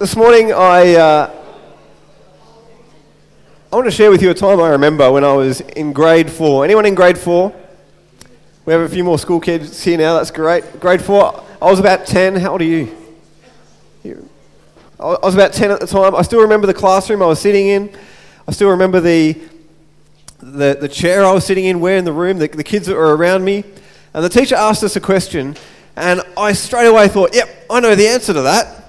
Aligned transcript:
This 0.00 0.16
morning, 0.16 0.52
I, 0.52 0.96
uh, 0.96 1.44
I 3.72 3.76
want 3.76 3.86
to 3.86 3.92
share 3.92 4.10
with 4.10 4.22
you 4.22 4.30
a 4.30 4.34
time 4.34 4.60
I 4.60 4.70
remember 4.70 5.12
when 5.12 5.22
I 5.22 5.34
was 5.34 5.60
in 5.60 5.92
grade 5.92 6.28
four. 6.28 6.64
Anyone 6.64 6.84
in 6.84 6.96
grade 6.96 7.16
four? 7.16 7.54
We 8.66 8.72
have 8.72 8.82
a 8.82 8.88
few 8.88 9.04
more 9.04 9.20
school 9.20 9.38
kids 9.38 9.84
here 9.84 9.96
now, 9.96 10.14
that's 10.14 10.32
great. 10.32 10.80
Grade 10.80 11.00
four, 11.00 11.44
I 11.62 11.66
was 11.66 11.78
about 11.78 12.06
10. 12.06 12.34
How 12.34 12.50
old 12.50 12.62
are 12.62 12.64
you? 12.64 12.92
I 14.98 15.16
was 15.22 15.34
about 15.34 15.52
10 15.52 15.70
at 15.70 15.78
the 15.78 15.86
time. 15.86 16.16
I 16.16 16.22
still 16.22 16.40
remember 16.40 16.66
the 16.66 16.74
classroom 16.74 17.22
I 17.22 17.26
was 17.26 17.38
sitting 17.38 17.68
in. 17.68 17.96
I 18.48 18.50
still 18.52 18.70
remember 18.70 18.98
the, 18.98 19.40
the, 20.40 20.76
the 20.80 20.88
chair 20.88 21.24
I 21.24 21.32
was 21.32 21.46
sitting 21.46 21.66
in, 21.66 21.78
where 21.78 21.98
in 21.98 22.04
the 22.04 22.12
room, 22.12 22.38
the, 22.38 22.48
the 22.48 22.64
kids 22.64 22.86
that 22.86 22.96
were 22.96 23.16
around 23.16 23.44
me. 23.44 23.62
And 24.12 24.24
the 24.24 24.28
teacher 24.28 24.56
asked 24.56 24.82
us 24.82 24.96
a 24.96 25.00
question, 25.00 25.54
and 25.94 26.20
I 26.36 26.52
straight 26.52 26.88
away 26.88 27.06
thought, 27.06 27.32
yep, 27.32 27.48
I 27.70 27.78
know 27.78 27.94
the 27.94 28.08
answer 28.08 28.32
to 28.32 28.42
that 28.42 28.83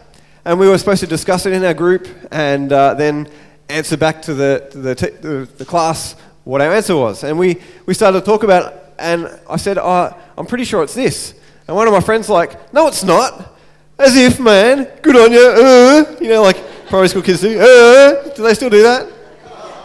and 0.45 0.59
we 0.59 0.69
were 0.69 0.77
supposed 0.77 0.99
to 0.99 1.07
discuss 1.07 1.47
it 1.47 1.53
in 1.53 1.65
our 1.65 1.73
group 1.73 2.07
and 2.31 2.71
uh, 2.71 2.93
then 2.93 3.27
answer 3.67 3.97
back 3.97 4.21
to 4.21 4.33
the, 4.35 4.67
to 4.71 4.77
the, 4.77 4.95
t- 4.95 5.09
the, 5.09 5.49
the, 5.57 5.65
class 5.65 6.15
what 6.43 6.61
our 6.61 6.71
answer 6.71 6.95
was. 6.95 7.23
And 7.23 7.39
we, 7.39 7.59
we 7.87 7.95
started 7.95 8.19
to 8.19 8.25
talk 8.25 8.43
about 8.43 8.71
it, 8.71 8.79
and 8.99 9.39
I 9.49 9.57
said, 9.57 9.79
oh, 9.79 10.15
I'm 10.37 10.45
pretty 10.45 10.63
sure 10.63 10.83
it's 10.83 10.93
this. 10.93 11.33
And 11.67 11.75
one 11.75 11.87
of 11.87 11.93
my 11.93 11.99
friends 11.99 12.29
like, 12.29 12.71
no, 12.71 12.87
it's 12.87 13.03
not. 13.03 13.53
As 13.97 14.15
if, 14.15 14.39
man, 14.39 14.87
good 15.01 15.15
on 15.15 15.31
you. 15.31 15.39
Uh, 15.39 16.15
you 16.21 16.29
know, 16.29 16.43
like 16.43 16.57
primary 16.87 17.07
school 17.07 17.23
kids 17.23 17.41
do. 17.41 17.59
Uh, 17.59 18.29
do 18.35 18.43
they 18.43 18.53
still 18.53 18.69
do 18.69 18.83
that? 18.83 19.11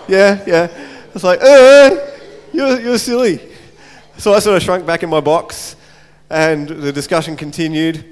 Yeah, 0.09 0.45
yeah. 0.47 0.69
It's 1.15 1.25
like, 1.25 1.41
uh, 1.41 1.97
you're, 2.53 2.81
you're 2.81 2.99
silly. 2.99 3.41
So 4.19 4.35
I 4.35 4.41
sort 4.41 4.59
of 4.59 4.63
shrunk 4.63 4.85
back 4.85 5.03
in 5.03 5.09
my 5.09 5.21
box, 5.21 5.77
and 6.29 6.69
the 6.69 6.93
discussion 6.93 7.35
continued. 7.35 8.05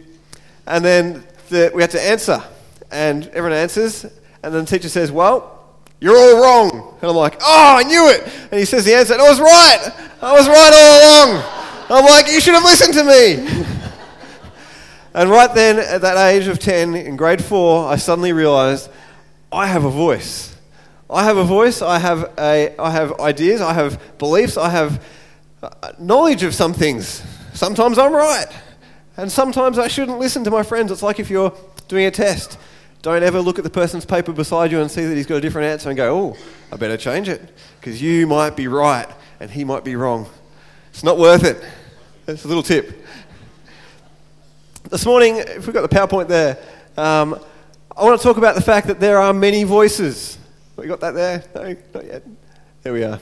And 0.67 0.83
then 0.83 1.25
that 1.51 1.75
we 1.75 1.83
had 1.83 1.91
to 1.93 2.01
answer. 2.01 2.43
And 2.91 3.27
everyone 3.29 3.53
answers, 3.53 4.05
and 4.05 4.55
then 4.55 4.65
the 4.65 4.67
teacher 4.67 4.89
says, 4.89 5.13
Well, 5.13 5.75
you're 6.01 6.17
all 6.17 6.43
wrong. 6.43 6.97
And 7.01 7.11
I'm 7.11 7.17
like, 7.17 7.37
Oh, 7.41 7.77
I 7.79 7.83
knew 7.83 8.09
it. 8.09 8.23
And 8.51 8.59
he 8.59 8.65
says 8.65 8.85
the 8.85 8.95
answer, 8.95 9.15
and 9.15 9.23
I 9.23 9.29
was 9.29 9.41
right. 9.41 9.93
I 10.23 10.33
was 10.33 10.49
right 10.49 10.73
all 10.75 11.01
along. 11.01 11.45
I'm 11.91 12.05
like, 12.05 12.33
You 12.33 12.41
should 12.41 12.55
have 12.55 12.65
listened 12.65 12.95
to 12.95 13.05
me. 13.05 13.67
and 15.15 15.31
right 15.31 15.53
then, 15.55 15.79
at 15.79 16.01
that 16.01 16.17
age 16.33 16.47
of 16.47 16.59
10, 16.59 16.95
in 16.95 17.17
grade 17.17 17.45
four, 17.45 17.89
I 17.89 17.97
suddenly 17.97 18.33
realized 18.33 18.91
I 19.53 19.67
have 19.67 19.85
a 19.85 19.91
voice. 19.91 20.55
I 21.11 21.25
have 21.25 21.39
a 21.39 21.45
voice, 21.45 21.81
I 21.81 21.99
have, 21.99 22.35
a, 22.39 22.75
I 22.79 22.91
have 22.91 23.19
ideas, 23.19 23.63
I 23.63 23.73
have 23.73 24.19
beliefs, 24.19 24.59
I 24.59 24.69
have 24.69 25.03
uh, 25.63 25.93
knowledge 25.99 26.43
of 26.43 26.55
some 26.55 26.75
things. 26.75 27.23
Sometimes 27.55 27.99
I'm 27.99 28.13
right. 28.13 28.47
And 29.19 29.31
sometimes 29.31 29.79
I 29.81 29.89
shouldn't 29.89 30.21
listen 30.21 30.45
to 30.45 30.51
my 30.51 30.63
friends. 30.63 30.93
It's 30.93 31.03
like 31.03 31.19
if 31.19 31.29
you're 31.29 31.53
doing 31.89 32.07
a 32.07 32.11
test. 32.11 32.57
Don't 33.03 33.25
ever 33.25 33.41
look 33.41 33.59
at 33.59 33.65
the 33.65 33.71
person's 33.71 34.05
paper 34.05 34.33
beside 34.33 34.71
you 34.71 34.81
and 34.81 34.89
see 34.89 35.05
that 35.05 35.15
he's 35.17 35.27
got 35.27 35.37
a 35.37 35.41
different 35.41 35.67
answer 35.67 35.89
and 35.89 35.97
go, 35.97 36.17
oh, 36.17 36.37
I 36.73 36.77
better 36.77 36.97
change 36.97 37.29
it 37.29 37.53
because 37.81 38.01
you 38.01 38.29
might 38.29 38.57
be 38.57 38.69
right 38.69 39.09
and 39.41 39.51
he 39.51 39.65
might 39.65 39.85
be 39.85 39.97
wrong. 39.97 40.29
It's 40.91 41.03
not 41.03 41.19
worth 41.19 41.43
it. 41.43 41.63
That's 42.27 42.45
a 42.45 42.49
little 42.49 42.63
tip. 42.63 43.05
This 44.89 45.05
morning, 45.05 45.39
if 45.39 45.67
we've 45.67 45.75
got 45.75 45.89
the 45.89 45.95
PowerPoint 45.95 46.29
there, 46.29 46.57
um, 46.97 47.41
I 47.97 48.05
want 48.05 48.21
to 48.21 48.23
talk 48.25 48.37
about 48.37 48.55
the 48.55 48.63
fact 48.63 48.87
that 48.87 49.01
there 49.01 49.19
are 49.19 49.33
many 49.33 49.65
voices. 49.65 50.39
We 50.77 50.87
got 50.87 51.01
that 51.01 51.15
there? 51.15 51.43
No, 51.57 51.77
not 51.93 52.07
yet. 52.07 52.23
There 52.85 52.93
we 52.93 53.03
are. 53.03 53.19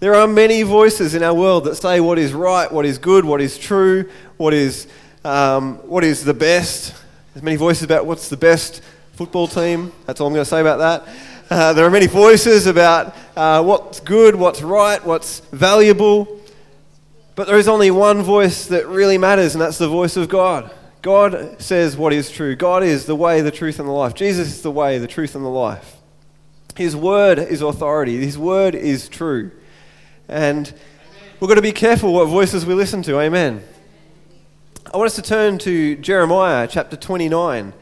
There 0.00 0.14
are 0.14 0.26
many 0.26 0.62
voices 0.62 1.14
in 1.14 1.22
our 1.22 1.34
world 1.34 1.64
that 1.64 1.76
say 1.76 2.00
what 2.00 2.18
is 2.18 2.34
right, 2.34 2.70
what 2.70 2.84
is 2.84 2.98
good, 2.98 3.24
what 3.24 3.40
is 3.40 3.56
true, 3.56 4.10
what 4.36 4.52
is 4.52 4.86
um, 5.28 5.76
what 5.86 6.04
is 6.04 6.24
the 6.24 6.32
best. 6.32 6.94
There's 7.34 7.42
many 7.42 7.56
voices 7.56 7.82
about 7.82 8.06
what's 8.06 8.30
the 8.30 8.36
best 8.38 8.80
football 9.12 9.46
team. 9.46 9.92
That's 10.06 10.22
all 10.22 10.26
I'm 10.26 10.32
going 10.32 10.44
to 10.44 10.48
say 10.48 10.62
about 10.62 10.78
that. 10.78 11.14
Uh, 11.50 11.72
there 11.74 11.84
are 11.84 11.90
many 11.90 12.06
voices 12.06 12.66
about 12.66 13.14
uh, 13.36 13.62
what's 13.62 14.00
good, 14.00 14.34
what's 14.34 14.62
right, 14.62 15.04
what's 15.04 15.40
valuable. 15.52 16.40
But 17.34 17.46
there 17.46 17.58
is 17.58 17.68
only 17.68 17.90
one 17.90 18.22
voice 18.22 18.66
that 18.68 18.86
really 18.86 19.18
matters, 19.18 19.54
and 19.54 19.60
that's 19.60 19.76
the 19.76 19.86
voice 19.86 20.16
of 20.16 20.30
God. 20.30 20.70
God 21.02 21.60
says 21.60 21.94
what 21.94 22.14
is 22.14 22.30
true. 22.30 22.56
God 22.56 22.82
is 22.82 23.04
the 23.04 23.14
way, 23.14 23.42
the 23.42 23.50
truth, 23.50 23.78
and 23.78 23.86
the 23.86 23.92
life. 23.92 24.14
Jesus 24.14 24.48
is 24.48 24.62
the 24.62 24.70
way, 24.70 24.96
the 24.96 25.06
truth, 25.06 25.34
and 25.34 25.44
the 25.44 25.50
life. 25.50 25.96
His 26.74 26.96
word 26.96 27.38
is 27.38 27.60
authority. 27.60 28.16
His 28.16 28.38
word 28.38 28.74
is 28.74 29.10
true. 29.10 29.50
And 30.26 30.72
we've 31.38 31.48
got 31.48 31.56
to 31.56 31.62
be 31.62 31.72
careful 31.72 32.14
what 32.14 32.26
voices 32.28 32.64
we 32.64 32.72
listen 32.72 33.02
to. 33.02 33.20
Amen. 33.20 33.62
I 34.90 34.96
want 34.96 35.08
us 35.08 35.16
to 35.16 35.22
turn 35.22 35.58
to 35.58 35.96
Jeremiah 35.96 36.66
chapter 36.66 36.96
29. 36.96 37.74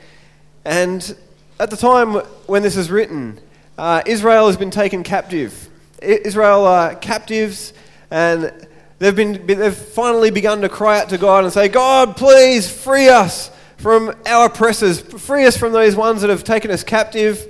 And 0.64 1.16
at 1.60 1.70
the 1.70 1.76
time 1.76 2.14
when 2.46 2.64
this 2.64 2.76
is 2.76 2.90
written, 2.90 3.38
uh, 3.78 4.02
Israel 4.06 4.48
has 4.48 4.56
been 4.56 4.72
taken 4.72 5.04
captive. 5.04 5.68
Israel 6.02 6.64
are 6.64 6.96
captives, 6.96 7.72
and 8.10 8.52
they've, 8.98 9.14
been, 9.14 9.46
they've 9.46 9.72
finally 9.72 10.32
begun 10.32 10.62
to 10.62 10.68
cry 10.68 10.98
out 10.98 11.10
to 11.10 11.18
God 11.18 11.44
and 11.44 11.52
say, 11.52 11.68
God, 11.68 12.16
please 12.16 12.68
free 12.68 13.08
us 13.08 13.52
from 13.76 14.12
our 14.26 14.46
oppressors, 14.46 15.00
free 15.00 15.46
us 15.46 15.56
from 15.56 15.72
those 15.72 15.94
ones 15.94 16.22
that 16.22 16.30
have 16.30 16.42
taken 16.42 16.72
us 16.72 16.82
captive. 16.82 17.46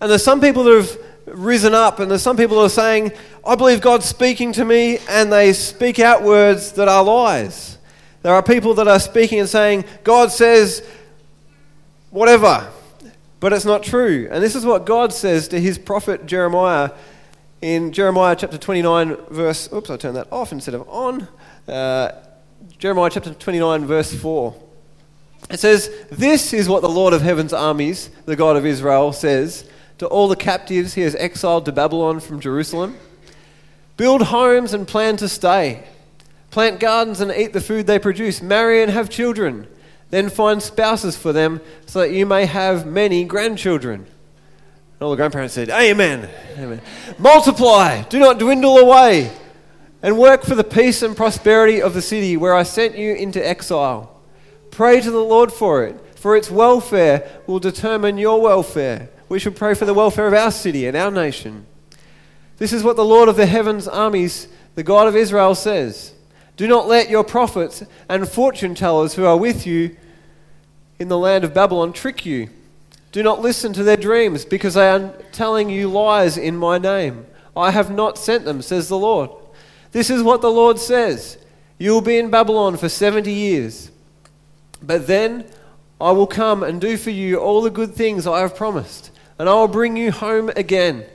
And 0.00 0.10
there's 0.10 0.24
some 0.24 0.40
people 0.40 0.64
that 0.64 0.74
have 0.74 0.98
risen 1.38 1.72
up, 1.72 2.00
and 2.00 2.10
there's 2.10 2.22
some 2.22 2.36
people 2.36 2.56
that 2.56 2.64
are 2.64 2.68
saying, 2.68 3.12
I 3.46 3.54
believe 3.54 3.80
God's 3.80 4.06
speaking 4.06 4.52
to 4.54 4.64
me, 4.64 4.98
and 5.08 5.32
they 5.32 5.52
speak 5.52 6.00
out 6.00 6.24
words 6.24 6.72
that 6.72 6.88
are 6.88 7.04
lies. 7.04 7.78
There 8.22 8.34
are 8.34 8.42
people 8.42 8.74
that 8.74 8.88
are 8.88 9.00
speaking 9.00 9.40
and 9.40 9.48
saying, 9.48 9.84
God 10.04 10.30
says 10.30 10.86
whatever, 12.10 12.70
but 13.40 13.52
it's 13.52 13.64
not 13.64 13.82
true. 13.82 14.28
And 14.30 14.42
this 14.42 14.54
is 14.54 14.64
what 14.64 14.86
God 14.86 15.12
says 15.12 15.48
to 15.48 15.60
his 15.60 15.78
prophet 15.78 16.26
Jeremiah 16.26 16.90
in 17.60 17.92
Jeremiah 17.92 18.36
chapter 18.36 18.58
29, 18.58 19.16
verse. 19.30 19.72
Oops, 19.72 19.88
I 19.90 19.96
turned 19.96 20.16
that 20.16 20.32
off 20.32 20.52
instead 20.52 20.74
of 20.74 20.88
on. 20.88 21.28
Uh, 21.66 22.12
Jeremiah 22.78 23.10
chapter 23.10 23.34
29, 23.34 23.86
verse 23.86 24.14
4. 24.14 24.54
It 25.50 25.60
says, 25.60 25.90
This 26.10 26.52
is 26.52 26.68
what 26.68 26.82
the 26.82 26.88
Lord 26.88 27.14
of 27.14 27.22
heaven's 27.22 27.52
armies, 27.52 28.10
the 28.26 28.36
God 28.36 28.56
of 28.56 28.66
Israel, 28.66 29.12
says 29.12 29.68
to 29.98 30.06
all 30.06 30.28
the 30.28 30.36
captives 30.36 30.94
he 30.94 31.02
has 31.02 31.14
exiled 31.16 31.64
to 31.64 31.72
Babylon 31.72 32.20
from 32.20 32.40
Jerusalem 32.40 32.96
Build 33.96 34.22
homes 34.22 34.74
and 34.74 34.88
plan 34.88 35.16
to 35.18 35.28
stay 35.28 35.84
Plant 36.52 36.80
gardens 36.80 37.22
and 37.22 37.32
eat 37.32 37.54
the 37.54 37.62
food 37.62 37.86
they 37.86 37.98
produce. 37.98 38.42
Marry 38.42 38.82
and 38.82 38.92
have 38.92 39.08
children. 39.08 39.66
Then 40.10 40.28
find 40.28 40.62
spouses 40.62 41.16
for 41.16 41.32
them 41.32 41.62
so 41.86 42.00
that 42.00 42.12
you 42.12 42.26
may 42.26 42.44
have 42.44 42.86
many 42.86 43.24
grandchildren. 43.24 44.00
And 44.00 45.02
all 45.02 45.10
the 45.10 45.16
grandparents 45.16 45.54
said, 45.54 45.70
Amen. 45.70 46.28
Amen. 46.58 46.82
Multiply, 47.18 48.02
do 48.02 48.18
not 48.18 48.38
dwindle 48.38 48.76
away, 48.76 49.32
and 50.02 50.18
work 50.18 50.42
for 50.42 50.54
the 50.54 50.62
peace 50.62 51.00
and 51.00 51.16
prosperity 51.16 51.80
of 51.80 51.94
the 51.94 52.02
city 52.02 52.36
where 52.36 52.54
I 52.54 52.64
sent 52.64 52.98
you 52.98 53.14
into 53.14 53.44
exile. 53.44 54.20
Pray 54.70 55.00
to 55.00 55.10
the 55.10 55.24
Lord 55.24 55.50
for 55.50 55.84
it, 55.84 55.98
for 56.18 56.36
its 56.36 56.50
welfare 56.50 57.30
will 57.46 57.60
determine 57.60 58.18
your 58.18 58.42
welfare. 58.42 59.08
We 59.30 59.38
should 59.38 59.56
pray 59.56 59.72
for 59.72 59.86
the 59.86 59.94
welfare 59.94 60.26
of 60.26 60.34
our 60.34 60.50
city 60.50 60.86
and 60.86 60.98
our 60.98 61.10
nation. 61.10 61.64
This 62.58 62.74
is 62.74 62.84
what 62.84 62.96
the 62.96 63.04
Lord 63.06 63.30
of 63.30 63.36
the 63.36 63.46
heavens 63.46 63.88
armies, 63.88 64.48
the 64.74 64.82
God 64.82 65.08
of 65.08 65.16
Israel, 65.16 65.54
says. 65.54 66.12
Do 66.62 66.68
not 66.68 66.86
let 66.86 67.10
your 67.10 67.24
prophets 67.24 67.82
and 68.08 68.28
fortune 68.28 68.76
tellers 68.76 69.14
who 69.14 69.24
are 69.24 69.36
with 69.36 69.66
you 69.66 69.96
in 71.00 71.08
the 71.08 71.18
land 71.18 71.42
of 71.42 71.52
Babylon 71.52 71.92
trick 71.92 72.24
you. 72.24 72.50
Do 73.10 73.20
not 73.24 73.40
listen 73.40 73.72
to 73.72 73.82
their 73.82 73.96
dreams, 73.96 74.44
because 74.44 74.74
they 74.74 74.88
are 74.88 75.12
telling 75.32 75.70
you 75.70 75.88
lies 75.88 76.38
in 76.38 76.56
my 76.56 76.78
name. 76.78 77.26
I 77.56 77.72
have 77.72 77.90
not 77.90 78.16
sent 78.16 78.44
them, 78.44 78.62
says 78.62 78.86
the 78.86 78.96
Lord. 78.96 79.30
This 79.90 80.08
is 80.08 80.22
what 80.22 80.40
the 80.40 80.52
Lord 80.52 80.78
says 80.78 81.36
You 81.78 81.94
will 81.94 82.00
be 82.00 82.16
in 82.16 82.30
Babylon 82.30 82.76
for 82.76 82.88
70 82.88 83.32
years. 83.32 83.90
But 84.80 85.08
then 85.08 85.44
I 86.00 86.12
will 86.12 86.28
come 86.28 86.62
and 86.62 86.80
do 86.80 86.96
for 86.96 87.10
you 87.10 87.38
all 87.38 87.60
the 87.62 87.70
good 87.70 87.96
things 87.96 88.24
I 88.24 88.38
have 88.38 88.54
promised, 88.54 89.10
and 89.36 89.48
I 89.48 89.54
will 89.54 89.66
bring 89.66 89.96
you 89.96 90.12
home 90.12 90.48
again. 90.54 91.06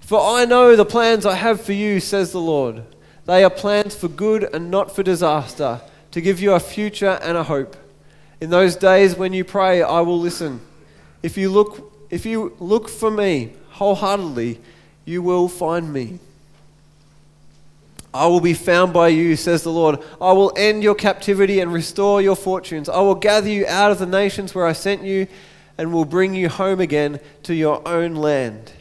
For 0.00 0.18
I 0.18 0.46
know 0.46 0.76
the 0.76 0.86
plans 0.86 1.26
I 1.26 1.34
have 1.34 1.60
for 1.60 1.74
you, 1.74 2.00
says 2.00 2.32
the 2.32 2.40
Lord 2.40 2.86
they 3.26 3.44
are 3.44 3.50
plans 3.50 3.94
for 3.94 4.08
good 4.08 4.48
and 4.52 4.70
not 4.70 4.94
for 4.94 5.02
disaster, 5.02 5.80
to 6.10 6.20
give 6.20 6.40
you 6.40 6.52
a 6.52 6.60
future 6.60 7.18
and 7.22 7.36
a 7.36 7.44
hope. 7.44 7.76
In 8.40 8.50
those 8.50 8.76
days 8.76 9.16
when 9.16 9.32
you 9.32 9.44
pray, 9.44 9.82
I 9.82 10.00
will 10.00 10.18
listen. 10.18 10.60
If 11.22 11.36
you 11.36 11.50
look, 11.50 11.92
if 12.10 12.26
you 12.26 12.56
look 12.58 12.88
for 12.88 13.10
me 13.10 13.52
wholeheartedly, 13.70 14.60
you 15.04 15.22
will 15.22 15.48
find 15.48 15.92
me. 15.92 16.18
I 18.14 18.26
will 18.26 18.40
be 18.40 18.52
found 18.52 18.92
by 18.92 19.08
you, 19.08 19.36
says 19.36 19.62
the 19.62 19.70
Lord. 19.70 19.98
I 20.20 20.32
will 20.32 20.52
end 20.56 20.82
your 20.82 20.94
captivity 20.94 21.60
and 21.60 21.72
restore 21.72 22.20
your 22.20 22.36
fortunes. 22.36 22.88
I 22.88 23.00
will 23.00 23.14
gather 23.14 23.48
you 23.48 23.66
out 23.66 23.90
of 23.90 23.98
the 23.98 24.06
nations 24.06 24.54
where 24.54 24.66
I 24.66 24.74
sent 24.74 25.02
you 25.02 25.26
and 25.78 25.92
will 25.92 26.04
bring 26.04 26.34
you 26.34 26.50
home 26.50 26.80
again 26.80 27.20
to 27.44 27.54
your 27.54 27.86
own 27.88 28.14
land. 28.14 28.72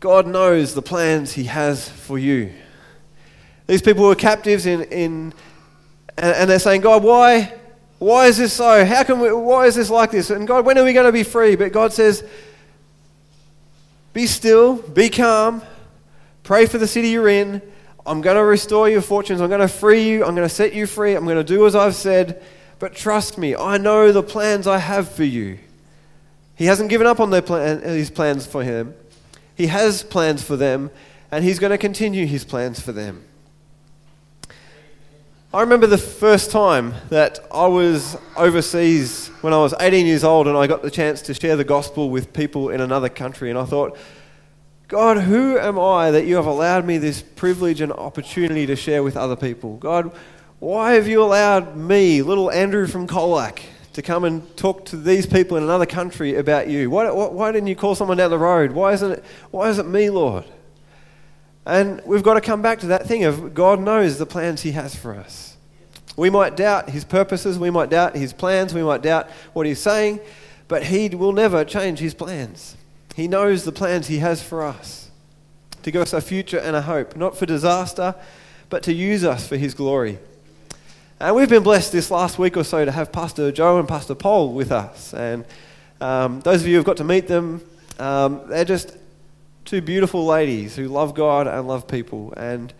God 0.00 0.26
knows 0.26 0.72
the 0.72 0.80
plans 0.80 1.32
He 1.34 1.44
has 1.44 1.86
for 1.86 2.18
you. 2.18 2.54
These 3.70 3.82
people 3.82 4.04
were 4.04 4.16
captives 4.16 4.66
in, 4.66 4.82
in 4.82 5.32
and, 6.18 6.50
they're 6.50 6.58
saying, 6.58 6.80
God, 6.80 7.04
why, 7.04 7.54
Why 8.00 8.26
is 8.26 8.36
this 8.36 8.54
so? 8.54 8.84
How 8.84 9.04
can 9.04 9.20
we, 9.20 9.32
why 9.32 9.66
is 9.66 9.76
this 9.76 9.90
like 9.90 10.10
this? 10.10 10.30
And 10.30 10.44
God, 10.44 10.66
when 10.66 10.76
are 10.76 10.82
we 10.82 10.92
going 10.92 11.06
to 11.06 11.12
be 11.12 11.22
free? 11.22 11.54
But 11.54 11.70
God 11.70 11.92
says, 11.92 12.24
be 14.12 14.26
still, 14.26 14.74
be 14.74 15.08
calm, 15.08 15.62
pray 16.42 16.66
for 16.66 16.78
the 16.78 16.86
city 16.88 17.10
you're 17.10 17.28
in. 17.28 17.62
I'm 18.04 18.22
going 18.22 18.36
to 18.36 18.42
restore 18.42 18.88
your 18.88 19.02
fortunes. 19.02 19.40
I'm 19.40 19.48
going 19.48 19.60
to 19.60 19.68
free 19.68 20.02
you. 20.02 20.24
I'm 20.24 20.34
going 20.34 20.48
to 20.48 20.52
set 20.52 20.74
you 20.74 20.88
free. 20.88 21.14
I'm 21.14 21.24
going 21.24 21.36
to 21.36 21.44
do 21.44 21.64
as 21.64 21.76
I've 21.76 21.94
said. 21.94 22.42
But 22.80 22.96
trust 22.96 23.38
me, 23.38 23.54
I 23.54 23.76
know 23.76 24.10
the 24.10 24.24
plans 24.24 24.66
I 24.66 24.78
have 24.78 25.08
for 25.08 25.22
you. 25.22 25.60
He 26.56 26.64
hasn't 26.64 26.90
given 26.90 27.06
up 27.06 27.20
on 27.20 27.30
their 27.30 27.40
plan, 27.40 27.84
uh, 27.84 27.88
his 27.90 28.10
plans 28.10 28.46
for 28.46 28.64
him. 28.64 28.94
He 29.54 29.68
has 29.68 30.02
plans 30.02 30.42
for 30.42 30.56
them, 30.56 30.90
and 31.30 31.44
he's 31.44 31.60
going 31.60 31.70
to 31.70 31.78
continue 31.78 32.26
his 32.26 32.44
plans 32.44 32.80
for 32.80 32.90
them. 32.90 33.26
I 35.52 35.62
remember 35.62 35.88
the 35.88 35.98
first 35.98 36.52
time 36.52 36.94
that 37.08 37.40
I 37.50 37.66
was 37.66 38.16
overseas 38.36 39.32
when 39.40 39.52
I 39.52 39.56
was 39.56 39.74
18 39.80 40.06
years 40.06 40.22
old 40.22 40.46
and 40.46 40.56
I 40.56 40.68
got 40.68 40.82
the 40.82 40.92
chance 40.92 41.22
to 41.22 41.34
share 41.34 41.56
the 41.56 41.64
gospel 41.64 42.08
with 42.08 42.32
people 42.32 42.68
in 42.68 42.80
another 42.80 43.08
country. 43.08 43.50
And 43.50 43.58
I 43.58 43.64
thought, 43.64 43.98
God, 44.86 45.18
who 45.18 45.58
am 45.58 45.76
I 45.76 46.12
that 46.12 46.24
you 46.24 46.36
have 46.36 46.46
allowed 46.46 46.84
me 46.84 46.98
this 46.98 47.20
privilege 47.20 47.80
and 47.80 47.90
opportunity 47.92 48.64
to 48.66 48.76
share 48.76 49.02
with 49.02 49.16
other 49.16 49.34
people? 49.34 49.76
God, 49.78 50.12
why 50.60 50.92
have 50.92 51.08
you 51.08 51.20
allowed 51.20 51.76
me, 51.76 52.22
little 52.22 52.48
Andrew 52.52 52.86
from 52.86 53.08
Colac, 53.08 53.60
to 53.94 54.02
come 54.02 54.22
and 54.22 54.56
talk 54.56 54.84
to 54.84 54.96
these 54.96 55.26
people 55.26 55.56
in 55.56 55.64
another 55.64 55.86
country 55.86 56.36
about 56.36 56.68
you? 56.68 56.90
Why, 56.90 57.10
why, 57.10 57.50
didn't 57.50 57.66
you 57.66 57.74
call 57.74 57.96
someone 57.96 58.18
down 58.18 58.30
the 58.30 58.38
road? 58.38 58.70
Why 58.70 58.92
isn't 58.92 59.10
it, 59.10 59.24
why 59.50 59.68
is 59.68 59.80
it 59.80 59.86
me, 59.86 60.10
Lord? 60.10 60.44
And 61.66 62.02
we've 62.04 62.22
got 62.22 62.34
to 62.34 62.40
come 62.40 62.62
back 62.62 62.80
to 62.80 62.86
that 62.86 63.06
thing 63.06 63.24
of 63.24 63.54
God 63.54 63.80
knows 63.80 64.18
the 64.18 64.26
plans 64.26 64.62
He 64.62 64.72
has 64.72 64.94
for 64.94 65.14
us. 65.14 65.56
We 66.16 66.30
might 66.30 66.56
doubt 66.56 66.90
His 66.90 67.04
purposes, 67.04 67.58
we 67.58 67.70
might 67.70 67.90
doubt 67.90 68.16
His 68.16 68.32
plans, 68.32 68.74
we 68.74 68.82
might 68.82 69.02
doubt 69.02 69.28
what 69.52 69.66
He's 69.66 69.78
saying, 69.78 70.20
but 70.68 70.84
He 70.84 71.08
will 71.10 71.32
never 71.32 71.64
change 71.64 71.98
His 71.98 72.14
plans. 72.14 72.76
He 73.14 73.28
knows 73.28 73.64
the 73.64 73.72
plans 73.72 74.06
He 74.06 74.18
has 74.18 74.42
for 74.42 74.62
us 74.62 75.10
to 75.82 75.90
give 75.90 76.02
us 76.02 76.12
a 76.12 76.20
future 76.20 76.58
and 76.58 76.76
a 76.76 76.82
hope, 76.82 77.16
not 77.16 77.36
for 77.36 77.46
disaster, 77.46 78.14
but 78.68 78.82
to 78.84 78.92
use 78.92 79.24
us 79.24 79.46
for 79.46 79.56
His 79.56 79.74
glory. 79.74 80.18
And 81.18 81.36
we've 81.36 81.48
been 81.48 81.62
blessed 81.62 81.92
this 81.92 82.10
last 82.10 82.38
week 82.38 82.56
or 82.56 82.64
so 82.64 82.84
to 82.84 82.90
have 82.90 83.12
Pastor 83.12 83.52
Joe 83.52 83.78
and 83.78 83.86
Pastor 83.86 84.14
Paul 84.14 84.52
with 84.54 84.72
us. 84.72 85.12
And 85.12 85.44
um, 86.00 86.40
those 86.40 86.62
of 86.62 86.66
you 86.66 86.76
who've 86.76 86.84
got 86.84 86.96
to 86.96 87.04
meet 87.04 87.28
them, 87.28 87.60
um, 87.98 88.40
they're 88.46 88.64
just 88.64 88.96
two 89.70 89.80
beautiful 89.80 90.26
ladies 90.26 90.74
who 90.74 90.88
love 90.88 91.14
God 91.14 91.46
and 91.46 91.68
love 91.68 91.86
people. 91.86 92.34
And 92.36 92.74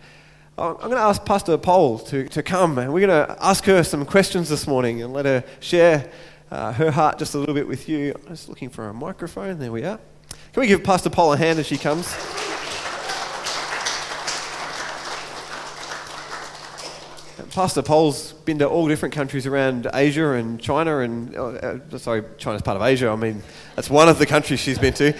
I'm 0.57 0.75
going 0.75 0.91
to 0.91 0.97
ask 0.97 1.23
Pastor 1.23 1.57
Paul 1.57 1.99
to, 1.99 2.27
to 2.27 2.43
come 2.43 2.77
and 2.77 2.91
we're 2.91 3.07
going 3.07 3.27
to 3.27 3.37
ask 3.41 3.63
her 3.63 3.81
some 3.81 4.05
questions 4.05 4.49
this 4.49 4.67
morning 4.67 5.01
and 5.01 5.13
let 5.13 5.23
her 5.23 5.41
share 5.61 6.11
uh, 6.51 6.73
her 6.73 6.91
heart 6.91 7.17
just 7.17 7.33
a 7.33 7.37
little 7.37 7.55
bit 7.55 7.65
with 7.65 7.87
you. 7.87 8.13
I'm 8.13 8.35
just 8.35 8.49
looking 8.49 8.67
for 8.67 8.89
a 8.89 8.93
microphone. 8.93 9.57
There 9.57 9.71
we 9.71 9.85
are. 9.85 10.01
Can 10.51 10.59
we 10.59 10.67
give 10.67 10.83
Pastor 10.83 11.09
Paul 11.09 11.31
a 11.31 11.37
hand 11.37 11.59
as 11.59 11.65
she 11.65 11.77
comes? 11.77 12.13
Pastor 17.51 17.81
Paul's 17.81 18.31
been 18.31 18.59
to 18.59 18.69
all 18.69 18.87
different 18.87 19.13
countries 19.13 19.45
around 19.45 19.85
Asia 19.93 20.31
and 20.31 20.57
China, 20.57 20.99
and 20.99 21.35
uh, 21.35 21.47
uh, 21.47 21.97
sorry, 21.97 22.23
China's 22.37 22.61
part 22.61 22.77
of 22.77 22.81
Asia. 22.81 23.09
I 23.09 23.17
mean, 23.17 23.43
that's 23.75 23.89
one 23.89 24.07
of 24.07 24.17
the 24.17 24.25
countries 24.25 24.61
she's 24.61 24.79
been 24.79 24.93
to. 24.93 25.13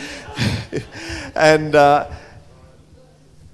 and 1.35 1.75
uh, 1.75 2.09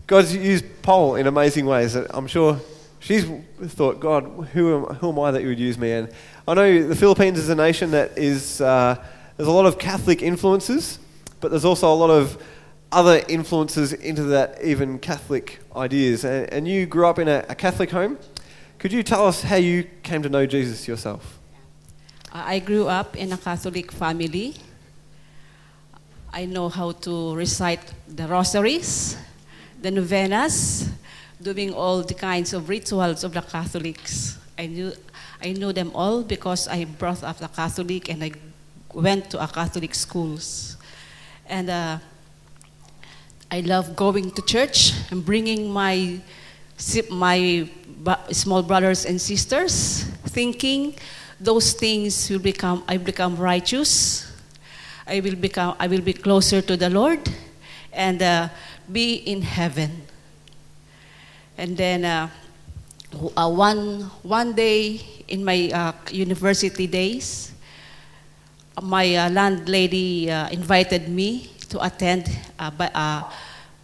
God's 0.05 0.35
used 0.35 0.65
Paul 0.83 1.15
in 1.15 1.25
amazing 1.25 1.65
ways. 1.65 1.95
I'm 1.95 2.27
sure 2.27 2.59
she's 2.99 3.25
thought, 3.65 3.99
God, 3.99 4.25
who 4.53 4.85
am, 4.85 4.95
who 4.97 5.09
am 5.09 5.19
I 5.19 5.31
that 5.31 5.41
you 5.41 5.47
would 5.47 5.59
use 5.59 5.79
me? 5.79 5.93
And 5.93 6.11
I 6.47 6.53
know 6.53 6.87
the 6.87 6.95
Philippines 6.95 7.39
is 7.39 7.49
a 7.49 7.55
nation 7.55 7.89
that 7.91 8.15
is, 8.15 8.61
uh, 8.61 9.03
there's 9.37 9.49
a 9.49 9.51
lot 9.51 9.65
of 9.65 9.79
Catholic 9.79 10.21
influences, 10.21 10.99
but 11.39 11.49
there's 11.49 11.65
also 11.65 11.91
a 11.91 11.95
lot 11.95 12.11
of 12.11 12.39
other 12.91 13.23
influences 13.27 13.91
into 13.93 14.21
that, 14.25 14.63
even 14.63 14.99
Catholic 14.99 15.61
ideas. 15.75 16.23
And, 16.23 16.53
and 16.53 16.67
you 16.67 16.85
grew 16.85 17.07
up 17.07 17.17
in 17.17 17.27
a, 17.27 17.43
a 17.49 17.55
Catholic 17.55 17.89
home. 17.89 18.19
Could 18.87 18.95
you 18.95 19.03
tell 19.03 19.27
us 19.27 19.43
how 19.43 19.57
you 19.57 19.83
came 20.01 20.23
to 20.23 20.29
know 20.29 20.45
Jesus 20.45 20.87
yourself? 20.87 21.39
I 22.31 22.59
grew 22.59 22.87
up 22.87 23.17
in 23.17 23.33
a 23.33 23.37
Catholic 23.37 23.91
family. 23.91 24.55
I 26.31 26.45
know 26.45 26.69
how 26.69 26.93
to 26.93 27.35
recite 27.35 27.81
the 28.07 28.29
rosaries, 28.29 29.17
the 29.81 29.91
novenas, 29.91 30.89
doing 31.41 31.73
all 31.73 32.01
the 32.01 32.13
kinds 32.13 32.53
of 32.53 32.69
rituals 32.69 33.25
of 33.25 33.33
the 33.33 33.41
Catholics. 33.41 34.37
I 34.57 34.67
knew, 34.67 34.93
I 35.43 35.51
know 35.51 35.73
them 35.73 35.91
all 35.93 36.23
because 36.23 36.69
I 36.69 36.85
brought 36.85 37.25
up 37.25 37.41
a 37.41 37.49
Catholic 37.49 38.07
and 38.07 38.23
I 38.23 38.31
went 38.93 39.29
to 39.31 39.43
a 39.43 39.49
Catholic 39.49 39.95
schools. 39.95 40.77
And 41.45 41.69
uh, 41.69 41.97
I 43.51 43.59
love 43.59 43.97
going 43.97 44.31
to 44.31 44.41
church 44.43 44.93
and 45.11 45.25
bringing 45.25 45.69
my, 45.69 46.21
my 47.09 47.67
small 48.31 48.63
brothers 48.63 49.05
and 49.05 49.19
sisters, 49.19 50.03
thinking 50.29 50.95
those 51.39 51.73
things 51.73 52.29
will 52.29 52.39
become, 52.39 52.83
I 52.87 52.97
become 52.97 53.35
righteous. 53.37 54.31
I 55.05 55.19
will 55.19 55.35
become, 55.35 55.75
I 55.79 55.87
will 55.87 56.01
be 56.01 56.13
closer 56.13 56.61
to 56.61 56.77
the 56.77 56.89
Lord 56.89 57.19
and 57.93 58.21
uh, 58.21 58.49
be 58.91 59.15
in 59.15 59.41
heaven. 59.41 60.03
And 61.57 61.75
then 61.75 62.05
uh, 62.05 62.29
uh, 63.35 63.49
one, 63.49 64.01
one 64.21 64.53
day 64.53 65.01
in 65.27 65.43
my 65.43 65.71
uh, 65.73 65.93
university 66.11 66.87
days, 66.87 67.53
my 68.81 69.15
uh, 69.15 69.29
landlady 69.29 70.29
uh, 70.29 70.49
invited 70.49 71.09
me 71.09 71.49
to 71.69 71.83
attend 71.83 72.29
a 72.59 73.25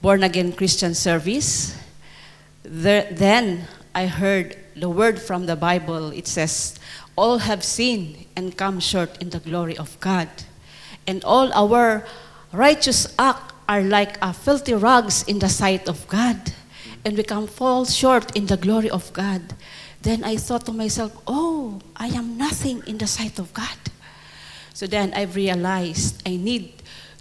born 0.01 0.23
again 0.23 0.51
Christian 0.51 0.93
service. 0.93 1.82
There, 2.63 3.07
then 3.11 3.67
I 3.93 4.07
heard 4.07 4.57
the 4.75 4.89
word 4.89 5.21
from 5.21 5.45
the 5.45 5.55
Bible. 5.55 6.11
It 6.11 6.27
says, 6.27 6.79
All 7.15 7.39
have 7.39 7.63
sinned 7.63 8.25
and 8.35 8.57
come 8.57 8.79
short 8.79 9.21
in 9.21 9.29
the 9.29 9.39
glory 9.39 9.77
of 9.77 9.99
God. 9.99 10.29
And 11.05 11.23
all 11.23 11.51
our 11.53 12.05
righteous 12.51 13.13
acts 13.19 13.53
are 13.67 13.81
like 13.81 14.17
a 14.21 14.33
filthy 14.33 14.73
rags 14.73 15.23
in 15.23 15.39
the 15.39 15.49
sight 15.49 15.87
of 15.87 16.07
God. 16.07 16.53
And 17.05 17.17
we 17.17 17.23
can 17.23 17.47
fall 17.47 17.85
short 17.85 18.35
in 18.35 18.45
the 18.45 18.57
glory 18.57 18.89
of 18.89 19.11
God. 19.13 19.41
Then 20.01 20.23
I 20.23 20.37
thought 20.37 20.65
to 20.65 20.73
myself, 20.73 21.15
oh, 21.27 21.79
I 21.95 22.07
am 22.07 22.37
nothing 22.37 22.83
in 22.87 22.97
the 22.97 23.07
sight 23.07 23.39
of 23.39 23.53
God. 23.53 23.77
So 24.73 24.87
then 24.87 25.13
I 25.13 25.23
realized 25.23 26.21
I 26.27 26.35
need 26.35 26.73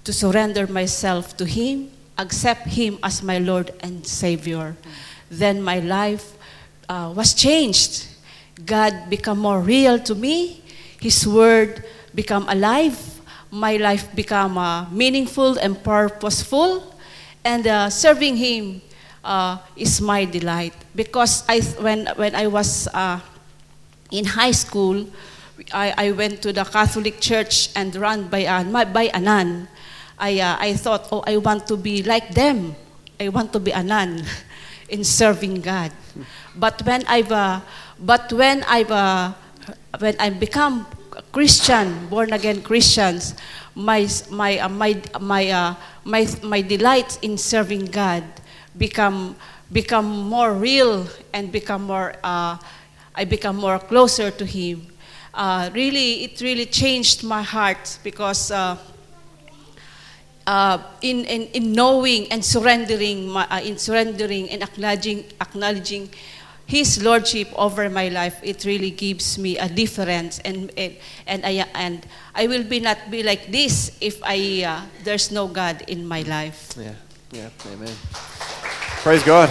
to 0.04 0.12
surrender 0.12 0.66
myself 0.66 1.36
to 1.36 1.44
Him, 1.44 1.90
accept 2.18 2.66
Him 2.66 2.98
as 3.02 3.22
my 3.22 3.38
Lord 3.38 3.72
and 3.80 4.06
Savior. 4.06 4.76
Then 5.32 5.62
my 5.62 5.80
life 5.80 6.36
uh, 6.90 7.10
was 7.16 7.32
changed. 7.32 8.04
God 8.66 9.08
become 9.08 9.38
more 9.38 9.60
real 9.60 9.98
to 10.00 10.14
me. 10.14 10.60
His 11.00 11.26
word 11.26 11.84
become 12.14 12.44
alive. 12.50 13.00
My 13.50 13.78
life 13.78 14.14
become 14.14 14.58
uh, 14.58 14.90
meaningful 14.90 15.56
and 15.56 15.82
purposeful. 15.82 16.84
And 17.42 17.66
uh, 17.66 17.88
serving 17.88 18.36
Him 18.36 18.82
uh, 19.24 19.56
is 19.74 20.02
my 20.02 20.26
delight. 20.26 20.74
Because 20.94 21.44
I, 21.48 21.62
when, 21.80 22.08
when 22.16 22.34
I 22.34 22.46
was 22.46 22.86
uh, 22.92 23.18
in 24.10 24.26
high 24.26 24.52
school, 24.52 25.06
I, 25.72 25.94
I 25.96 26.10
went 26.12 26.42
to 26.42 26.52
the 26.52 26.64
Catholic 26.64 27.20
Church 27.20 27.70
and 27.74 27.96
run 27.96 28.28
by, 28.28 28.44
uh, 28.44 28.84
by 28.84 29.10
a 29.14 29.18
nun. 29.18 29.66
I, 30.18 30.40
uh, 30.40 30.56
I 30.60 30.74
thought, 30.74 31.08
oh, 31.10 31.24
I 31.26 31.38
want 31.38 31.66
to 31.68 31.78
be 31.78 32.02
like 32.02 32.34
them. 32.34 32.76
I 33.18 33.30
want 33.30 33.50
to 33.54 33.60
be 33.60 33.70
a 33.70 33.82
nun 33.82 34.26
in 34.92 35.02
serving 35.02 35.62
God. 35.62 35.90
But 36.54 36.84
when 36.84 37.02
I've, 37.08 37.32
uh, 37.32 37.60
but 37.98 38.32
when 38.32 38.62
I've, 38.68 38.90
uh, 38.90 39.32
when 39.98 40.14
I 40.20 40.30
become 40.30 40.86
Christian, 41.32 42.08
born 42.08 42.32
again 42.32 42.62
Christians, 42.62 43.34
my 43.74 44.06
my 44.30 44.58
uh, 44.58 44.68
my 44.68 45.00
my 45.18 45.50
uh, 45.50 45.74
my 46.04 46.28
my 46.42 46.60
delight 46.60 47.18
in 47.22 47.38
serving 47.38 47.86
God 47.86 48.22
become 48.76 49.34
become 49.72 50.28
more 50.28 50.52
real 50.52 51.08
and 51.32 51.50
become 51.50 51.88
more. 51.88 52.14
Uh, 52.22 52.58
I 53.14 53.24
become 53.24 53.56
more 53.56 53.78
closer 53.78 54.30
to 54.30 54.44
Him. 54.44 54.86
Uh, 55.34 55.70
really, 55.72 56.24
it 56.24 56.40
really 56.40 56.66
changed 56.66 57.24
my 57.24 57.42
heart 57.42 57.98
because 58.04 58.50
uh, 60.46 60.78
in, 61.00 61.24
in, 61.24 61.42
in 61.48 61.72
knowing 61.72 62.30
and 62.32 62.44
surrendering, 62.44 63.28
my, 63.28 63.46
uh, 63.48 63.60
in 63.60 63.78
surrendering 63.78 64.50
and 64.50 64.62
acknowledging, 64.62 65.24
acknowledging 65.40 66.08
His 66.66 67.02
lordship 67.02 67.48
over 67.56 67.90
my 67.90 68.08
life, 68.08 68.40
it 68.42 68.64
really 68.64 68.90
gives 68.90 69.36
me 69.38 69.58
a 69.58 69.68
difference, 69.68 70.38
and 70.40 70.70
and, 70.76 70.96
and 71.26 71.44
I 71.44 71.66
and 71.74 72.06
I 72.34 72.46
will 72.46 72.64
be 72.64 72.80
not 72.80 73.10
be 73.10 73.22
like 73.22 73.50
this 73.50 73.98
if 74.00 74.22
I 74.22 74.64
uh, 74.64 74.80
there's 75.04 75.30
no 75.30 75.48
God 75.48 75.82
in 75.88 76.06
my 76.06 76.22
life. 76.22 76.72
Yeah, 76.78 76.94
yeah, 77.32 77.50
amen. 77.72 77.94
Praise 79.02 79.22
God. 79.24 79.50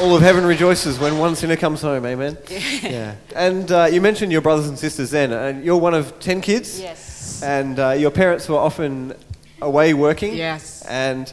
all 0.00 0.16
of 0.16 0.22
heaven 0.22 0.44
rejoices 0.46 0.98
when 0.98 1.18
one 1.18 1.36
sinner 1.36 1.56
comes 1.56 1.82
home. 1.82 2.06
Amen. 2.06 2.36
yeah. 2.82 3.16
And 3.34 3.70
uh, 3.70 3.84
you 3.90 4.00
mentioned 4.00 4.32
your 4.32 4.40
brothers 4.40 4.68
and 4.68 4.78
sisters 4.78 5.10
then, 5.10 5.32
and 5.32 5.64
you're 5.64 5.76
one 5.76 5.94
of 5.94 6.18
ten 6.20 6.40
kids. 6.40 6.80
Yes. 6.80 7.42
And 7.42 7.78
uh, 7.78 7.90
your 7.90 8.10
parents 8.10 8.48
were 8.48 8.58
often 8.58 9.14
away 9.62 9.94
working. 9.94 10.34
Yes. 10.34 10.82
And 10.86 11.32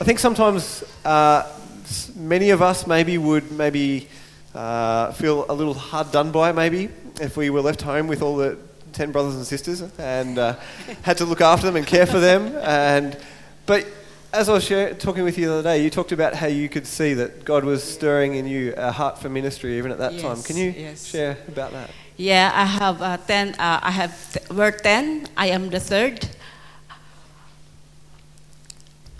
I 0.00 0.04
think 0.04 0.18
sometimes 0.18 0.84
uh, 1.04 1.50
many 2.16 2.50
of 2.50 2.62
us 2.62 2.86
maybe 2.86 3.18
would 3.18 3.50
maybe 3.52 4.08
uh, 4.54 5.12
feel 5.12 5.46
a 5.48 5.54
little 5.54 5.74
hard 5.74 6.12
done 6.12 6.30
by 6.30 6.52
maybe 6.52 6.88
if 7.20 7.36
we 7.36 7.50
were 7.50 7.60
left 7.60 7.82
home 7.82 8.06
with 8.06 8.22
all 8.22 8.36
the 8.36 8.58
10 8.92 9.12
brothers 9.12 9.36
and 9.36 9.46
sisters 9.46 9.82
and 9.98 10.38
uh, 10.38 10.54
had 11.02 11.16
to 11.18 11.24
look 11.24 11.40
after 11.40 11.66
them 11.66 11.76
and 11.76 11.86
care 11.86 12.06
for 12.06 12.20
them. 12.20 12.56
And, 12.56 13.18
but 13.66 13.86
as 14.32 14.48
I 14.48 14.52
was 14.52 14.64
share, 14.64 14.94
talking 14.94 15.24
with 15.24 15.38
you 15.38 15.46
the 15.46 15.52
other 15.54 15.62
day, 15.62 15.82
you 15.82 15.90
talked 15.90 16.12
about 16.12 16.34
how 16.34 16.46
you 16.46 16.68
could 16.68 16.86
see 16.86 17.14
that 17.14 17.44
God 17.44 17.64
was 17.64 17.82
stirring 17.82 18.34
in 18.34 18.46
you 18.46 18.74
a 18.76 18.92
heart 18.92 19.18
for 19.18 19.28
ministry 19.28 19.78
even 19.78 19.90
at 19.90 19.98
that 19.98 20.18
time. 20.18 20.42
Can 20.42 20.56
you 20.56 20.74
yes. 20.76 21.06
share 21.06 21.38
about 21.48 21.72
that? 21.72 21.90
Yeah, 22.16 22.50
I 22.52 22.64
have 22.64 23.00
uh, 23.00 23.16
ten. 23.16 23.54
Uh, 23.54 23.78
I 23.80 23.92
have 23.92 24.38
we're 24.50 24.72
ten. 24.72 25.28
I 25.36 25.46
am 25.46 25.70
the 25.70 25.78
third. 25.78 26.28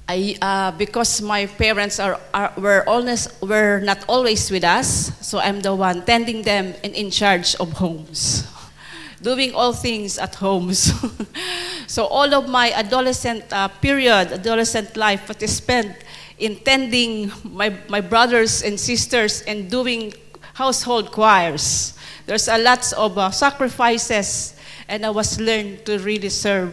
I 0.08 0.36
uh, 0.40 0.70
because 0.72 1.20
my 1.20 1.44
parents 1.44 2.00
are, 2.00 2.18
are 2.32 2.52
were 2.56 2.82
always 2.88 3.28
were 3.44 3.80
not 3.84 4.08
always 4.08 4.50
with 4.50 4.64
us, 4.64 5.12
so 5.20 5.38
I'm 5.38 5.60
the 5.60 5.74
one 5.74 6.00
tending 6.00 6.40
them 6.40 6.72
and 6.82 6.94
in 6.96 7.10
charge 7.10 7.54
of 7.60 7.76
homes, 7.76 8.48
doing 9.22 9.52
all 9.54 9.74
things 9.74 10.16
at 10.16 10.34
homes. 10.34 10.96
so 11.86 12.06
all 12.06 12.32
of 12.32 12.48
my 12.48 12.72
adolescent 12.72 13.52
uh, 13.52 13.68
period, 13.68 14.32
adolescent 14.32 14.96
life, 14.96 15.28
was 15.28 15.44
spent 15.52 15.92
in 16.38 16.56
tending 16.56 17.30
my 17.44 17.76
my 17.92 18.00
brothers 18.00 18.62
and 18.62 18.80
sisters 18.80 19.42
and 19.44 19.70
doing 19.70 20.14
household 20.54 21.12
choirs. 21.12 21.92
There's 22.24 22.48
a 22.48 22.56
lots 22.56 22.96
of 22.96 23.18
uh, 23.18 23.28
sacrifices, 23.30 24.56
and 24.88 25.04
I 25.04 25.10
was 25.10 25.38
learned 25.38 25.84
to 25.84 25.98
really 26.00 26.32
serve 26.32 26.72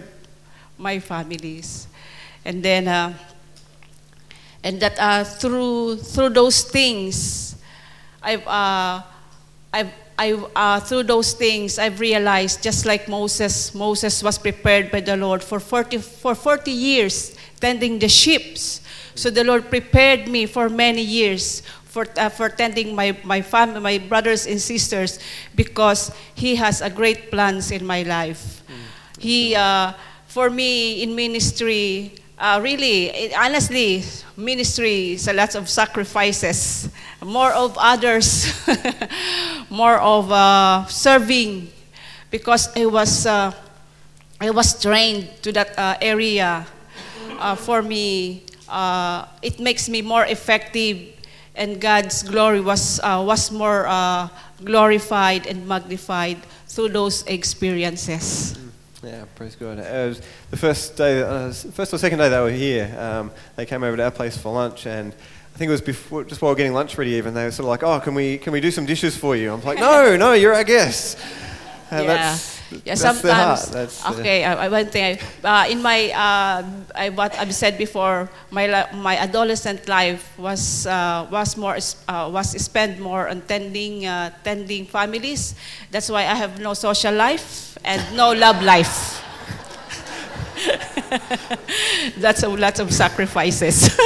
my 0.78 1.00
families, 1.00 1.88
and 2.46 2.64
then 2.64 2.88
uh, 2.88 3.14
and 4.64 4.80
that 4.80 4.98
uh, 5.00 5.24
through 5.24 5.98
through 5.98 6.30
those 6.30 6.64
things, 6.64 7.56
I've 8.22 8.48
uh, 8.48 9.02
I've 9.74 9.92
I, 10.18 10.32
uh, 10.56 10.80
through 10.80 11.04
those 11.04 11.34
things, 11.34 11.78
I've 11.78 12.00
realized, 12.00 12.64
just 12.64 12.86
like 12.86 13.10
Moses, 13.10 13.76
Moses 13.76 14.24
was 14.24 14.38
prepared 14.38 14.90
by 14.90 15.02
the 15.02 15.18
Lord 15.18 15.44
for 15.44 15.60
40, 15.60 15.98
for 15.98 16.34
40 16.34 16.72
years 16.72 17.36
tending 17.60 18.00
the 18.00 18.08
sheep. 18.08 18.58
So 18.58 19.30
the 19.30 19.44
Lord 19.44 19.70
prepared 19.70 20.30
me 20.30 20.46
for 20.46 20.70
many 20.70 21.02
years 21.02 21.64
for, 21.84 22.06
uh, 22.18 22.30
for 22.30 22.50
tending 22.50 22.96
my, 22.96 23.18
my 23.24 23.42
family, 23.42 23.80
my 23.80 23.98
brothers 23.98 24.48
and 24.48 24.60
sisters, 24.60 25.20
because 25.56 26.12
He 26.34 26.56
has 26.56 26.82
a 26.82 26.90
great 26.90 27.32
plans 27.32 27.72
in 27.72 27.86
my 27.86 28.04
life. 28.04 28.64
He, 29.20 29.56
uh, 29.56 29.94
for 30.28 30.50
me 30.50 31.04
in 31.04 31.16
ministry, 31.16 32.14
uh, 32.38 32.60
really, 32.62 33.34
honestly, 33.36 34.04
ministry 34.36 35.14
is 35.14 35.28
a 35.28 35.34
lot 35.34 35.56
of 35.56 35.70
sacrifices, 35.70 36.90
more 37.24 37.52
of 37.52 37.78
others, 37.78 38.54
more 39.70 39.98
of 40.00 40.32
uh, 40.32 40.86
serving, 40.88 41.70
because 42.30 42.70
I 42.76 42.86
was, 42.86 43.26
uh, 43.26 43.52
I 44.40 44.50
was 44.50 44.82
trained 44.82 45.30
to 45.44 45.52
that 45.54 45.78
uh, 45.78 45.98
area. 46.02 46.66
Uh, 47.40 47.56
for 47.56 47.82
me, 47.82 48.44
uh, 48.70 49.26
it 49.42 49.60
makes 49.60 49.90
me 49.90 50.02
more 50.02 50.26
effective, 50.26 51.14
and 51.56 51.80
God's 51.80 52.24
glory 52.24 52.62
was, 52.62 53.00
uh, 53.04 53.24
was 53.26 53.52
more 53.52 53.88
uh, 53.88 54.28
glorified 54.64 55.48
and 55.48 55.68
magnified 55.68 56.38
through 56.68 56.90
those 56.90 57.24
experiences. 57.28 58.58
Yeah, 59.06 59.26
praise 59.36 59.56
God. 59.56 59.78
It 59.78 60.08
was 60.08 60.22
the 60.50 60.58
first 60.58 60.98
day, 60.98 61.22
uh, 61.22 61.52
first 61.52 61.94
or 61.94 62.00
second 62.00 62.18
day 62.18 62.28
they 62.28 62.40
were 62.40 62.50
here. 62.50 62.92
Um, 62.98 63.32
they 63.56 63.68
came 63.68 63.84
over 63.84 63.96
to 63.96 64.04
our 64.04 64.10
place 64.10 64.36
for 64.36 64.52
lunch, 64.52 64.88
and 64.88 65.14
I 65.54 65.58
think 65.60 65.70
it 65.70 65.72
was 65.72 65.82
before, 65.82 66.24
just 66.24 66.42
while 66.42 66.56
getting 66.56 66.74
lunch 66.74 66.98
ready. 66.98 67.12
Even 67.12 67.36
they 67.36 67.44
were 67.44 67.52
sort 67.52 67.66
of 67.66 67.70
like, 67.70 67.84
"Oh, 67.84 68.00
can 68.00 68.16
we 68.16 68.40
can 68.40 68.52
we 68.52 68.62
do 68.62 68.72
some 68.72 68.88
dishes 68.88 69.16
for 69.16 69.36
you?" 69.36 69.54
I'm 69.54 69.62
like, 69.62 69.78
"No, 69.78 70.18
no, 70.18 70.34
you're 70.34 70.56
our 70.56 70.64
guest." 70.64 71.20
And 71.92 72.06
yeah. 72.06 72.16
that's, 72.16 72.55
yeah, 72.72 72.96
that's 72.96 73.02
the 73.02 73.14
sometimes. 73.14 73.70
That's 73.70 74.06
okay, 74.20 74.44
I, 74.44 74.66
I 74.66 74.68
one 74.70 74.88
thing. 74.88 75.20
I, 75.44 75.66
uh, 75.66 75.70
in 75.70 75.82
my, 75.82 76.10
uh, 76.12 76.64
I, 76.96 77.10
what 77.10 77.38
I've 77.38 77.54
said 77.54 77.78
before, 77.78 78.30
my 78.50 78.88
my 78.94 79.18
adolescent 79.18 79.88
life 79.88 80.38
was 80.38 80.88
uh, 80.88 81.28
was 81.30 81.58
more 81.58 81.78
uh, 82.08 82.30
was 82.32 82.52
spent 82.62 83.00
more 83.00 83.30
on 83.30 83.42
tending 83.42 84.06
uh, 84.06 84.32
tending 84.44 84.86
families. 84.86 85.56
That's 85.92 86.10
why 86.10 86.22
I 86.22 86.36
have 86.36 86.60
no 86.60 86.74
social 86.74 87.14
life 87.14 87.78
and 87.84 88.02
no 88.16 88.34
love 88.34 88.62
life. 88.64 89.22
That's 92.18 92.44
a 92.44 92.50
lot 92.50 92.80
of 92.80 92.92
sacrifices. 92.94 93.96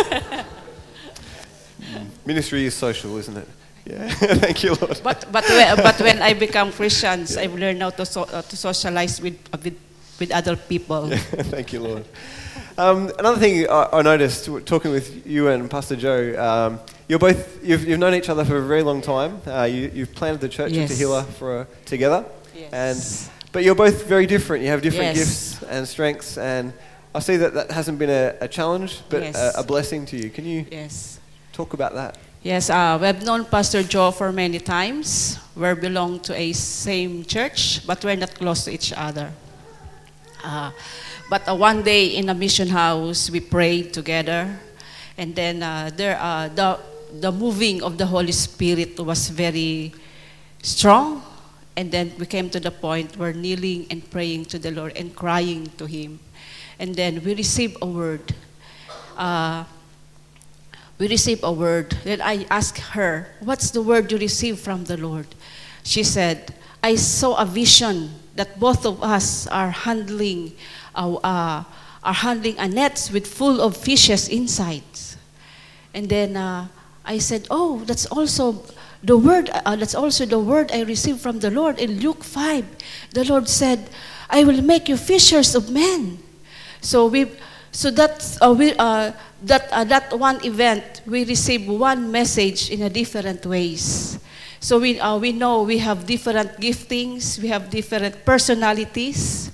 Ministry 2.26 2.66
is 2.66 2.76
social, 2.76 3.18
isn't 3.18 3.38
it? 3.38 3.48
Yeah. 3.86 4.10
Thank 4.44 4.64
you, 4.64 4.74
Lord. 4.76 5.00
But 5.04 5.26
but 5.32 5.44
when, 5.50 5.76
but 5.88 6.00
when 6.00 6.22
I 6.22 6.34
become 6.34 6.72
Christians, 6.72 7.38
I've 7.38 7.54
learned 7.56 7.82
how 7.82 7.90
to 7.92 8.06
so, 8.06 8.24
uh, 8.24 8.42
to 8.42 8.56
socialize 8.58 9.22
with 9.22 9.38
uh, 9.54 9.58
with 9.64 9.78
with 10.20 10.32
other 10.32 10.56
people. 10.56 11.10
Yeah, 11.10 11.18
Thank 11.54 11.74
you, 11.74 11.80
Lord. 11.82 12.06
Um, 12.78 13.12
another 13.20 13.40
thing 13.40 13.70
I, 13.70 13.90
I 13.94 14.02
noticed 14.02 14.50
talking 14.66 14.92
with 14.92 15.26
you 15.28 15.50
and 15.50 15.70
Pastor 15.70 15.96
Joe, 15.98 16.36
um, 16.38 16.80
you're 17.10 17.20
both 17.20 17.60
you've, 17.64 17.86
you've 17.88 18.00
known 18.00 18.14
each 18.16 18.30
other 18.30 18.46
for 18.46 18.58
a 18.58 18.62
very 18.66 18.84
long 18.84 19.02
time. 19.02 19.42
Uh, 19.46 19.64
you, 19.64 19.92
you've 19.94 20.14
planted 20.16 20.40
the 20.42 20.50
church 20.50 20.72
Yes. 20.72 20.92
of 20.92 20.98
Tehillah 20.98 21.26
for 21.26 21.68
together, 21.86 22.24
Yes. 22.56 22.72
and 22.74 23.32
but 23.52 23.64
you're 23.64 23.76
both 23.76 24.06
very 24.08 24.26
different. 24.28 24.64
You 24.64 24.70
have 24.70 24.82
different 24.82 25.16
Yes. 25.16 25.18
gifts 25.60 25.64
and 25.64 25.88
strengths, 25.88 26.38
and 26.38 26.72
I 27.16 27.20
see 27.20 27.38
that 27.38 27.54
that 27.54 27.72
hasn't 27.72 27.98
been 28.00 28.10
a, 28.12 28.36
a 28.42 28.48
challenge, 28.48 29.02
but 29.10 29.24
Yes. 29.24 29.36
a, 29.36 29.60
a 29.60 29.64
blessing 29.64 30.06
to 30.08 30.18
you. 30.18 30.30
Can 30.30 30.46
you 30.46 30.66
Yes. 30.72 31.20
talk 31.54 31.74
about 31.74 31.94
that? 31.96 32.18
Yes, 32.42 32.70
uh, 32.70 32.98
we've 33.02 33.22
known 33.26 33.44
Pastor 33.44 33.84
Joe 33.84 34.12
for 34.12 34.32
many 34.32 34.60
times. 34.60 35.38
We 35.58 35.74
belong 35.74 36.22
to 36.22 36.34
a 36.34 36.54
same 36.54 37.26
church, 37.26 37.86
but 37.86 38.02
we're 38.06 38.16
not 38.16 38.34
close 38.34 38.64
to 38.64 38.72
each 38.72 38.94
other. 38.96 39.34
Uh, 40.42 40.72
but 41.30 41.46
uh, 41.50 41.56
one 41.56 41.84
day 41.84 42.16
in 42.16 42.30
a 42.30 42.34
mission 42.34 42.70
house, 42.70 43.30
we 43.30 43.42
prayed 43.42 43.92
together, 43.92 44.58
and 45.18 45.36
then 45.36 45.62
uh, 45.62 45.92
there, 45.94 46.18
uh, 46.18 46.48
the 46.48 46.80
the 47.20 47.30
moving 47.30 47.84
of 47.84 47.98
the 47.98 48.06
Holy 48.06 48.32
Spirit 48.32 48.98
was 49.02 49.28
very 49.28 49.92
strong, 50.64 51.22
and 51.76 51.92
then 51.92 52.14
we 52.18 52.26
came 52.26 52.50
to 52.52 52.60
the 52.62 52.72
point 52.72 53.18
where 53.18 53.34
kneeling 53.34 53.86
and 53.92 54.00
praying 54.10 54.46
to 54.46 54.58
the 54.58 54.72
Lord 54.72 54.96
and 54.96 55.14
crying 55.14 55.68
to 55.76 55.86
Him, 55.86 56.22
and 56.80 56.96
then 56.96 57.22
we 57.22 57.36
received 57.36 57.76
a 57.82 57.86
word. 57.86 58.34
Uh, 59.18 59.66
we 61.00 61.08
received 61.08 61.42
a 61.44 61.52
word. 61.52 61.98
Then 62.04 62.22
I 62.22 62.46
asked 62.52 62.78
her, 62.92 63.28
What's 63.40 63.72
the 63.72 63.82
word 63.82 64.12
you 64.12 64.18
received 64.18 64.60
from 64.60 64.84
the 64.84 64.98
Lord? 64.98 65.28
She 65.84 66.04
said, 66.04 66.54
I 66.84 66.96
saw 66.96 67.36
a 67.36 67.46
vision 67.46 68.12
that 68.36 68.60
both 68.60 68.86
of 68.86 69.02
us 69.02 69.48
are 69.48 69.72
handling, 69.72 70.54
uh, 70.94 71.16
uh, 71.16 71.64
are 72.04 72.14
handling 72.14 72.60
a 72.60 72.68
net 72.68 73.10
with 73.14 73.26
full 73.26 73.62
of 73.62 73.76
fishes 73.76 74.28
inside. 74.28 74.84
And 75.94 76.08
then 76.10 76.38
uh, 76.38 76.68
I 77.06 77.18
said, 77.18 77.48
Oh, 77.50 77.80
that's 77.86 78.06
also 78.06 78.64
the 79.02 79.18
word. 79.18 79.50
Uh, 79.50 79.76
that's 79.78 79.96
also 79.96 80.26
the 80.26 80.40
word 80.40 80.72
I 80.72 80.82
received 80.84 81.22
from 81.22 81.40
the 81.40 81.50
Lord 81.50 81.80
in 81.80 82.00
Luke 82.00 82.24
five. 82.24 82.66
The 83.12 83.24
Lord 83.24 83.48
said, 83.48 83.90
"I 84.30 84.44
will 84.44 84.62
make 84.62 84.90
you 84.90 84.98
fishers 84.98 85.56
of 85.56 85.70
men." 85.70 86.20
So 86.82 87.08
we, 87.08 87.32
so 87.72 87.92
that 87.92 88.38
uh, 88.42 88.54
we, 88.58 88.74
that 89.44 89.70
uh, 89.72 89.84
that 89.86 90.18
one 90.18 90.44
event, 90.46 91.02
we 91.06 91.24
receive 91.26 91.68
one 91.68 92.12
message 92.12 92.70
in 92.70 92.82
a 92.82 92.90
different 92.90 93.46
ways. 93.46 94.20
So 94.60 94.80
we 94.80 95.00
uh, 95.00 95.18
we 95.18 95.32
know 95.32 95.64
we 95.64 95.78
have 95.80 96.06
different 96.06 96.60
giftings, 96.60 97.40
we 97.40 97.48
have 97.48 97.70
different 97.70 98.26
personalities, 98.26 99.52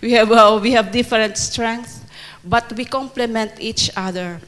we 0.00 0.12
have 0.12 0.30
uh, 0.30 0.58
we 0.62 0.72
have 0.72 0.92
different 0.92 1.36
strengths, 1.36 2.00
but 2.44 2.72
we 2.74 2.84
complement 2.84 3.58
each 3.58 3.90
other. 3.96 4.40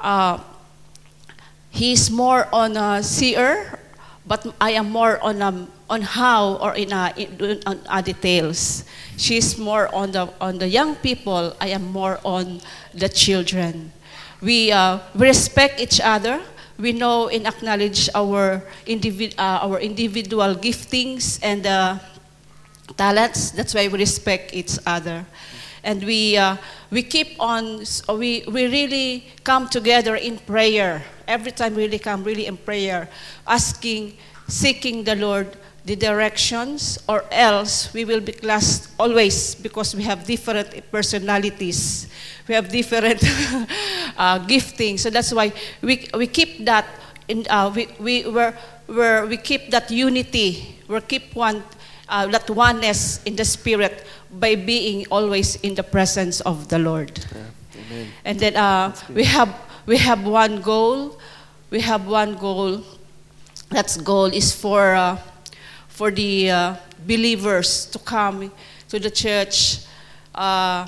Uh, 0.00 0.38
he's 1.70 2.10
more 2.10 2.46
on 2.52 2.76
a 2.76 3.02
seer, 3.02 3.78
but 4.26 4.46
I 4.60 4.72
am 4.78 4.90
more 4.90 5.18
on 5.22 5.42
um, 5.42 5.72
on 5.90 6.02
how 6.02 6.54
or 6.62 6.74
in, 6.74 6.92
uh, 6.92 7.12
in 7.16 7.60
on 7.66 7.80
uh, 7.88 8.00
details. 8.00 8.84
She's 9.16 9.58
more 9.58 9.92
on 9.92 10.12
the 10.12 10.30
on 10.40 10.58
the 10.58 10.68
young 10.68 10.94
people. 10.94 11.56
I 11.60 11.74
am 11.74 11.90
more 11.90 12.20
on 12.24 12.60
the 12.94 13.08
children. 13.08 13.90
We 14.42 14.72
uh, 14.72 14.98
we 15.14 15.26
respect 15.26 15.80
each 15.80 16.00
other. 16.00 16.42
We 16.78 16.92
know 16.92 17.28
and 17.28 17.46
acknowledge 17.46 18.10
our 18.14 18.62
individ- 18.86 19.38
uh, 19.38 19.62
our 19.62 19.78
individual 19.78 20.56
giftings 20.56 21.38
and 21.42 21.64
uh, 21.64 21.98
talents. 22.96 23.52
That's 23.52 23.74
why 23.74 23.88
we 23.88 23.98
respect 23.98 24.52
each 24.54 24.78
other. 24.84 25.24
And 25.84 26.02
we, 26.04 26.36
uh, 26.36 26.56
we 26.90 27.02
keep 27.02 27.34
on, 27.40 27.82
we, 28.08 28.44
we 28.46 28.66
really 28.66 29.26
come 29.42 29.68
together 29.68 30.14
in 30.14 30.38
prayer 30.38 31.02
every 31.26 31.50
time 31.50 31.74
we 31.74 31.84
really 31.84 31.98
come 31.98 32.22
really 32.22 32.46
in 32.46 32.56
prayer, 32.56 33.08
asking, 33.46 34.16
seeking 34.46 35.02
the 35.02 35.16
Lord 35.16 35.56
the 35.84 35.96
directions, 35.96 36.98
or 37.08 37.24
else 37.30 37.92
we 37.92 38.04
will 38.04 38.20
be 38.20 38.34
lost 38.42 38.90
always 38.98 39.54
because 39.56 39.94
we 39.96 40.02
have 40.04 40.24
different 40.24 40.90
personalities, 40.92 42.08
we 42.46 42.54
have 42.54 42.68
different 42.68 43.22
uh, 44.16 44.38
gifting. 44.38 44.98
So 44.98 45.10
that's 45.10 45.32
why 45.32 45.52
we, 45.82 46.08
we 46.14 46.26
keep 46.26 46.64
that 46.66 46.86
in 47.28 47.46
uh, 47.48 47.72
we 47.74 47.88
we 47.98 48.22
where 48.28 48.56
where 48.86 49.26
we 49.26 49.36
keep 49.36 49.70
that 49.70 49.90
unity, 49.90 50.78
we 50.88 51.00
keep 51.00 51.34
one 51.34 51.62
uh, 52.08 52.26
that 52.26 52.48
oneness 52.50 53.22
in 53.24 53.36
the 53.36 53.44
spirit 53.44 54.04
by 54.30 54.54
being 54.54 55.06
always 55.10 55.56
in 55.62 55.74
the 55.74 55.82
presence 55.82 56.40
of 56.42 56.68
the 56.68 56.78
Lord. 56.78 57.10
Yeah. 57.34 58.04
And 58.24 58.38
then 58.38 58.56
uh, 58.56 58.94
we 59.12 59.24
have 59.24 59.54
we 59.86 59.98
have 59.98 60.24
one 60.24 60.60
goal. 60.60 61.18
We 61.70 61.80
have 61.80 62.06
one 62.06 62.36
goal. 62.36 62.82
That 63.70 63.96
goal 64.04 64.26
is 64.26 64.52
for 64.54 64.94
uh, 64.94 65.18
for 65.92 66.10
the 66.10 66.50
uh, 66.50 66.76
believers 67.06 67.86
to 67.86 67.98
come 67.98 68.50
to 68.88 68.98
the 68.98 69.10
church, 69.10 69.84
uh, 70.34 70.86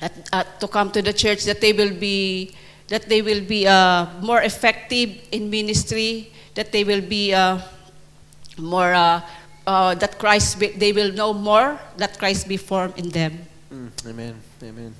at, 0.00 0.14
at, 0.32 0.60
to 0.60 0.68
come 0.68 0.90
to 0.92 1.02
the 1.02 1.12
church 1.12 1.44
that 1.44 1.60
they 1.60 1.72
will 1.72 1.92
be 1.92 2.54
that 2.86 3.06
they 3.08 3.20
will 3.20 3.42
be 3.42 3.66
uh, 3.66 4.06
more 4.22 4.40
effective 4.40 5.10
in 5.30 5.50
ministry, 5.50 6.32
that 6.54 6.72
they 6.72 6.84
will 6.84 7.02
be 7.02 7.34
uh, 7.34 7.60
more 8.56 8.94
uh, 8.94 9.20
uh, 9.66 9.94
that 9.94 10.18
Christ 10.18 10.58
be, 10.58 10.68
they 10.68 10.92
will 10.92 11.12
know 11.12 11.34
more 11.34 11.78
that 11.98 12.18
Christ 12.18 12.48
be 12.48 12.56
formed 12.56 12.96
in 12.96 13.10
them. 13.10 13.38
Mm, 13.70 13.90
amen. 14.08 14.34
Amen. 14.62 14.94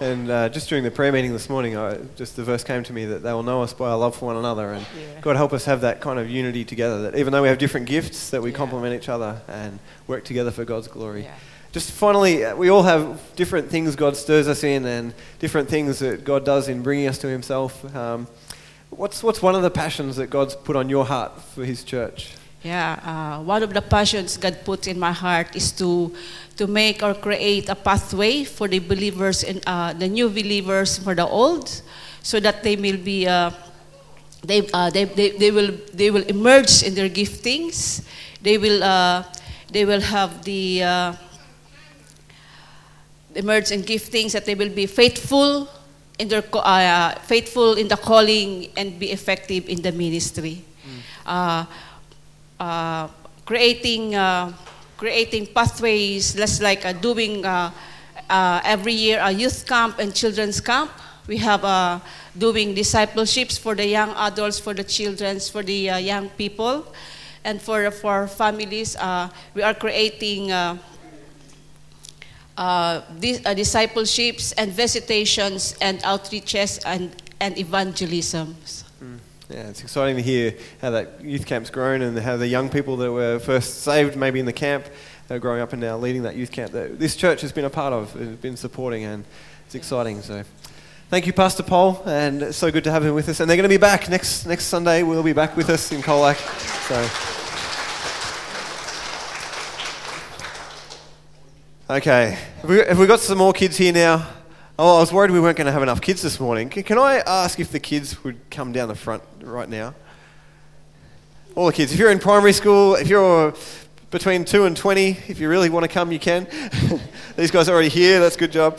And 0.00 0.30
uh, 0.30 0.48
just 0.48 0.68
during 0.68 0.84
the 0.84 0.92
prayer 0.92 1.10
meeting 1.10 1.32
this 1.32 1.50
morning, 1.50 1.76
I, 1.76 1.98
just 2.16 2.36
the 2.36 2.44
verse 2.44 2.62
came 2.62 2.84
to 2.84 2.92
me 2.92 3.04
that 3.06 3.24
they 3.24 3.32
will 3.32 3.42
know 3.42 3.62
us 3.62 3.72
by 3.72 3.88
our 3.90 3.96
love 3.98 4.14
for 4.14 4.26
one 4.26 4.36
another, 4.36 4.72
and 4.72 4.86
Yeah. 4.96 5.20
God 5.20 5.34
help 5.34 5.52
us 5.52 5.64
have 5.64 5.80
that 5.80 6.00
kind 6.00 6.20
of 6.20 6.30
unity 6.30 6.64
together. 6.64 7.02
That 7.02 7.16
even 7.18 7.32
though 7.32 7.42
we 7.42 7.48
have 7.48 7.58
different 7.58 7.86
gifts, 7.86 8.30
that 8.30 8.40
we 8.40 8.50
Yeah. 8.52 8.56
complement 8.56 8.94
each 8.94 9.08
other 9.08 9.40
and 9.48 9.80
work 10.06 10.22
together 10.24 10.52
for 10.52 10.64
God's 10.64 10.86
glory. 10.86 11.22
Yeah. 11.24 11.34
Just 11.72 11.90
finally, 11.90 12.44
uh, 12.44 12.54
we 12.54 12.68
all 12.68 12.84
have 12.84 13.20
different 13.34 13.70
things 13.70 13.96
God 13.96 14.16
stirs 14.16 14.46
us 14.46 14.62
in, 14.62 14.86
and 14.86 15.14
different 15.40 15.68
things 15.68 15.98
that 15.98 16.24
God 16.24 16.44
does 16.44 16.68
in 16.68 16.82
bringing 16.82 17.08
us 17.08 17.18
to 17.18 17.26
Himself. 17.26 17.84
Um, 17.96 18.28
what's 18.90 19.24
what's 19.24 19.42
one 19.42 19.56
of 19.56 19.62
the 19.62 19.70
passions 19.70 20.14
that 20.16 20.30
God's 20.30 20.54
put 20.54 20.76
on 20.76 20.88
your 20.88 21.06
heart 21.06 21.42
for 21.42 21.64
His 21.64 21.82
church? 21.82 22.34
Yeah, 22.62 22.98
uh, 23.06 23.42
one 23.42 23.62
of 23.62 23.72
the 23.72 23.80
passions 23.80 24.36
God 24.36 24.58
put 24.64 24.88
in 24.88 24.98
my 24.98 25.12
heart 25.12 25.54
is 25.54 25.70
to 25.78 26.10
to 26.56 26.66
make 26.66 27.04
or 27.06 27.14
create 27.14 27.68
a 27.68 27.76
pathway 27.78 28.42
for 28.42 28.66
the 28.66 28.80
believers 28.80 29.44
and 29.44 29.62
uh, 29.64 29.92
the 29.94 30.08
new 30.08 30.28
believers 30.28 30.98
for 30.98 31.14
the 31.14 31.22
old, 31.26 31.70
so 32.20 32.40
that 32.40 32.64
they 32.66 32.74
will 32.74 32.98
be 32.98 33.28
uh, 33.28 33.54
they, 34.42 34.66
uh, 34.74 34.90
they, 34.90 35.04
they, 35.04 35.30
they 35.38 35.50
will 35.52 35.70
they 35.94 36.10
will 36.10 36.26
emerge 36.26 36.82
in 36.82 36.94
their 36.94 37.08
giftings. 37.08 38.02
They 38.42 38.58
will 38.58 38.82
uh, 38.82 39.22
they 39.70 39.84
will 39.84 40.02
have 40.02 40.42
the 40.42 40.82
uh, 40.82 41.12
emerge 43.36 43.70
in 43.70 43.82
giftings 43.82 44.32
that 44.32 44.46
they 44.46 44.56
will 44.56 44.74
be 44.74 44.86
faithful 44.86 45.68
in 46.18 46.26
their 46.26 46.42
uh, 46.54 47.14
faithful 47.22 47.74
in 47.74 47.86
the 47.86 47.96
calling 47.96 48.66
and 48.76 48.98
be 48.98 49.12
effective 49.12 49.68
in 49.68 49.80
the 49.80 49.92
ministry. 49.92 50.64
Uh, 51.24 51.66
uh, 52.60 53.08
creating 53.44 54.14
uh, 54.14 54.52
creating 54.96 55.46
pathways, 55.46 56.36
less 56.36 56.60
like 56.60 56.84
uh, 56.84 56.92
doing 56.92 57.44
uh, 57.44 57.70
uh, 58.28 58.60
every 58.64 58.92
year 58.92 59.20
a 59.22 59.30
youth 59.30 59.66
camp 59.66 59.98
and 59.98 60.14
children's 60.14 60.60
camp. 60.60 60.90
We 61.26 61.36
have 61.38 61.64
uh, 61.64 62.00
doing 62.36 62.74
discipleships 62.74 63.58
for 63.58 63.74
the 63.74 63.86
young 63.86 64.10
adults, 64.16 64.58
for 64.58 64.74
the 64.74 64.84
children, 64.84 65.40
for 65.40 65.62
the 65.62 66.00
young 66.00 66.30
people, 66.30 66.86
and 67.44 67.60
for 67.60 67.90
for 67.90 68.26
families. 68.26 68.96
We 69.54 69.62
are 69.62 69.74
creating. 69.74 70.50
Dis- 73.20 73.38
discipleships 73.54 74.50
and 74.58 74.72
visitations 74.72 75.76
and 75.80 76.00
outreaches 76.02 76.82
and, 76.84 77.14
and 77.38 77.56
evangelisms. 77.56 78.82
Yeah, 79.50 79.68
it's 79.68 79.80
exciting 79.80 80.16
to 80.16 80.22
hear 80.22 80.54
how 80.82 80.90
that 80.90 81.24
youth 81.24 81.46
camp's 81.46 81.70
grown 81.70 82.02
and 82.02 82.18
how 82.18 82.36
the 82.36 82.46
young 82.46 82.68
people 82.68 82.98
that 82.98 83.10
were 83.10 83.38
first 83.38 83.82
saved, 83.82 84.14
maybe 84.14 84.38
in 84.38 84.44
the 84.44 84.52
camp, 84.52 84.84
are 85.30 85.38
growing 85.38 85.62
up 85.62 85.72
and 85.72 85.80
now 85.80 85.96
leading 85.96 86.24
that 86.24 86.36
youth 86.36 86.52
camp 86.52 86.72
that 86.72 86.98
this 86.98 87.16
church 87.16 87.40
has 87.40 87.50
been 87.50 87.64
a 87.64 87.70
part 87.70 87.94
of, 87.94 88.42
been 88.42 88.58
supporting, 88.58 89.04
and 89.04 89.24
it's 89.64 89.74
exciting. 89.74 90.20
So, 90.20 90.44
thank 91.08 91.26
you, 91.26 91.32
Pastor 91.32 91.62
Paul, 91.62 92.02
and 92.04 92.42
it's 92.42 92.58
so 92.58 92.70
good 92.70 92.84
to 92.84 92.90
have 92.90 93.02
him 93.02 93.14
with 93.14 93.26
us. 93.30 93.40
And 93.40 93.48
they're 93.48 93.56
going 93.56 93.62
to 93.62 93.70
be 93.70 93.78
back 93.78 94.10
next 94.10 94.44
next 94.44 94.64
Sunday. 94.64 95.02
We'll 95.02 95.22
be 95.22 95.32
back 95.32 95.56
with 95.56 95.70
us 95.70 95.92
in 95.92 96.02
Colac. 96.02 96.36
So. 96.86 96.96
Okay, 101.90 102.38
have 102.60 102.68
we, 102.68 102.76
have 102.76 102.98
we 102.98 103.06
got 103.06 103.20
some 103.20 103.38
more 103.38 103.54
kids 103.54 103.78
here 103.78 103.94
now? 103.94 104.28
Oh, 104.80 104.98
I 104.98 105.00
was 105.00 105.12
worried 105.12 105.32
we 105.32 105.40
weren't 105.40 105.56
going 105.56 105.66
to 105.66 105.72
have 105.72 105.82
enough 105.82 106.00
kids 106.00 106.22
this 106.22 106.38
morning. 106.38 106.68
Can, 106.68 106.98
I 106.98 107.16
ask 107.16 107.58
if 107.58 107.72
the 107.72 107.80
kids 107.80 108.22
would 108.22 108.38
come 108.48 108.70
down 108.70 108.86
the 108.86 108.94
front 108.94 109.24
right 109.40 109.68
now? 109.68 109.92
All 111.56 111.66
the 111.66 111.72
kids. 111.72 111.92
If 111.92 111.98
you're 111.98 112.12
in 112.12 112.20
primary 112.20 112.52
school, 112.52 112.94
if 112.94 113.08
you're 113.08 113.54
between 114.12 114.44
2 114.44 114.66
and 114.66 114.76
20, 114.76 115.16
if 115.26 115.40
you 115.40 115.48
really 115.48 115.68
want 115.68 115.82
to 115.82 115.88
come, 115.88 116.12
you 116.12 116.20
can. 116.20 116.46
These 117.36 117.50
guys 117.50 117.68
are 117.68 117.72
already 117.72 117.88
here. 117.88 118.20
That's 118.20 118.36
a 118.36 118.38
good 118.38 118.52
job. 118.52 118.78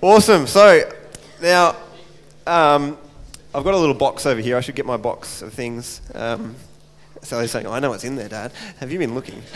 Awesome. 0.00 0.48
So, 0.48 0.90
now, 1.40 1.76
um, 2.44 2.98
I've 3.54 3.62
got 3.62 3.74
a 3.74 3.78
little 3.78 3.94
box 3.94 4.26
over 4.26 4.40
here. 4.40 4.56
I 4.56 4.60
should 4.60 4.74
get 4.74 4.86
my 4.86 4.96
box 4.96 5.40
of 5.40 5.52
things. 5.52 6.00
Um, 6.16 6.56
Sally's 7.22 7.52
saying, 7.52 7.68
I 7.68 7.78
know 7.78 7.90
what's 7.90 8.02
in 8.02 8.16
there, 8.16 8.28
Dad. 8.28 8.50
Have 8.80 8.90
you 8.90 8.98
been 8.98 9.14
looking? 9.14 9.40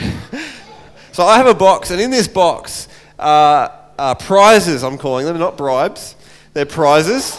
So 1.12 1.27
I 1.27 1.37
have 1.37 1.47
a 1.47 1.53
box, 1.53 1.90
and 1.90 2.01
in 2.01 2.11
this 2.11 2.27
box 2.27 2.88
are, 3.18 3.71
are 3.99 4.15
prizes, 4.15 4.83
I'm 4.83 4.99
calling 4.99 5.27
them, 5.27 5.39
not 5.39 5.57
bribes. 5.57 6.17
They're 6.55 6.67
prizes, 6.67 7.39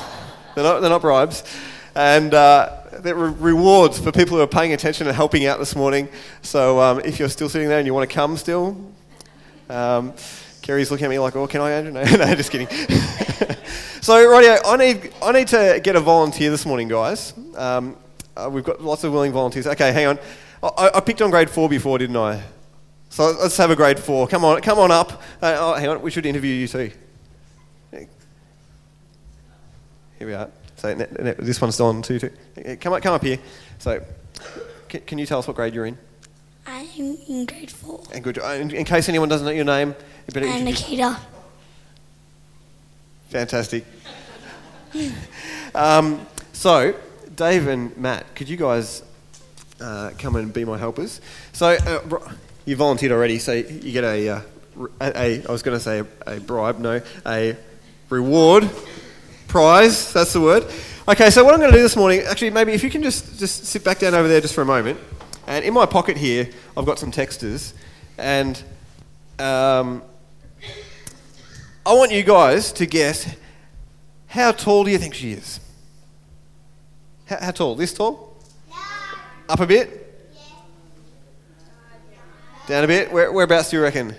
they're 0.55 0.63
not, 0.63 0.79
they're 0.81 0.89
not 0.89 1.01
bribes. 1.01 1.43
And 1.95 2.33
uh, 2.33 2.81
they're 2.99 3.15
re- 3.15 3.53
rewards 3.53 3.99
for 3.99 4.11
people 4.11 4.37
who 4.37 4.43
are 4.43 4.47
paying 4.47 4.73
attention 4.73 5.07
and 5.07 5.15
helping 5.15 5.45
out 5.45 5.59
this 5.59 5.75
morning. 5.75 6.07
So 6.41 6.79
um, 6.79 7.01
if 7.01 7.19
you're 7.19 7.29
still 7.29 7.49
sitting 7.49 7.67
there 7.67 7.77
and 7.77 7.85
you 7.85 7.93
want 7.93 8.09
to 8.09 8.13
come 8.13 8.37
still, 8.37 8.77
um, 9.69 10.13
Kerry's 10.61 10.89
looking 10.89 11.05
at 11.05 11.09
me 11.09 11.19
like, 11.19 11.35
oh, 11.35 11.45
can 11.45 11.61
I, 11.61 11.71
Andrew? 11.71 11.91
No, 11.91 12.03
no 12.17 12.35
just 12.35 12.51
kidding. 12.51 12.67
so, 14.01 14.27
Radio, 14.29 14.57
I 14.65 14.77
need, 14.77 15.13
I 15.21 15.31
need 15.31 15.47
to 15.49 15.81
get 15.83 15.95
a 15.95 15.99
volunteer 15.99 16.49
this 16.49 16.65
morning, 16.65 16.87
guys. 16.87 17.33
Um, 17.55 17.97
uh, 18.35 18.49
we've 18.51 18.63
got 18.63 18.81
lots 18.81 19.03
of 19.03 19.11
willing 19.11 19.31
volunteers. 19.31 19.67
Okay, 19.67 19.91
hang 19.91 20.07
on. 20.07 20.19
I, 20.63 20.91
I 20.95 20.99
picked 21.01 21.21
on 21.21 21.29
grade 21.29 21.49
four 21.49 21.67
before, 21.67 21.97
didn't 21.97 22.17
I? 22.17 22.41
So 23.13 23.25
let's 23.39 23.55
have 23.57 23.69
a 23.69 23.75
grade 23.75 23.99
four. 23.99 24.27
Come 24.27 24.43
on, 24.43 24.59
come 24.61 24.79
on 24.79 24.89
up. 24.89 25.21
Uh, 25.39 25.55
oh, 25.59 25.73
hang 25.75 25.87
on, 25.87 26.01
we 26.01 26.09
should 26.09 26.25
interview 26.25 26.51
you 26.51 26.67
too. 26.67 26.89
Here 27.91 28.07
we 30.27 30.33
are. 30.33 30.49
So 30.77 30.91
ne- 30.95 31.05
ne- 31.19 31.33
this 31.37 31.61
one's 31.61 31.79
on 31.79 32.01
too. 32.01 32.17
too. 32.17 32.31
Come 32.81 32.93
up, 32.93 33.03
come 33.03 33.13
up 33.13 33.23
here. 33.23 33.37
So, 33.77 34.01
can, 34.89 35.01
can 35.01 35.17
you 35.19 35.27
tell 35.27 35.37
us 35.37 35.45
what 35.45 35.55
grade 35.55 35.75
you're 35.75 35.85
in? 35.85 35.95
I'm 36.65 36.87
in 37.27 37.45
grade 37.45 37.69
four. 37.69 38.01
And 38.11 38.23
good. 38.23 38.39
uh, 38.39 38.47
In, 38.47 38.71
in 38.71 38.83
case 38.83 39.07
anyone 39.09 39.29
doesn't 39.29 39.45
know 39.45 39.51
your 39.53 39.63
name, 39.63 39.89
you 39.89 40.33
better 40.33 40.47
I'm 40.47 40.65
introduce. 40.67 40.81
Nikita. 40.89 41.19
Fantastic. 43.29 43.85
um, 45.75 46.25
so, 46.51 46.95
Dave 47.35 47.67
and 47.67 47.95
Matt, 47.95 48.33
could 48.33 48.49
you 48.49 48.57
guys 48.57 49.03
uh, 49.79 50.09
come 50.17 50.35
and 50.35 50.51
be 50.51 50.65
my 50.65 50.79
helpers? 50.79 51.21
So, 51.51 51.67
uh, 51.67 52.19
you 52.65 52.75
volunteered 52.75 53.11
already, 53.11 53.39
so 53.39 53.53
you 53.53 53.91
get 53.91 54.03
a, 54.03 54.29
uh, 54.29 54.41
a, 55.01 55.17
a 55.17 55.47
I 55.47 55.51
was 55.51 55.63
going 55.63 55.77
to 55.77 55.83
say 55.83 55.99
a, 55.99 56.35
a 56.35 56.39
bribe, 56.39 56.79
no, 56.79 57.01
a 57.25 57.57
reward, 58.09 58.69
prize, 59.47 60.13
that's 60.13 60.33
the 60.33 60.41
word. 60.41 60.65
Okay, 61.07 61.29
so 61.29 61.43
what 61.43 61.53
I'm 61.53 61.59
going 61.59 61.71
to 61.71 61.77
do 61.77 61.83
this 61.83 61.97
morning, 61.97 62.21
actually, 62.21 62.51
maybe 62.51 62.71
if 62.71 62.83
you 62.83 62.89
can 62.89 63.03
just, 63.03 63.37
just 63.37 63.65
sit 63.65 63.83
back 63.83 63.99
down 63.99 64.13
over 64.13 64.27
there 64.27 64.39
just 64.39 64.55
for 64.55 64.61
a 64.61 64.65
moment. 64.65 64.99
And 65.47 65.65
in 65.65 65.73
my 65.73 65.85
pocket 65.85 66.15
here, 66.15 66.49
I've 66.77 66.85
got 66.85 66.97
some 66.99 67.11
texters, 67.11 67.73
and 68.17 68.61
um, 69.39 70.01
I 71.85 71.93
want 71.93 72.11
you 72.11 72.23
guys 72.23 72.71
to 72.73 72.85
guess 72.85 73.35
how 74.27 74.53
tall 74.53 74.85
do 74.85 74.91
you 74.91 74.97
think 74.97 75.13
she 75.13 75.33
is? 75.33 75.59
How, 77.25 77.39
how 77.41 77.51
tall? 77.51 77.75
This 77.75 77.93
tall? 77.93 78.37
Up 79.49 79.59
a 79.59 79.67
bit? 79.67 80.02
Down 82.65 82.85
a 82.85 82.87
bit? 82.87 83.11
Where, 83.11 83.29
whereabouts 83.29 83.69
do 83.69 83.77
you 83.77 83.83
reckon? 83.83 84.15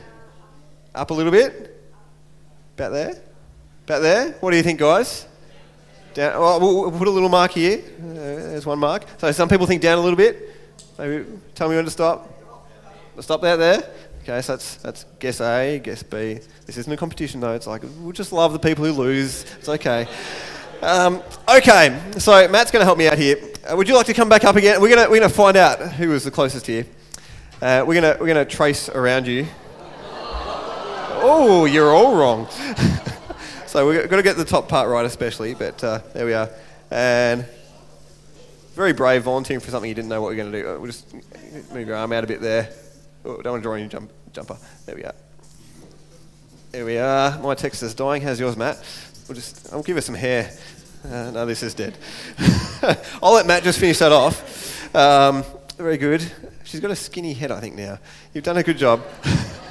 Up 0.95 1.11
a 1.11 1.15
little 1.15 1.33
bit? 1.33 1.83
About 2.75 2.93
there? 2.93 3.23
About 3.85 4.01
there? 4.01 4.33
What 4.41 4.51
do 4.51 4.59
you 4.59 4.63
think, 4.63 4.81
guys? 4.81 5.27
Down, 6.13 6.39
well, 6.39 6.61
we'll, 6.61 6.83
we'll 6.83 6.99
put 6.99 7.09
a 7.09 7.11
little 7.11 7.31
mark 7.31 7.53
here. 7.53 7.79
Uh, 7.79 8.13
there's 8.13 8.67
one 8.67 8.79
mark. 8.79 9.07
So 9.17 9.33
some 9.33 9.49
people 9.49 9.67
think 9.67 9.81
down 9.81 9.97
a 9.97 10.01
little 10.03 10.17
bit. 10.17 10.55
Maybe 10.99 11.25
tell 11.55 11.71
me 11.71 11.77
when 11.77 11.87
to 11.87 11.91
stop. 11.91 12.31
Stop 13.21 13.41
that 13.41 13.57
there. 13.57 13.83
Okay, 14.23 14.41
so 14.43 14.53
that's 14.53 14.77
that's 14.77 15.05
guess 15.19 15.41
A, 15.41 15.81
guess 15.83 16.03
B. 16.03 16.39
This 16.67 16.77
isn't 16.77 16.93
a 16.93 16.97
competition 16.97 17.41
though. 17.41 17.55
It's 17.55 17.67
like 17.67 17.83
we'll 18.01 18.13
just 18.13 18.33
love 18.33 18.53
the 18.53 18.59
people 18.59 18.85
who 18.85 18.93
lose. 18.93 19.45
It's 19.59 19.69
okay. 19.69 20.07
Um, 20.83 21.23
okay, 21.49 22.01
so 22.19 22.47
Matt's 22.49 22.71
going 22.71 22.81
to 22.81 22.85
help 22.85 22.99
me 22.99 23.09
out 23.09 23.17
here. 23.17 23.37
Uh, 23.71 23.77
would 23.77 23.89
you 23.89 23.95
like 23.95 24.07
to 24.07 24.15
come 24.15 24.29
back 24.29 24.45
up 24.45 24.57
again? 24.57 24.81
We're 24.81 24.95
going 24.95 25.11
we're 25.11 25.21
gonna 25.21 25.33
find 25.33 25.57
out 25.57 25.81
who 25.81 26.11
was 26.11 26.25
the 26.25 26.31
closest 26.31 26.67
here. 26.67 26.87
Uh, 27.63 27.85
we're 27.87 28.01
going 28.01 28.19
we're 28.21 28.27
gonna 28.27 28.45
trace 28.45 28.89
around 28.89 29.27
you. 29.27 29.47
Oh, 31.27 31.65
you're 31.65 31.95
all 31.95 32.17
wrong. 32.17 32.49
so 33.67 33.89
we've 33.89 34.11
got 34.11 34.17
to 34.17 34.23
get 34.23 34.37
the 34.37 34.45
top 34.45 34.69
part 34.69 34.91
right, 34.91 35.07
especially, 35.07 35.55
but 35.55 35.83
uh, 35.83 36.01
there 36.13 36.27
we 36.27 36.35
are. 36.35 36.51
And 36.91 37.47
very 38.75 38.93
brave 38.93 39.23
volunteering 39.23 39.61
for 39.61 39.71
something 39.71 39.89
you 39.89 39.95
didn't 39.95 40.11
know 40.11 40.21
what 40.21 40.37
you're 40.37 40.45
going 40.45 40.53
to 40.53 40.63
do. 40.63 40.69
Uh, 40.69 40.79
We'll 40.79 40.91
just 40.91 41.15
move 41.73 41.89
your 41.89 41.97
arm 41.97 42.13
out 42.13 42.25
a 42.25 42.27
bit 42.27 42.43
there. 42.43 42.69
Oh, 43.25 43.41
don't 43.41 43.53
want 43.53 43.63
to 43.63 43.67
draw 43.67 43.75
any 43.75 43.89
jump, 43.89 44.11
jumper. 44.35 44.59
There 44.85 44.97
we 44.97 45.05
are. 45.05 45.15
There 46.73 46.85
we 46.85 46.99
are. 46.99 47.39
My 47.39 47.55
text 47.55 47.83
is 47.83 47.95
dying. 47.95 48.21
How's 48.21 48.39
yours, 48.39 48.57
Matt? 48.57 48.85
We'll 49.27 49.37
just, 49.37 49.73
I'll 49.73 49.83
give 49.83 49.97
her 49.97 50.03
some 50.03 50.15
hair. 50.15 50.51
Uh, 51.05 51.31
no, 51.31 51.47
this 51.47 51.63
is 51.63 51.73
dead. 51.73 51.97
I'll 53.23 53.33
let 53.33 53.47
Matt 53.47 53.63
just 53.63 53.79
finish 53.79 53.99
that 54.01 54.13
off. 54.13 54.95
Um, 54.95 55.43
very 55.79 55.97
good. 55.97 56.31
She's 56.75 56.81
got 56.81 56.91
a 56.91 56.97
skinny 56.97 57.35
head, 57.35 57.53
I 57.53 57.61
think, 57.61 57.77
now. 57.77 58.01
You've 58.33 58.43
done 58.43 58.57
a 58.57 58.63
good 58.65 58.77
job. 58.77 59.01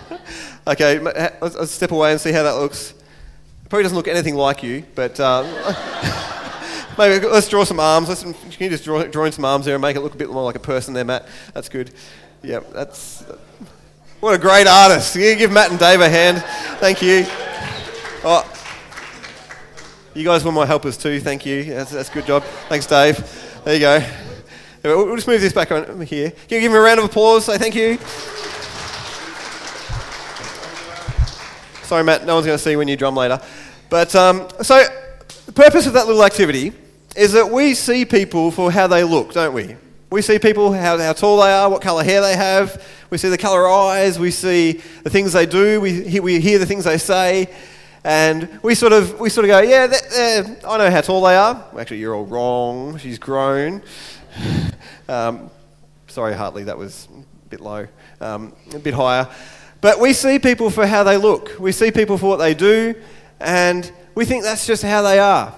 okay, 0.67 0.99
let's, 0.99 1.69
step 1.69 1.91
away 1.91 2.11
and 2.11 2.21
see 2.21 2.31
how 2.31 2.43
that 2.43 2.53
looks. 2.53 2.91
It 2.91 3.67
probably 3.67 3.83
doesn't 3.83 3.97
look 3.97 4.07
anything 4.07 4.35
like 4.35 4.63
you, 4.63 4.85
but 4.95 5.19
um, 5.19 5.45
maybe 6.97 7.27
let's 7.27 7.49
draw 7.49 7.65
some 7.65 7.81
arms. 7.81 8.07
Let's, 8.07 8.23
can 8.23 8.33
you 8.57 8.69
just 8.69 8.85
draw, 8.85 9.03
draw 9.03 9.25
in 9.25 9.33
some 9.33 9.43
arms 9.43 9.65
there 9.65 9.75
and 9.75 9.81
make 9.81 9.97
it 9.97 9.99
look 9.99 10.13
a 10.13 10.17
bit 10.17 10.29
more 10.29 10.45
like 10.45 10.55
a 10.55 10.59
person 10.59 10.93
there, 10.93 11.03
Matt? 11.03 11.27
That's 11.53 11.67
good. 11.67 11.91
Yeah, 12.41 12.61
that's. 12.71 13.25
What 14.21 14.33
a 14.33 14.37
great 14.37 14.65
artist. 14.65 15.13
You 15.17 15.35
give 15.35 15.51
Matt 15.51 15.71
and 15.71 15.79
Dave 15.79 15.99
a 15.99 16.07
hand. 16.07 16.41
Thank 16.79 17.01
you. 17.01 17.25
Oh, 18.23 18.49
you 20.13 20.23
guys 20.23 20.45
were 20.45 20.53
my 20.53 20.65
helpers 20.65 20.95
too. 20.95 21.19
Thank 21.19 21.45
you. 21.45 21.65
That's, 21.65 21.91
that's 21.91 22.09
a 22.09 22.13
good 22.13 22.27
job. 22.27 22.43
Thanks, 22.69 22.85
Dave. 22.85 23.61
There 23.65 23.73
you 23.73 23.81
go. 23.81 24.32
We'll 24.83 25.15
just 25.15 25.29
move 25.29 25.39
this 25.39 25.53
back 25.53 25.71
on 25.71 26.01
here. 26.01 26.31
Can 26.31 26.39
you 26.49 26.59
give 26.59 26.71
him 26.71 26.75
a 26.75 26.81
round 26.81 26.99
of 26.99 27.05
applause? 27.05 27.45
Say 27.45 27.57
thank 27.57 27.73
you. 27.73 27.97
Sorry, 31.85 32.03
Matt. 32.03 32.25
No 32.25 32.33
one's 32.35 32.45
going 32.45 32.57
to 32.57 32.61
see 32.61 32.75
when 32.75 32.89
you 32.89 32.97
drum 32.97 33.15
later. 33.15 33.39
But 33.89 34.13
um, 34.13 34.45
so 34.61 34.83
the 35.45 35.53
purpose 35.53 35.87
of 35.87 35.93
that 35.93 36.07
little 36.07 36.25
activity 36.25 36.73
is 37.15 37.31
that 37.31 37.49
we 37.49 37.75
see 37.75 38.03
people 38.03 38.51
for 38.51 38.73
how 38.73 38.87
they 38.87 39.05
look, 39.05 39.31
don't 39.31 39.53
we? 39.53 39.77
We 40.09 40.21
see 40.21 40.37
people 40.37 40.73
how, 40.73 40.97
how 40.97 41.13
tall 41.13 41.41
they 41.41 41.53
are, 41.53 41.69
what 41.69 41.81
colour 41.81 42.03
hair 42.03 42.19
they 42.19 42.35
have. 42.35 42.85
We 43.09 43.17
see 43.17 43.29
the 43.29 43.37
colour 43.37 43.69
eyes. 43.69 44.19
We 44.19 44.31
see 44.31 44.81
the 45.03 45.09
things 45.09 45.31
they 45.31 45.45
do. 45.45 45.79
We, 45.79 46.19
we 46.19 46.41
hear 46.41 46.59
the 46.59 46.65
things 46.65 46.83
they 46.83 46.97
say. 46.97 47.47
And 48.03 48.59
we 48.61 48.75
sort 48.75 48.91
of, 48.91 49.17
we 49.17 49.29
sort 49.29 49.45
of 49.45 49.47
go, 49.47 49.61
yeah, 49.61 49.87
I 50.67 50.77
know 50.77 50.91
how 50.91 50.99
tall 50.99 51.21
they 51.21 51.37
are. 51.37 51.63
Actually, 51.79 51.99
you're 51.99 52.13
all 52.13 52.25
wrong. 52.25 52.97
She's 52.97 53.17
grown. 53.17 53.81
Um, 55.07 55.49
sorry, 56.07 56.33
Hartley, 56.33 56.63
that 56.63 56.77
was 56.77 57.07
a 57.11 57.49
bit 57.49 57.59
low, 57.59 57.87
um, 58.21 58.53
a 58.73 58.79
bit 58.79 58.93
higher. 58.93 59.27
But 59.81 59.99
we 59.99 60.13
see 60.13 60.39
people 60.39 60.69
for 60.69 60.87
how 60.87 61.03
they 61.03 61.17
look. 61.17 61.59
We 61.59 61.71
see 61.73 61.91
people 61.91 62.17
for 62.17 62.29
what 62.29 62.37
they 62.37 62.53
do, 62.53 62.95
and 63.39 63.91
we 64.15 64.23
think 64.25 64.43
that's 64.43 64.65
just 64.65 64.81
how 64.83 65.01
they 65.01 65.19
are. 65.19 65.53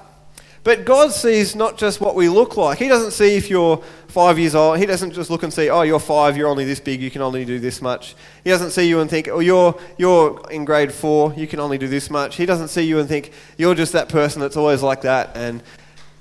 But 0.65 0.83
God 0.83 1.11
sees 1.11 1.55
not 1.55 1.77
just 1.77 2.01
what 2.01 2.15
we 2.15 2.27
look 2.27 2.57
like. 2.57 2.79
He 2.79 2.87
doesn't 2.87 3.11
see 3.11 3.35
if 3.35 3.51
you're 3.51 3.77
five 4.07 4.39
years 4.39 4.55
old. 4.55 4.79
He 4.79 4.87
doesn't 4.87 5.11
just 5.11 5.29
look 5.29 5.43
and 5.43 5.53
see, 5.53 5.69
oh, 5.69 5.83
you're 5.83 5.99
five, 5.99 6.35
you're 6.35 6.47
only 6.47 6.65
this 6.65 6.79
big, 6.79 7.01
you 7.01 7.11
can 7.11 7.21
only 7.21 7.45
do 7.45 7.59
this 7.59 7.83
much. 7.83 8.15
He 8.43 8.49
doesn't 8.49 8.71
see 8.71 8.89
you 8.89 8.99
and 8.99 9.07
think, 9.07 9.27
oh, 9.27 9.41
you're, 9.41 9.79
you're 9.99 10.41
in 10.49 10.65
grade 10.65 10.91
four, 10.91 11.35
you 11.37 11.45
can 11.45 11.59
only 11.59 11.77
do 11.77 11.87
this 11.87 12.09
much. 12.09 12.37
He 12.37 12.47
doesn't 12.47 12.69
see 12.69 12.81
you 12.81 12.97
and 12.97 13.07
think, 13.07 13.31
you're 13.59 13.75
just 13.75 13.93
that 13.93 14.09
person 14.09 14.41
that's 14.41 14.57
always 14.57 14.81
like 14.81 15.01
that. 15.01 15.37
And 15.37 15.61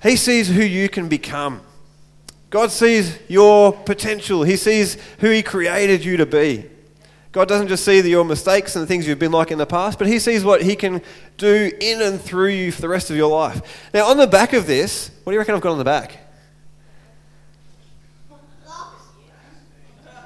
He 0.03 0.15
sees 0.15 0.49
who 0.49 0.63
you 0.63 0.91
can 0.91 1.09
become. 1.09 1.63
God 2.55 2.71
sees 2.71 3.19
your 3.27 3.73
potential. 3.73 4.45
He 4.45 4.57
sees 4.57 4.97
who 5.19 5.29
He 5.29 5.43
created 5.43 6.05
you 6.05 6.19
to 6.19 6.25
be. 6.25 6.65
God 7.33 7.49
doesn't 7.49 7.67
just 7.67 7.85
see 7.85 7.99
your 8.09 8.25
mistakes 8.25 8.77
and 8.77 8.83
the 8.85 8.87
things 8.87 9.09
you've 9.09 9.19
been 9.19 9.33
like 9.33 9.51
in 9.51 9.59
the 9.59 9.67
past, 9.67 9.99
but 9.99 10.07
He 10.07 10.21
sees 10.21 10.45
what 10.45 10.63
He 10.63 10.77
can 10.77 11.03
do 11.37 11.73
in 11.81 12.01
and 12.01 12.21
through 12.21 12.51
you 12.51 12.71
for 12.71 12.81
the 12.81 12.89
rest 12.89 13.11
of 13.11 13.17
your 13.17 13.29
life. 13.29 13.91
Now, 13.93 14.07
on 14.07 14.19
the 14.19 14.29
back 14.29 14.53
of 14.53 14.69
this, 14.69 15.11
what 15.25 15.33
do 15.33 15.35
you 15.35 15.41
reckon 15.41 15.57
I've 15.57 15.63
got 15.63 15.73
on 15.73 15.79
the 15.79 15.85
back? 15.85 16.17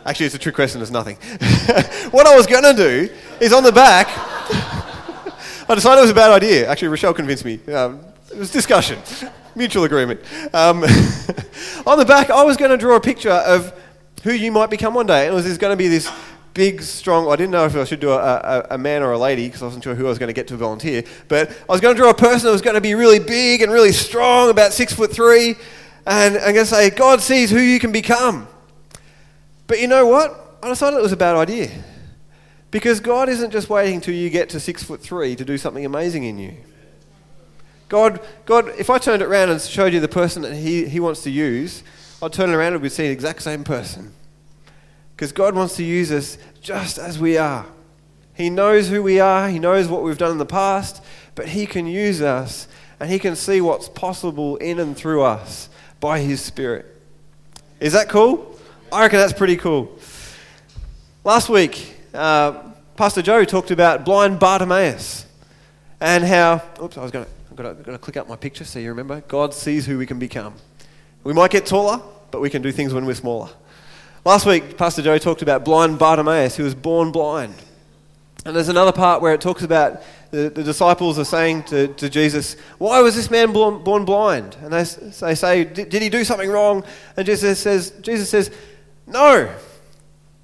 Actually, 0.05 0.27
it's 0.27 0.35
a 0.35 0.39
trick 0.39 0.55
question, 0.55 0.81
there's 0.81 0.91
nothing. 0.91 1.17
what 2.11 2.27
I 2.27 2.37
was 2.37 2.47
going 2.47 2.65
to 2.65 2.75
do 2.75 3.09
is 3.41 3.55
on 3.55 3.63
the 3.63 3.73
back, 3.73 4.07
I 5.67 5.75
decided 5.75 6.01
it 6.01 6.03
was 6.03 6.11
a 6.11 6.15
bad 6.15 6.31
idea. 6.31 6.69
Actually, 6.69 6.89
Rochelle 6.89 7.15
convinced 7.15 7.47
me. 7.47 7.59
Um, 7.73 8.05
it 8.31 8.37
was 8.37 8.51
discussion, 8.51 8.99
mutual 9.55 9.85
agreement. 9.85 10.21
Um, 10.53 10.85
on 11.87 11.99
the 11.99 12.05
back, 12.07 12.31
I 12.31 12.43
was 12.45 12.57
going 12.57 12.71
to 12.71 12.77
draw 12.77 12.97
a 12.97 13.01
picture 13.01 13.31
of 13.31 13.73
who 14.23 14.33
you 14.33 14.53
might 14.53 14.71
become 14.71 14.95
one 14.95 15.07
day. 15.07 15.27
And 15.27 15.37
it 15.37 15.43
was 15.43 15.59
going 15.59 15.73
to 15.73 15.77
be 15.77 15.89
this 15.89 16.11
big, 16.55 16.83
strong. 16.83 17.31
I 17.31 17.37
didn't 17.37 17.53
know 17.53 17.65
if 17.65 17.77
I 17.77 17.85
should 17.85 18.01
do 18.01 18.11
a, 18.11 18.17
a, 18.19 18.67
a 18.71 18.79
man 18.79 19.03
or 19.03 19.13
a 19.13 19.19
lady 19.19 19.47
because 19.47 19.63
I 19.63 19.67
wasn't 19.67 19.85
sure 19.85 19.95
who 19.95 20.07
I 20.07 20.09
was 20.09 20.19
going 20.19 20.29
to 20.29 20.35
get 20.35 20.49
to 20.49 20.57
volunteer. 20.57 21.05
But 21.29 21.51
I 21.51 21.73
was 21.73 21.81
going 21.81 21.95
to 21.95 22.01
draw 22.01 22.11
a 22.11 22.15
person 22.15 22.47
that 22.47 22.53
was 22.53 22.63
going 22.63 22.75
to 22.75 22.81
be 22.81 22.95
really 22.95 23.19
big 23.19 23.63
and 23.63 23.73
really 23.73 23.93
strong, 23.93 24.51
about 24.51 24.73
six 24.73 24.93
foot 24.93 25.13
three. 25.13 25.57
And 26.07 26.37
I'm 26.37 26.55
going 26.55 26.57
to 26.57 26.67
say, 26.67 26.91
God 26.91 27.21
sees 27.21 27.51
who 27.51 27.61
you 27.61 27.79
can 27.79 27.93
become. 27.93 28.49
But 29.67 29.81
you 29.81 29.87
know 29.87 30.07
what? 30.07 30.59
I 30.63 30.69
decided 30.69 30.99
it 30.99 31.03
was 31.03 31.13
a 31.13 31.17
bad 31.17 31.37
idea. 31.37 31.71
Because 32.71 33.01
God 33.01 33.29
isn't 33.29 33.51
just 33.51 33.71
waiting 33.71 34.01
till 34.01 34.15
you 34.15 34.29
get 34.29 34.51
to 34.51 34.61
six 34.61 34.83
foot 34.83 35.01
three 35.01 35.37
to 35.37 35.45
do 35.45 35.57
something 35.57 35.87
amazing 35.87 36.25
in 36.25 36.39
you. 36.39 36.57
God, 37.89 38.21
God, 38.45 38.69
if 38.79 38.91
I 38.91 38.99
turned 38.99 39.23
it 39.23 39.27
around 39.27 39.51
and 39.51 39.61
showed 39.61 39.93
you 39.93 40.01
the 40.01 40.09
person 40.09 40.43
that 40.43 40.55
he, 40.55 40.87
he 40.87 41.01
wants 41.01 41.23
to 41.23 41.31
use, 41.31 41.83
I'd 42.23 42.33
turn 42.33 42.51
it 42.51 42.55
around 42.55 42.75
and 42.75 42.83
we'd 42.83 42.93
see 42.93 43.05
the 43.05 43.13
exact 43.13 43.43
same 43.43 43.65
person. 43.65 44.13
Because 45.17 45.33
God 45.33 45.55
wants 45.55 45.77
to 45.77 45.85
use 45.85 46.13
us 46.13 46.39
just 46.61 46.99
as 46.99 47.19
we 47.19 47.39
are. 47.39 47.67
He 48.35 48.51
knows 48.51 48.89
who 48.89 49.03
we 49.03 49.19
are, 49.19 49.49
He 49.49 49.59
knows 49.59 49.89
what 49.89 50.03
we've 50.03 50.19
done 50.19 50.31
in 50.31 50.39
the 50.39 50.47
past, 50.47 51.03
but 51.35 51.49
He 51.49 51.67
can 51.67 51.87
use 51.87 52.23
us 52.23 52.69
and 53.01 53.11
He 53.11 53.19
can 53.19 53.35
see 53.35 53.61
what's 53.61 53.89
possible 53.89 54.57
in 54.57 54.79
and 54.79 54.97
through 54.97 55.23
us 55.23 55.69
by 55.99 56.21
His 56.21 56.41
Spirit. 56.41 56.87
Is 57.81 57.95
that 57.95 58.09
cool? 58.09 58.59
I 58.93 59.03
reckon 59.03 59.19
that's 59.19 59.33
pretty 59.33 59.57
cool. 59.57 59.99
Last 61.25 61.49
week, 61.49 61.97
uh, 62.15 62.73
Pastor 62.97 63.23
Joe 63.23 63.45
talked 63.45 63.71
about 63.71 64.05
blind 64.05 64.39
Bartimaeus 64.39 65.27
and 66.01 66.25
how. 66.25 66.63
Oops, 66.83 66.97
I 66.97 67.03
was 67.03 67.11
going 67.11 67.25
to. 67.25 67.38
Got 67.59 67.77
to, 67.77 67.83
got 67.83 67.91
to 67.91 67.99
click 67.99 68.17
up 68.17 68.29
my 68.29 68.37
picture 68.37 68.63
so 68.63 68.79
you 68.79 68.89
remember. 68.91 69.21
God 69.27 69.53
sees 69.53 69.85
who 69.85 69.99
we 69.99 70.07
can 70.07 70.21
become. 70.21 70.55
We 71.25 71.33
might 71.33 71.51
get 71.51 71.67
taller, 71.67 72.01
but 72.31 72.41
we 72.41 72.51
can 72.51 72.63
do 72.63 72.71
things 72.71 72.95
when 72.95 73.05
we're 73.05 73.15
smaller. 73.15 73.49
Last 74.25 74.47
week, 74.47 74.79
Pastor 74.79 75.03
Joe 75.03 75.19
talked 75.19 75.43
about 75.43 75.65
blind 75.65 75.99
Bartimaeus, 75.99 76.55
who 76.55 76.63
was 76.63 76.77
born 76.77 77.11
blind. 77.11 77.55
And 78.47 78.55
there's 78.55 78.69
another 78.69 78.93
part 78.93 79.23
where 79.23 79.35
it 79.35 79.41
talks 79.41 79.65
about 79.65 80.03
the, 80.31 80.51
the 80.51 80.63
disciples 80.63 81.19
are 81.19 81.25
saying 81.25 81.65
to, 81.65 81.89
to 81.95 82.09
Jesus, 82.09 82.55
Why 82.79 83.01
was 83.01 83.17
this 83.17 83.29
man 83.29 83.53
born, 83.53 83.83
born 83.83 84.05
blind? 84.05 84.57
And 84.63 84.73
they, 84.73 84.85
they 84.85 85.35
say, 85.35 85.65
did, 85.65 85.89
did 85.89 86.01
he 86.01 86.09
do 86.11 86.23
something 86.23 86.51
wrong? 86.51 86.85
And 87.17 87.27
Jesus 87.27 87.59
says, 87.59 87.91
Jesus 88.03 88.31
says, 88.31 88.53
No. 89.05 89.53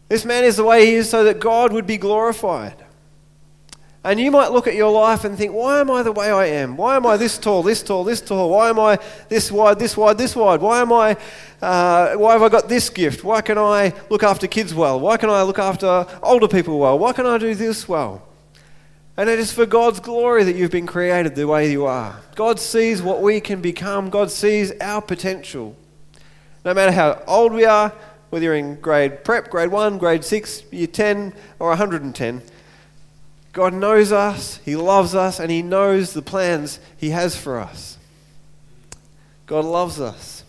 This 0.09 0.25
man 0.25 0.43
is 0.43 0.57
the 0.57 0.65
way 0.65 0.85
he 0.85 0.95
is 0.95 1.09
so 1.09 1.23
that 1.23 1.39
God 1.39 1.73
would 1.73 1.87
be 1.87 1.97
glorified. 1.97 2.84
And 4.05 4.21
you 4.21 4.31
might 4.31 4.53
look 4.53 4.67
at 4.67 4.75
your 4.75 4.93
life 4.93 5.25
and 5.25 5.37
think, 5.37 5.55
why 5.55 5.81
am 5.81 5.91
I 5.91 6.03
the 6.03 6.13
way 6.13 6.31
I 6.31 6.45
am? 6.45 6.77
Why 6.77 6.97
am 6.97 7.07
I 7.07 7.17
this 7.17 7.39
tall, 7.39 7.63
this 7.63 7.83
tall, 7.83 8.05
this 8.05 8.21
tall? 8.21 8.51
Why 8.51 8.69
am 8.69 8.79
I 8.79 8.99
this 9.31 9.51
wide, 9.51 9.79
this 9.79 9.97
wide, 9.97 10.19
this 10.19 10.37
wide? 10.37 10.61
Why 10.61 10.83
am 10.83 10.93
I, 10.93 11.17
uh, 11.63 12.15
why 12.17 12.35
have 12.35 12.43
I 12.43 12.51
got 12.51 12.69
this 12.69 12.91
gift? 12.91 13.25
Why 13.25 13.41
can 13.41 13.57
I 13.57 13.95
look 14.11 14.23
after 14.23 14.47
kids 14.47 14.75
well? 14.75 15.01
Why 15.01 15.17
can 15.17 15.31
I 15.31 15.43
look 15.43 15.59
after 15.59 16.07
older 16.23 16.49
people 16.49 16.79
well? 16.79 16.99
Why 16.99 17.15
can 17.15 17.25
I 17.25 17.39
do 17.39 17.55
this 17.55 17.89
well? 17.89 18.23
And 19.17 19.31
it 19.31 19.39
is 19.39 19.53
for 19.53 19.65
God's 19.65 20.01
glory 20.01 20.45
that 20.45 20.55
you've 20.55 20.71
been 20.71 20.87
created 20.87 21.35
the 21.35 21.47
way 21.47 21.71
you 21.71 21.87
are. 21.87 22.21
God 22.35 22.61
sees 22.61 23.01
what 23.01 23.23
we 23.23 23.41
can 23.41 23.63
become. 23.63 24.11
God 24.11 24.31
sees 24.31 24.71
our 24.83 25.01
potential. 25.01 25.77
No 26.63 26.75
matter 26.75 26.93
how 26.93 27.23
old 27.27 27.55
we 27.55 27.65
are, 27.65 27.91
whether 28.29 28.45
you're 28.45 28.57
in 28.57 28.81
grade 28.81 29.25
prep, 29.25 29.49
grade 29.49 29.71
1, 29.71 29.97
grade 29.97 30.25
6, 30.25 30.65
year 30.73 30.89
10, 30.89 31.33
or 31.59 31.69
110, 31.69 32.43
God 33.55 33.73
knows 33.73 34.11
us, 34.11 34.59
He 34.65 34.75
loves 34.75 35.15
us, 35.15 35.39
and 35.39 35.49
He 35.49 35.63
knows 35.63 36.13
the 36.13 36.23
plans 36.23 36.81
He 36.97 37.11
has 37.11 37.37
for 37.37 37.61
us. 37.61 37.97
God 39.47 39.65
loves 39.65 40.01
us. 40.01 40.43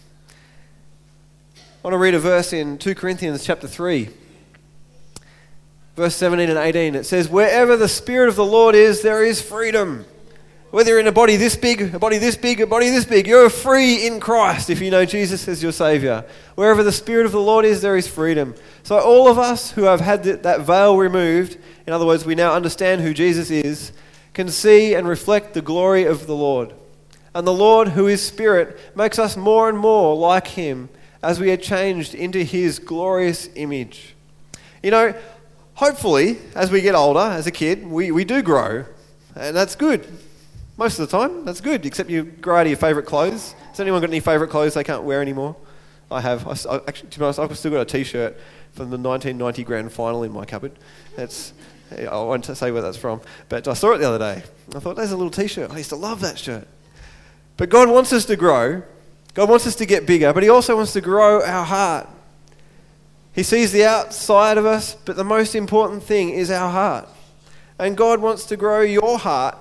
I 1.55 1.61
want 1.83 1.93
to 1.93 1.99
read 1.99 2.15
a 2.15 2.19
verse 2.19 2.51
in 2.51 2.79
2 2.79 2.95
Corinthians 2.95 3.45
chapter 3.45 3.67
3, 3.67 4.09
verse 5.95 6.15
17 6.15 6.49
and 6.49 6.57
18. 6.57 6.95
It 6.95 7.03
says, 7.03 7.29
Wherever 7.29 7.77
the 7.77 7.87
Spirit 7.87 8.27
of 8.27 8.35
the 8.35 8.45
Lord 8.45 8.73
is, 8.73 9.03
there 9.03 9.23
is 9.23 9.39
freedom. 9.39 10.05
Whether 10.71 10.89
you're 10.89 10.99
in 10.99 11.07
a 11.07 11.11
body 11.11 11.35
this 11.35 11.55
big, 11.55 11.93
a 11.93 11.99
body 11.99 12.17
this 12.17 12.35
big, 12.35 12.59
a 12.59 12.65
body 12.65 12.89
this 12.89 13.05
big, 13.05 13.27
you're 13.27 13.51
free 13.51 14.07
in 14.07 14.19
Christ 14.19 14.71
if 14.71 14.81
you 14.81 14.89
know 14.89 15.05
Jesus 15.05 15.47
as 15.47 15.61
your 15.61 15.71
Savior. 15.71 16.25
Wherever 16.55 16.81
the 16.81 16.91
Spirit 16.91 17.27
of 17.27 17.31
the 17.31 17.39
Lord 17.39 17.65
is, 17.65 17.83
there 17.83 17.95
is 17.95 18.07
freedom. 18.07 18.55
So, 18.81 18.99
all 18.99 19.27
of 19.27 19.37
us 19.37 19.71
who 19.71 19.83
have 19.83 20.01
had 20.01 20.23
that 20.23 20.61
veil 20.61 20.97
removed, 20.97 21.59
in 21.87 21.93
other 21.93 22.05
words, 22.05 22.25
we 22.25 22.35
now 22.35 22.53
understand 22.53 23.01
who 23.01 23.13
Jesus 23.13 23.51
is, 23.51 23.91
can 24.33 24.49
see 24.49 24.93
and 24.93 25.07
reflect 25.07 25.53
the 25.53 25.61
glory 25.61 26.03
of 26.03 26.27
the 26.27 26.35
Lord. 26.35 26.73
And 27.33 27.45
the 27.45 27.53
Lord, 27.53 27.89
who 27.89 28.07
is 28.07 28.21
Spirit, 28.21 28.79
makes 28.95 29.19
us 29.19 29.35
more 29.35 29.69
and 29.69 29.77
more 29.77 30.15
like 30.15 30.47
Him 30.47 30.89
as 31.21 31.39
we 31.39 31.51
are 31.51 31.57
changed 31.57 32.15
into 32.15 32.43
His 32.43 32.79
glorious 32.79 33.49
image. 33.55 34.15
You 34.81 34.91
know, 34.91 35.15
hopefully, 35.75 36.37
as 36.55 36.71
we 36.71 36.81
get 36.81 36.95
older, 36.95 37.19
as 37.19 37.47
a 37.47 37.51
kid, 37.51 37.85
we, 37.85 38.11
we 38.11 38.23
do 38.25 38.41
grow, 38.41 38.85
and 39.35 39.55
that's 39.55 39.75
good. 39.75 40.07
Most 40.77 40.99
of 40.99 41.09
the 41.09 41.17
time, 41.17 41.45
that's 41.45 41.61
good, 41.61 41.85
except 41.85 42.09
you 42.09 42.23
grow 42.23 42.57
out 42.57 42.61
of 42.61 42.67
your 42.67 42.77
favourite 42.77 43.07
clothes. 43.07 43.53
Has 43.69 43.79
anyone 43.79 44.01
got 44.01 44.09
any 44.09 44.19
favourite 44.19 44.49
clothes 44.49 44.73
they 44.73 44.83
can't 44.83 45.03
wear 45.03 45.21
anymore? 45.21 45.55
I 46.11 46.21
have. 46.21 46.47
I, 46.47 46.75
I, 46.75 46.81
actually, 46.87 47.09
to 47.09 47.19
be 47.19 47.25
honest, 47.25 47.39
I've 47.39 47.57
still 47.57 47.71
got 47.71 47.81
a 47.81 47.85
T-shirt 47.85 48.37
from 48.73 48.89
the 48.89 48.97
1990 48.97 49.63
Grand 49.63 49.91
Final 49.91 50.23
in 50.23 50.31
my 50.31 50.45
cupboard. 50.45 50.73
That's 51.15 51.53
I 51.91 52.15
won't 52.15 52.45
say 52.45 52.71
where 52.71 52.81
that's 52.81 52.97
from, 52.97 53.21
but 53.47 53.67
I 53.67 53.73
saw 53.73 53.91
it 53.93 53.99
the 53.99 54.07
other 54.07 54.19
day. 54.19 54.43
I 54.75 54.79
thought, 54.79 54.95
there's 54.95 55.11
a 55.11 55.17
little 55.17 55.31
T-shirt. 55.31 55.71
I 55.71 55.77
used 55.77 55.89
to 55.89 55.95
love 55.95 56.21
that 56.21 56.37
shirt. 56.39 56.67
But 57.57 57.69
God 57.69 57.89
wants 57.89 58.11
us 58.11 58.25
to 58.25 58.35
grow. 58.35 58.83
God 59.33 59.49
wants 59.49 59.67
us 59.67 59.75
to 59.75 59.85
get 59.85 60.05
bigger, 60.05 60.33
but 60.33 60.43
He 60.43 60.49
also 60.49 60.75
wants 60.75 60.93
to 60.93 61.01
grow 61.01 61.43
our 61.43 61.65
heart. 61.65 62.09
He 63.33 63.43
sees 63.43 63.71
the 63.71 63.85
outside 63.85 64.57
of 64.57 64.65
us, 64.65 64.95
but 64.95 65.15
the 65.15 65.23
most 65.23 65.55
important 65.55 66.03
thing 66.03 66.29
is 66.29 66.49
our 66.49 66.71
heart. 66.71 67.07
And 67.77 67.97
God 67.97 68.21
wants 68.21 68.45
to 68.45 68.57
grow 68.57 68.81
your 68.81 69.19
heart. 69.19 69.57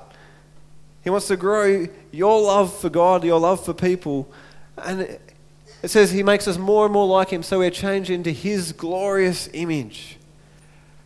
He 1.03 1.11
wants 1.11 1.27
to 1.27 1.37
grow 1.37 1.89
your 2.13 2.41
love 2.41 2.75
for 2.79 2.89
God, 2.89 3.25
your 3.25 3.41
love 3.41 3.65
for 3.65 3.75
people. 3.75 4.33
And 4.79 5.01
it 5.03 5.89
says 5.89 6.13
He 6.13 6.23
makes 6.23 6.49
us 6.49 6.57
more 6.57 6.85
and 6.85 6.93
more 6.93 7.07
like 7.07 7.31
Him, 7.31 7.43
so 7.43 7.59
we're 7.59 7.71
changed 7.71 8.11
into 8.11 8.31
His 8.31 8.73
glorious 8.73 9.49
image. 9.53 10.19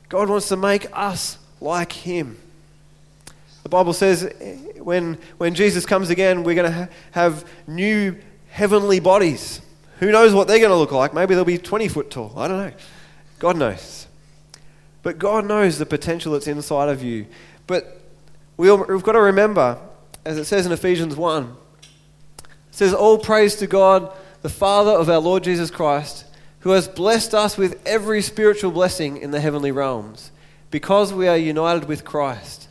God 0.09 0.29
wants 0.29 0.49
to 0.49 0.57
make 0.57 0.87
us 0.93 1.39
like 1.61 1.93
Him. 1.93 2.39
The 3.63 3.69
Bible 3.69 3.93
says 3.93 4.33
when, 4.79 5.19
when 5.37 5.55
Jesus 5.55 5.85
comes 5.85 6.11
again, 6.11 6.45
we're 6.45 6.55
going 6.55 6.71
to 6.71 6.79
ha- 6.79 6.89
have 7.11 7.47
new 7.67 8.17
heavenly 8.49 9.01
bodies. 9.01 9.61
Who 10.01 10.11
knows 10.11 10.33
what 10.33 10.49
they're 10.49 10.59
going 10.59 10.71
to 10.71 10.77
look 10.77 10.93
like? 10.93 11.13
Maybe 11.13 11.35
they'll 11.35 11.45
be 11.45 11.59
20 11.59 11.89
foot 11.89 12.11
tall. 12.11 12.33
I 12.37 12.49
don't 12.49 12.59
know. 12.59 12.73
God 13.39 13.57
knows. 13.57 14.07
But 15.03 15.19
God 15.19 15.45
knows 15.45 15.79
the 15.79 15.87
potential 15.87 16.33
that's 16.33 16.47
inside 16.47 16.89
of 16.89 17.03
you. 17.03 17.27
But 17.67 18.01
we 18.57 18.69
have 18.69 19.03
got 19.03 19.13
to 19.13 19.21
remember, 19.21 19.79
as 20.25 20.39
it 20.39 20.45
says 20.45 20.67
in 20.67 20.73
Ephesians 20.73 21.15
1, 21.15 21.45
it 21.45 22.49
says, 22.71 22.95
All 22.95 23.19
praise 23.19 23.57
to 23.57 23.67
God, 23.67 24.13
the 24.43 24.49
Father 24.49 24.93
of 24.93 25.09
our 25.09 25.19
Lord 25.19 25.45
Jesus 25.45 25.71
Christ, 25.71 26.25
who 26.61 26.71
has 26.71 26.89
blessed 26.89 27.35
us 27.35 27.57
with 27.57 27.81
every 27.87 28.21
spiritual 28.23 28.71
blessing 28.71 29.17
in 29.17 29.31
the 29.31 29.41
heavenly 29.41 29.71
realms, 29.71 30.33
because 30.71 31.13
we 31.13 31.29
are 31.29 31.37
united 31.37 31.89
with 31.89 32.05
Christ. 32.05 32.69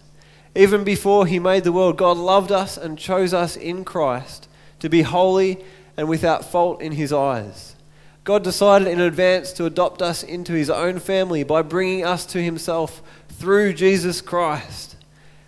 Even 0.55 0.83
before 0.83 1.25
he 1.25 1.39
made 1.39 1.63
the 1.63 1.71
world, 1.71 1.97
God 1.97 2.17
loved 2.17 2.51
us 2.51 2.77
and 2.77 2.97
chose 2.97 3.33
us 3.33 3.55
in 3.55 3.85
Christ 3.85 4.49
to 4.79 4.89
be 4.89 5.03
holy 5.03 5.63
and 5.95 6.09
without 6.09 6.45
fault 6.45 6.81
in 6.81 6.91
his 6.91 7.13
eyes. 7.13 7.75
God 8.23 8.43
decided 8.43 8.87
in 8.87 8.99
advance 8.99 9.53
to 9.53 9.65
adopt 9.65 10.01
us 10.01 10.21
into 10.21 10.53
his 10.53 10.69
own 10.69 10.99
family 10.99 11.43
by 11.43 11.61
bringing 11.61 12.03
us 12.03 12.25
to 12.27 12.43
himself 12.43 13.01
through 13.29 13.73
Jesus 13.73 14.19
Christ. 14.19 14.97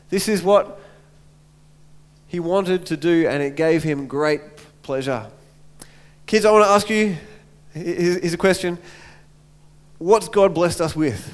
This 0.10 0.28
is 0.28 0.42
what 0.42 0.80
he 2.28 2.40
wanted 2.40 2.86
to 2.86 2.96
do, 2.96 3.28
and 3.28 3.44
it 3.44 3.56
gave 3.56 3.84
him 3.84 4.08
great 4.08 4.42
pleasure. 4.82 5.28
Kids, 6.26 6.46
I 6.46 6.52
want 6.52 6.66
to 6.66 6.70
ask 6.70 6.90
you 6.90 7.18
here's 7.74 8.34
a 8.34 8.38
question 8.38 8.78
What's 9.98 10.30
God 10.30 10.54
blessed 10.54 10.82
us 10.82 10.96
with? 10.96 11.32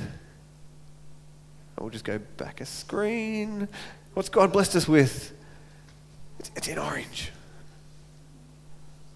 We'll 1.80 1.90
just 1.90 2.06
go 2.06 2.18
back 2.38 2.62
a 2.62 2.66
screen. 2.66 3.68
What's 4.16 4.30
God 4.30 4.52
blessed 4.52 4.76
us 4.76 4.88
with? 4.88 5.34
It's, 6.40 6.52
it's 6.56 6.68
in 6.68 6.80
orange. 6.80 7.32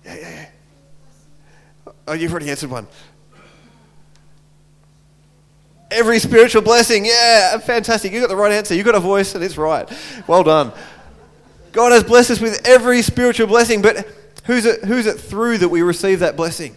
Yeah, 0.05 0.15
yeah, 0.15 0.29
yeah. 0.29 1.93
Oh, 2.08 2.13
you've 2.13 2.32
already 2.32 2.49
answered 2.49 2.69
one. 2.69 2.88
Every 5.89 6.19
spiritual 6.19 6.62
blessing. 6.62 7.05
Yeah, 7.05 7.58
fantastic. 7.58 8.12
You 8.12 8.19
got 8.19 8.29
the 8.29 8.36
right 8.36 8.51
answer. 8.51 8.75
You 8.75 8.84
got 8.84 8.93
a 8.93 8.99
voice, 8.99 9.34
and 9.34 9.43
it's 9.43 9.58
right. 9.58 9.89
Well 10.27 10.43
done. 10.43 10.71
God 11.71 11.91
has 11.91 12.03
blessed 12.03 12.32
us 12.32 12.39
with 12.39 12.67
every 12.67 13.01
spiritual 13.01 13.47
blessing, 13.47 13.82
but 13.82 14.08
who's 14.45 14.65
it, 14.65 14.84
who's 14.84 15.08
it 15.08 15.19
through 15.19 15.60
that 15.60 15.69
we 15.69 15.82
receive 15.82 16.19
that 16.19 16.36
blessing? 16.36 16.75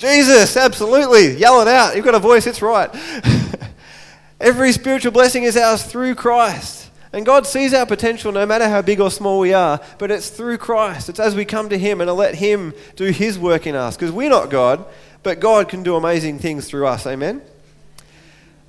Jesus, 0.00 0.56
absolutely. 0.56 1.36
Yell 1.36 1.60
it 1.60 1.68
out. 1.68 1.94
You've 1.94 2.06
got 2.06 2.14
a 2.14 2.18
voice, 2.18 2.46
it's 2.46 2.62
right. 2.62 2.88
every 4.40 4.72
spiritual 4.72 5.12
blessing 5.12 5.42
is 5.42 5.58
ours 5.58 5.82
through 5.82 6.14
Christ. 6.14 6.88
And 7.12 7.26
God 7.26 7.46
sees 7.46 7.74
our 7.74 7.84
potential 7.84 8.32
no 8.32 8.46
matter 8.46 8.66
how 8.66 8.80
big 8.80 8.98
or 8.98 9.10
small 9.10 9.40
we 9.40 9.52
are, 9.52 9.78
but 9.98 10.10
it's 10.10 10.30
through 10.30 10.56
Christ. 10.56 11.10
It's 11.10 11.20
as 11.20 11.34
we 11.34 11.44
come 11.44 11.68
to 11.68 11.76
Him 11.76 12.00
and 12.00 12.10
let 12.12 12.36
Him 12.36 12.72
do 12.96 13.10
His 13.10 13.38
work 13.38 13.66
in 13.66 13.74
us. 13.74 13.94
Because 13.94 14.10
we're 14.10 14.30
not 14.30 14.48
God, 14.48 14.86
but 15.22 15.38
God 15.38 15.68
can 15.68 15.82
do 15.82 15.96
amazing 15.96 16.38
things 16.38 16.66
through 16.66 16.86
us. 16.86 17.06
Amen? 17.06 17.42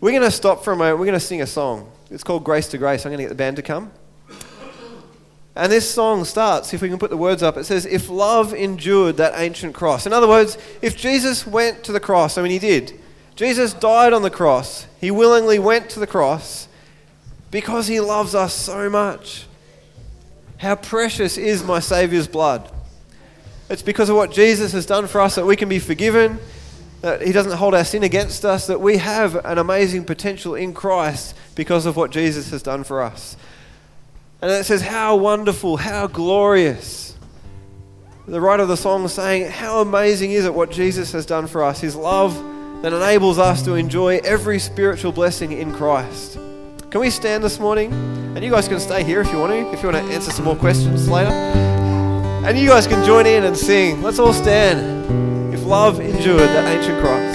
We're 0.02 0.12
going 0.12 0.24
to 0.24 0.32
stop 0.32 0.66
for 0.66 0.74
a 0.74 0.76
moment. 0.76 1.00
We're 1.00 1.06
going 1.06 1.18
to 1.18 1.26
sing 1.26 1.42
a 1.42 1.48
song. 1.48 1.90
It's 2.10 2.26
called 2.26 2.44
Grace 2.44 2.68
to 2.70 2.78
Grace. 2.78 3.06
I'm 3.06 3.12
going 3.12 3.20
to 3.20 3.24
get 3.24 3.30
the 3.30 3.36
band 3.36 3.56
to 3.56 3.62
come. 3.62 3.90
And 5.56 5.72
this 5.72 5.90
song 5.90 6.24
starts, 6.24 6.74
if 6.74 6.82
we 6.82 6.90
can 6.90 6.98
put 6.98 7.10
the 7.10 7.18
words 7.18 7.44
up, 7.44 7.58
it 7.58 7.66
says, 7.66 7.86
If 7.86 8.10
love 8.10 8.54
endured 8.54 9.18
that 9.18 9.34
ancient 9.36 9.76
cross. 9.76 10.06
In 10.06 10.14
other 10.14 10.28
words, 10.28 10.58
if 10.82 10.96
Jesus 10.96 11.46
went 11.46 11.84
to 11.84 11.92
the 11.92 12.00
cross, 12.00 12.38
I 12.38 12.42
mean, 12.42 12.52
he 12.52 12.60
did. 12.60 13.00
Jesus 13.36 13.74
died 13.74 14.14
on 14.14 14.22
the 14.22 14.30
cross. 14.30 14.88
He 15.00 15.12
willingly 15.12 15.60
went 15.60 15.90
to 15.92 16.00
the 16.00 16.08
cross 16.08 16.68
because 17.50 17.88
he 17.88 18.00
loves 18.00 18.34
us 18.34 18.54
so 18.54 18.90
much. 18.90 19.46
How 20.58 20.76
precious 20.76 21.38
is 21.38 21.64
my 21.64 21.80
Saviour's 21.80 22.28
blood? 22.28 22.72
It's 23.70 23.82
because 23.82 24.10
of 24.10 24.16
what 24.16 24.32
Jesus 24.32 24.74
has 24.74 24.86
done 24.86 25.08
for 25.08 25.20
us 25.20 25.36
that 25.36 25.46
we 25.46 25.56
can 25.56 25.68
be 25.68 25.80
forgiven, 25.80 26.40
that 27.02 27.22
he 27.22 27.32
doesn't 27.32 27.54
hold 27.54 27.74
our 27.74 27.84
sin 27.84 28.04
against 28.04 28.46
us, 28.46 28.68
that 28.68 28.80
we 28.80 28.98
have 28.98 29.44
an 29.46 29.58
amazing 29.58 30.06
potential 30.06 30.56
in 30.56 30.74
Christ 30.74 31.36
because 31.56 31.86
of 31.86 31.98
what 31.98 32.12
Jesus 32.12 32.52
has 32.52 32.62
done 32.62 32.84
for 32.84 33.02
us. 33.02 33.36
And 34.42 34.50
it 34.50 34.66
says, 34.66 34.82
How 34.82 35.16
wonderful, 35.16 35.78
how 35.78 36.08
glorious. 36.08 37.16
The 38.28 38.42
writer 38.42 38.64
of 38.64 38.70
the 38.70 38.78
song 38.78 39.04
is 39.06 39.14
saying, 39.14 39.52
How 39.52 39.82
amazing 39.82 40.32
is 40.32 40.46
it 40.46 40.54
what 40.54 40.72
Jesus 40.72 41.12
has 41.12 41.26
done 41.26 41.48
for 41.48 41.64
us? 41.64 41.80
His 41.80 41.96
love 41.96 42.34
that 42.82 42.94
enables 42.94 43.38
us 43.38 43.62
to 43.64 43.76
enjoy 43.76 44.20
every 44.24 44.58
spiritual 44.58 45.12
blessing 45.12 45.52
in 45.52 45.72
Christ. 45.72 46.40
Can 46.90 47.02
we 47.02 47.10
stand 47.10 47.44
this 47.44 47.60
morning? 47.60 47.94
And 48.36 48.44
you 48.44 48.50
guys 48.52 48.68
can 48.68 48.80
stay 48.80 49.04
here 49.04 49.22
if 49.22 49.32
you 49.32 49.38
want 49.38 49.52
to, 49.52 49.72
if 49.72 49.84
you 49.84 49.90
want 49.90 50.06
to 50.06 50.14
answer 50.14 50.32
some 50.32 50.46
more 50.46 50.56
questions 50.56 51.08
later. 51.08 51.32
And 51.32 52.58
you 52.58 52.70
guys 52.70 52.88
can 52.88 53.06
join 53.06 53.28
in 53.28 53.44
and 53.44 53.56
sing. 53.56 54.02
Let's 54.02 54.18
all 54.18 54.34
stand. 54.34 55.54
If 55.54 55.64
love 55.64 56.00
endured 56.00 56.40
that 56.40 56.66
ancient 56.76 57.00
cross. 57.02 57.31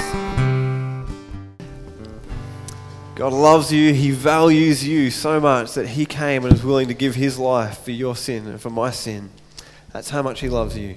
God 3.16 3.32
loves 3.32 3.72
you. 3.72 3.94
He 3.94 4.10
values 4.10 4.86
you 4.86 5.10
so 5.10 5.40
much 5.40 5.72
that 5.72 5.88
He 5.88 6.04
came 6.04 6.44
and 6.44 6.52
is 6.52 6.62
willing 6.62 6.88
to 6.88 6.94
give 6.94 7.14
His 7.14 7.38
life 7.38 7.78
for 7.78 7.90
your 7.90 8.14
sin 8.14 8.46
and 8.46 8.60
for 8.60 8.68
my 8.68 8.90
sin. 8.90 9.30
That's 9.90 10.10
how 10.10 10.20
much 10.20 10.40
He 10.40 10.50
loves 10.50 10.76
you. 10.76 10.96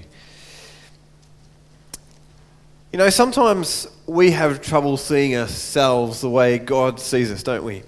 You 2.92 2.98
know, 2.98 3.08
sometimes 3.08 3.86
we 4.06 4.32
have 4.32 4.60
trouble 4.60 4.98
seeing 4.98 5.34
ourselves 5.34 6.20
the 6.20 6.28
way 6.28 6.58
God 6.58 7.00
sees 7.00 7.32
us, 7.32 7.42
don't 7.42 7.64
we? 7.64 7.84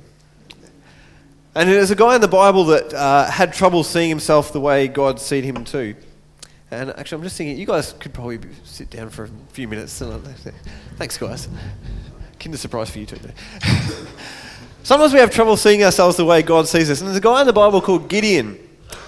And 1.55 1.69
there's 1.69 1.91
a 1.91 1.95
guy 1.95 2.15
in 2.15 2.23
the 2.23 2.29
Bible 2.29 2.65
that 2.67 2.95
uh, 2.95 3.31
had 3.31 3.53
trouble 3.53 3.85
seeing 3.85 4.09
himself 4.09 4.51
the 4.55 4.61
way 4.61 4.89
God 4.89 5.21
seen 5.21 5.45
him 5.45 5.63
too. 5.63 5.95
And 6.71 6.89
actually, 6.97 7.17
I'm 7.17 7.25
just 7.25 7.37
thinking, 7.37 7.59
you 7.59 7.67
guys 7.67 7.93
could 8.01 8.15
probably 8.15 8.39
sit 8.65 8.89
down 8.89 9.11
for 9.11 9.25
a 9.25 9.31
few 9.51 9.69
minutes. 9.69 9.99
Thanks, 10.97 11.19
guys. 11.19 11.51
Kinder 12.43 12.59
surprise 12.59 12.91
for 12.91 12.99
you 12.99 13.07
too. 13.07 13.17
Sometimes 14.83 15.13
we 15.13 15.21
have 15.21 15.31
trouble 15.31 15.57
seeing 15.57 15.85
ourselves 15.85 16.17
the 16.17 16.25
way 16.25 16.43
God 16.43 16.67
sees 16.67 16.91
us. 16.91 17.01
And 17.01 17.07
there's 17.07 17.19
a 17.19 17.21
guy 17.21 17.41
in 17.41 17.47
the 17.47 17.53
Bible 17.53 17.81
called 17.81 18.09
Gideon. 18.09 18.59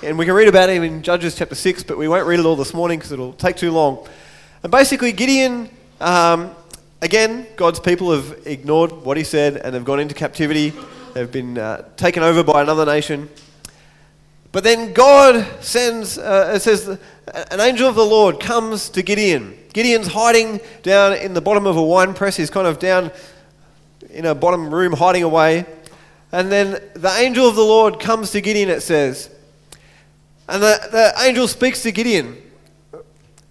And 0.05 0.17
we 0.17 0.25
can 0.25 0.35
read 0.35 0.47
about 0.47 0.69
him 0.69 0.85
in 0.85 1.03
Judges 1.03 1.35
chapter 1.35 1.57
6, 1.57 1.83
but 1.83 1.99
we 1.99 2.07
won't 2.07 2.29
read 2.29 2.39
it 2.39 2.47
all 2.47 2.55
this 2.55 2.73
morning 2.73 3.01
because 3.01 3.11
it'll 3.11 3.33
take 3.33 3.57
too 3.57 3.73
long. 3.73 4.07
And 4.63 4.71
basically, 4.71 5.11
Gideon, 5.11 5.69
um, 6.01 6.55
again, 7.03 7.49
God's 7.57 7.81
people 7.81 8.13
have 8.13 8.47
ignored 8.47 8.93
what 8.93 9.17
he 9.17 9.25
said 9.25 9.57
and 9.57 9.75
have 9.75 9.85
gone 9.85 9.99
into 9.99 10.15
captivity. 10.15 10.73
They've 11.15 11.33
been 11.33 11.59
uh, 11.59 11.89
taken 11.97 12.23
over 12.23 12.45
by 12.45 12.63
another 12.63 12.87
nation. 12.87 13.29
But 14.53 14.63
then 14.63 14.93
God 14.93 15.45
sends, 15.61 16.19
uh, 16.19 16.53
it 16.55 16.63
says, 16.63 16.87
an 17.51 17.59
angel 17.59 17.89
of 17.89 17.97
the 17.97 18.07
Lord 18.07 18.39
comes 18.39 18.89
to 18.91 19.03
Gideon. 19.03 19.59
Gideon's 19.75 20.07
hiding 20.07 20.61
down 20.83 21.15
in 21.15 21.35
the 21.35 21.41
bottom 21.41 21.67
of 21.67 21.77
a 21.77 21.83
wine 21.83 22.15
press. 22.15 22.37
He's 22.37 22.49
kind 22.49 22.67
of 22.67 22.79
down 22.79 23.11
in 24.09 24.25
a 24.25 24.35
bottom 24.35 24.73
room 24.73 24.93
hiding 24.93 25.25
away. 25.25 25.67
And 26.33 26.51
then 26.51 26.81
the 26.95 27.13
angel 27.19 27.49
of 27.49 27.57
the 27.57 27.63
Lord 27.63 27.99
comes 28.01 28.31
to 28.31 28.41
Gideon, 28.41 28.69
it 28.71 28.83
says. 28.83 29.31
And 30.49 30.63
the, 30.63 30.79
the 30.91 31.13
angel 31.27 31.49
speaks 31.49 31.83
to 31.83 31.93
Gideon. 31.93 32.41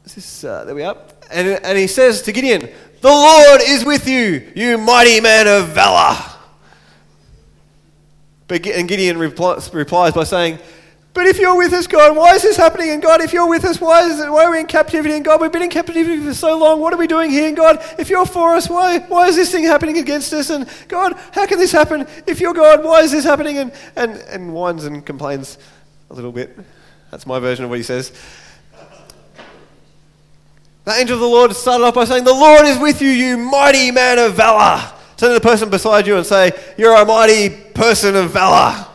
Is 0.05 0.15
this, 0.15 0.43
uh, 0.43 0.63
there 0.63 0.73
we 0.73 0.83
are. 0.83 0.97
And, 1.29 1.47
and 1.63 1.77
he 1.77 1.87
says 1.87 2.21
to 2.23 2.31
Gideon, 2.31 2.69
The 3.01 3.09
Lord 3.09 3.61
is 3.61 3.83
with 3.83 4.07
you, 4.07 4.49
you 4.55 4.77
mighty 4.77 5.19
man 5.19 5.47
of 5.47 5.69
valor. 5.69 6.17
But, 8.47 8.65
and 8.65 8.87
Gideon 8.87 9.17
replies 9.17 9.69
by 10.13 10.23
saying, 10.23 10.59
But 11.13 11.27
if 11.27 11.37
you're 11.37 11.55
with 11.55 11.73
us, 11.73 11.85
God, 11.85 12.17
why 12.17 12.33
is 12.33 12.41
this 12.41 12.57
happening? 12.57 12.89
And 12.89 13.01
God, 13.01 13.21
if 13.21 13.33
you're 13.33 13.47
with 13.47 13.65
us, 13.65 13.79
why, 13.79 14.01
is 14.01 14.19
it, 14.19 14.31
why 14.31 14.45
are 14.45 14.51
we 14.51 14.59
in 14.59 14.65
captivity? 14.65 15.13
And 15.13 15.23
God, 15.23 15.39
we've 15.41 15.51
been 15.51 15.61
in 15.61 15.69
captivity 15.69 16.19
for 16.19 16.33
so 16.33 16.57
long. 16.57 16.79
What 16.79 16.91
are 16.91 16.97
we 16.97 17.05
doing 17.05 17.29
here? 17.29 17.47
And 17.47 17.55
God, 17.55 17.85
if 17.99 18.09
you're 18.09 18.25
for 18.25 18.55
us, 18.55 18.67
why, 18.67 18.97
why 18.97 19.27
is 19.27 19.35
this 19.35 19.51
thing 19.51 19.63
happening 19.63 19.99
against 19.99 20.33
us? 20.33 20.49
And 20.49 20.67
God, 20.87 21.13
how 21.31 21.45
can 21.45 21.59
this 21.59 21.71
happen? 21.71 22.07
If 22.25 22.41
you're 22.41 22.53
God, 22.53 22.83
why 22.83 23.01
is 23.01 23.11
this 23.11 23.23
happening? 23.23 23.59
And, 23.59 23.71
and, 23.95 24.13
and 24.13 24.53
whines 24.53 24.85
and 24.85 25.05
complains 25.05 25.59
a 26.09 26.15
little 26.15 26.31
bit. 26.31 26.57
That's 27.11 27.27
my 27.27 27.37
version 27.37 27.65
of 27.65 27.69
what 27.69 27.77
he 27.77 27.83
says. 27.83 28.11
The 30.85 30.93
angel 30.93 31.15
of 31.15 31.21
the 31.21 31.27
Lord 31.27 31.55
started 31.55 31.83
off 31.85 31.93
by 31.93 32.05
saying, 32.05 32.23
The 32.23 32.33
Lord 32.33 32.65
is 32.65 32.79
with 32.79 33.03
you, 33.03 33.09
you 33.09 33.37
mighty 33.37 33.91
man 33.91 34.17
of 34.17 34.33
valor. 34.33 34.81
Turn 35.15 35.29
to 35.29 35.35
the 35.35 35.41
person 35.41 35.69
beside 35.69 36.07
you 36.07 36.17
and 36.17 36.25
say, 36.25 36.51
You're 36.75 36.95
a 36.95 37.05
mighty 37.05 37.49
person 37.49 38.15
of 38.15 38.31
valor. 38.31 38.87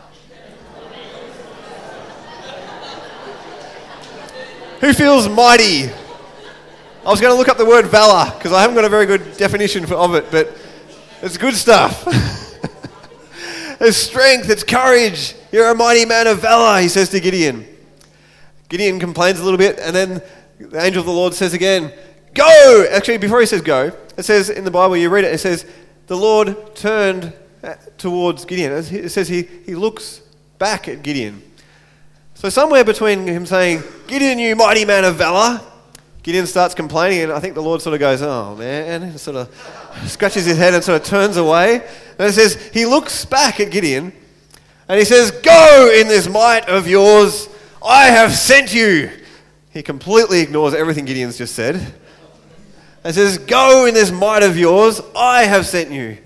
Who 4.81 4.93
feels 4.93 5.29
mighty? 5.29 5.87
I 5.89 7.11
was 7.11 7.21
going 7.21 7.33
to 7.33 7.37
look 7.37 7.49
up 7.49 7.59
the 7.59 7.67
word 7.67 7.87
valor 7.87 8.31
because 8.37 8.53
I 8.53 8.61
haven't 8.61 8.77
got 8.77 8.85
a 8.85 8.89
very 8.89 9.07
good 9.07 9.37
definition 9.37 9.87
for, 9.87 9.95
of 9.95 10.15
it, 10.15 10.31
but 10.31 10.57
it's 11.21 11.37
good 11.37 11.55
stuff. 11.55 12.05
it's 13.81 13.97
strength, 13.97 14.49
it's 14.49 14.63
courage. 14.63 15.35
You're 15.51 15.71
a 15.71 15.75
mighty 15.75 16.05
man 16.05 16.29
of 16.29 16.39
valor, 16.39 16.81
he 16.81 16.89
says 16.89 17.09
to 17.11 17.19
Gideon. 17.19 17.67
Gideon 18.69 19.01
complains 19.01 19.41
a 19.41 19.45
little 19.45 19.59
bit, 19.59 19.81
and 19.81 19.97
then 19.97 20.23
the 20.61 20.81
angel 20.81 21.01
of 21.01 21.07
the 21.07 21.13
Lord 21.13 21.35
says 21.35 21.55
again, 21.55 21.93
Go! 22.35 22.87
Actually, 22.89 23.19
before 23.19 23.41
he 23.41 23.47
says 23.47 23.63
go, 23.63 23.91
it 24.17 24.23
says 24.23 24.49
in 24.49 24.65
the 24.65 24.71
Bible, 24.71 24.97
you 24.97 25.11
read 25.11 25.25
it, 25.25 25.35
it 25.35 25.39
says, 25.39 25.67
The 26.07 26.17
Lord 26.17 26.77
turned 26.77 27.33
uh, 27.65 27.75
towards 27.97 28.45
Gideon. 28.45 28.73
It 28.73 29.09
says 29.09 29.27
he, 29.27 29.43
he 29.43 29.75
looks 29.75 30.21
back 30.59 30.87
at 30.87 31.03
Gideon. 31.03 31.43
So, 32.39 32.49
somewhere 32.51 32.85
between 32.85 33.27
him 33.27 33.47
saying, 33.47 33.83
Gideon, 34.07 34.39
you 34.39 34.55
mighty 34.55 34.85
man 34.85 35.05
of 35.05 35.17
valor, 35.17 35.61
Gideon 36.23 36.47
starts 36.47 36.73
complaining, 36.73 37.25
and 37.25 37.33
I 37.33 37.41
think 37.41 37.57
the 37.57 37.63
Lord 37.65 37.83
sort 37.83 37.95
of 37.95 37.99
goes, 37.99 38.23
Oh 38.23 38.55
man, 38.55 39.03
and 39.03 39.19
sort 39.19 39.39
of 39.39 40.05
scratches 40.07 40.47
his 40.47 40.57
head 40.57 40.73
and 40.73 40.85
sort 40.85 41.03
of 41.03 41.05
turns 41.09 41.37
away. 41.37 41.85
And 42.17 42.29
it 42.29 42.33
says, 42.33 42.55
He 42.73 42.87
looks 42.87 43.25
back 43.25 43.59
at 43.59 43.73
Gideon 43.73 44.13
and 44.89 44.99
he 45.01 45.05
says, 45.05 45.33
Go 45.33 45.93
in 45.93 46.07
this 46.07 46.29
might 46.29 46.69
of 46.69 46.87
yours, 46.87 47.49
I 47.85 48.05
have 48.05 48.33
sent 48.33 48.73
you. 48.73 49.11
He 49.73 49.83
completely 49.83 50.39
ignores 50.39 50.75
everything 50.75 51.07
Gideon's 51.07 51.39
just 51.39 51.57
said 51.57 51.75
and 53.03 53.17
says, 53.17 53.39
Go 53.39 53.87
in 53.87 53.95
this 53.95 54.13
might 54.13 54.45
of 54.45 54.57
yours, 54.57 55.01
I 55.17 55.43
have 55.43 55.67
sent 55.67 55.91
you. 55.91 56.19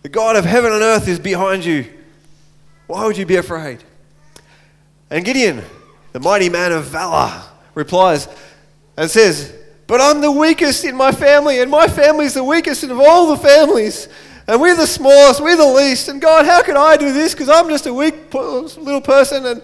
The 0.00 0.08
God 0.08 0.36
of 0.36 0.46
heaven 0.46 0.72
and 0.72 0.80
earth 0.80 1.06
is 1.06 1.18
behind 1.18 1.66
you. 1.66 1.84
Why 2.86 3.04
would 3.04 3.18
you 3.18 3.26
be 3.26 3.36
afraid? 3.36 3.84
And 5.10 5.24
Gideon, 5.24 5.62
the 6.12 6.20
mighty 6.20 6.48
man 6.48 6.72
of 6.72 6.84
valor, 6.84 7.42
replies 7.74 8.28
and 8.96 9.10
says, 9.10 9.52
But 9.86 10.00
I'm 10.00 10.20
the 10.20 10.30
weakest 10.30 10.84
in 10.84 10.96
my 10.96 11.12
family, 11.12 11.60
and 11.60 11.70
my 11.70 11.88
family's 11.88 12.34
the 12.34 12.44
weakest 12.44 12.84
of 12.84 12.98
all 12.98 13.28
the 13.28 13.36
families. 13.36 14.08
And 14.46 14.60
we're 14.60 14.76
the 14.76 14.86
smallest, 14.86 15.40
we're 15.40 15.56
the 15.56 15.64
least. 15.64 16.08
And 16.08 16.20
God, 16.20 16.44
how 16.44 16.62
can 16.62 16.76
I 16.76 16.96
do 16.96 17.12
this? 17.12 17.34
Because 17.34 17.48
I'm 17.48 17.68
just 17.68 17.86
a 17.86 17.94
weak 17.94 18.32
little 18.34 19.00
person. 19.00 19.46
And 19.46 19.62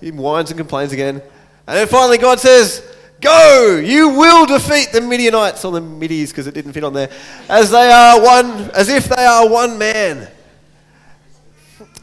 he 0.00 0.10
whines 0.10 0.50
and 0.50 0.58
complains 0.58 0.92
again. 0.92 1.20
And 1.66 1.76
then 1.76 1.86
finally, 1.88 2.18
God 2.18 2.38
says, 2.38 2.86
Go, 3.20 3.80
you 3.84 4.08
will 4.10 4.46
defeat 4.46 4.90
the 4.92 5.00
Midianites, 5.00 5.64
or 5.64 5.72
the 5.72 5.80
Middies, 5.80 6.30
because 6.30 6.48
it 6.48 6.54
didn't 6.54 6.72
fit 6.72 6.82
on 6.82 6.92
there, 6.92 7.08
as 7.48 7.70
they 7.70 7.90
are 7.90 8.20
one, 8.20 8.70
as 8.72 8.88
if 8.88 9.04
they 9.08 9.24
are 9.24 9.48
one 9.48 9.78
man. 9.78 10.28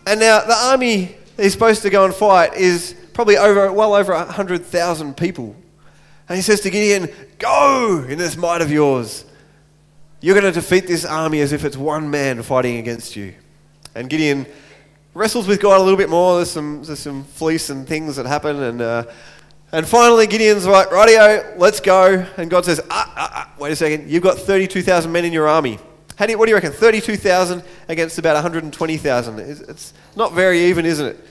And 0.07 0.21
now 0.21 0.39
the 0.45 0.55
army 0.55 1.15
he's 1.39 1.53
supposed 1.53 1.81
to 1.83 1.89
go 1.89 2.05
and 2.05 2.13
fight 2.13 2.55
is 2.55 2.95
probably 3.13 3.37
over, 3.37 3.71
well 3.71 3.93
over 3.93 4.13
100,000 4.13 5.17
people. 5.17 5.55
And 6.27 6.35
he 6.35 6.41
says 6.41 6.61
to 6.61 6.69
Gideon, 6.69 7.09
Go 7.39 8.05
in 8.07 8.17
this 8.17 8.37
might 8.37 8.61
of 8.61 8.71
yours. 8.71 9.25
You're 10.21 10.39
going 10.39 10.51
to 10.51 10.59
defeat 10.59 10.85
this 10.85 11.05
army 11.05 11.39
as 11.41 11.53
if 11.53 11.63
it's 11.63 11.77
one 11.77 12.09
man 12.09 12.43
fighting 12.43 12.77
against 12.77 13.15
you. 13.15 13.33
And 13.95 14.09
Gideon 14.09 14.45
wrestles 15.13 15.47
with 15.47 15.61
God 15.61 15.79
a 15.79 15.83
little 15.83 15.97
bit 15.97 16.09
more. 16.09 16.37
There's 16.37 16.51
some, 16.51 16.83
there's 16.83 16.99
some 16.99 17.23
fleece 17.23 17.69
and 17.69 17.87
things 17.87 18.17
that 18.17 18.25
happen. 18.25 18.61
And, 18.61 18.81
uh, 18.81 19.03
and 19.71 19.87
finally, 19.87 20.27
Gideon's 20.27 20.67
like, 20.67 20.89
Rightio, 20.89 21.57
let's 21.57 21.79
go. 21.79 22.25
And 22.37 22.49
God 22.49 22.65
says, 22.65 22.81
ah, 22.89 23.13
ah, 23.15 23.31
ah, 23.33 23.53
Wait 23.59 23.71
a 23.71 23.75
second. 23.75 24.09
You've 24.09 24.23
got 24.23 24.37
32,000 24.37 25.11
men 25.11 25.25
in 25.25 25.33
your 25.33 25.47
army. 25.47 25.79
How 26.19 26.25
do 26.25 26.33
you, 26.33 26.37
what 26.37 26.47
do 26.47 26.49
you 26.49 26.55
reckon? 26.55 26.73
32,000 26.73 27.63
against 27.87 28.17
about 28.17 28.33
120,000. 28.33 29.39
It's 29.39 29.93
not 30.17 30.33
very 30.33 30.65
even, 30.65 30.85
isn't 30.85 31.05
it? 31.05 31.25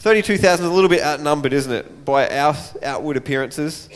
32,000 0.00 0.66
is 0.66 0.70
a 0.70 0.74
little 0.74 0.90
bit 0.90 1.00
outnumbered, 1.02 1.54
isn't 1.54 1.72
it, 1.72 2.04
by 2.04 2.28
our 2.28 2.54
outward 2.82 3.16
appearances. 3.16 3.88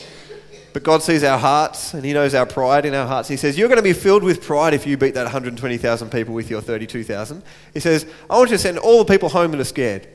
But 0.73 0.81
God 0.81 1.03
sees 1.03 1.23
our 1.23 1.37
hearts 1.37 1.93
and 1.93 2.03
He 2.03 2.13
knows 2.13 2.33
our 2.33 2.47
pride 2.47 2.87
in 2.87 2.95
our 2.95 3.05
hearts. 3.05 3.29
He 3.29 3.37
says, 3.37 3.59
You're 3.59 3.67
going 3.67 3.77
to 3.77 3.83
be 3.83 3.93
filled 3.93 4.23
with 4.23 4.41
pride 4.41 4.73
if 4.73 4.87
you 4.87 4.97
beat 4.97 5.13
that 5.13 5.25
120,000 5.25 6.09
people 6.09 6.33
with 6.33 6.49
your 6.49 6.61
32,000. 6.61 7.43
He 7.75 7.79
says, 7.79 8.07
I 8.27 8.35
want 8.35 8.49
you 8.49 8.57
to 8.57 8.63
send 8.63 8.79
all 8.79 9.03
the 9.03 9.13
people 9.13 9.29
home 9.29 9.51
that 9.51 9.59
are 9.59 9.63
scared. 9.63 10.07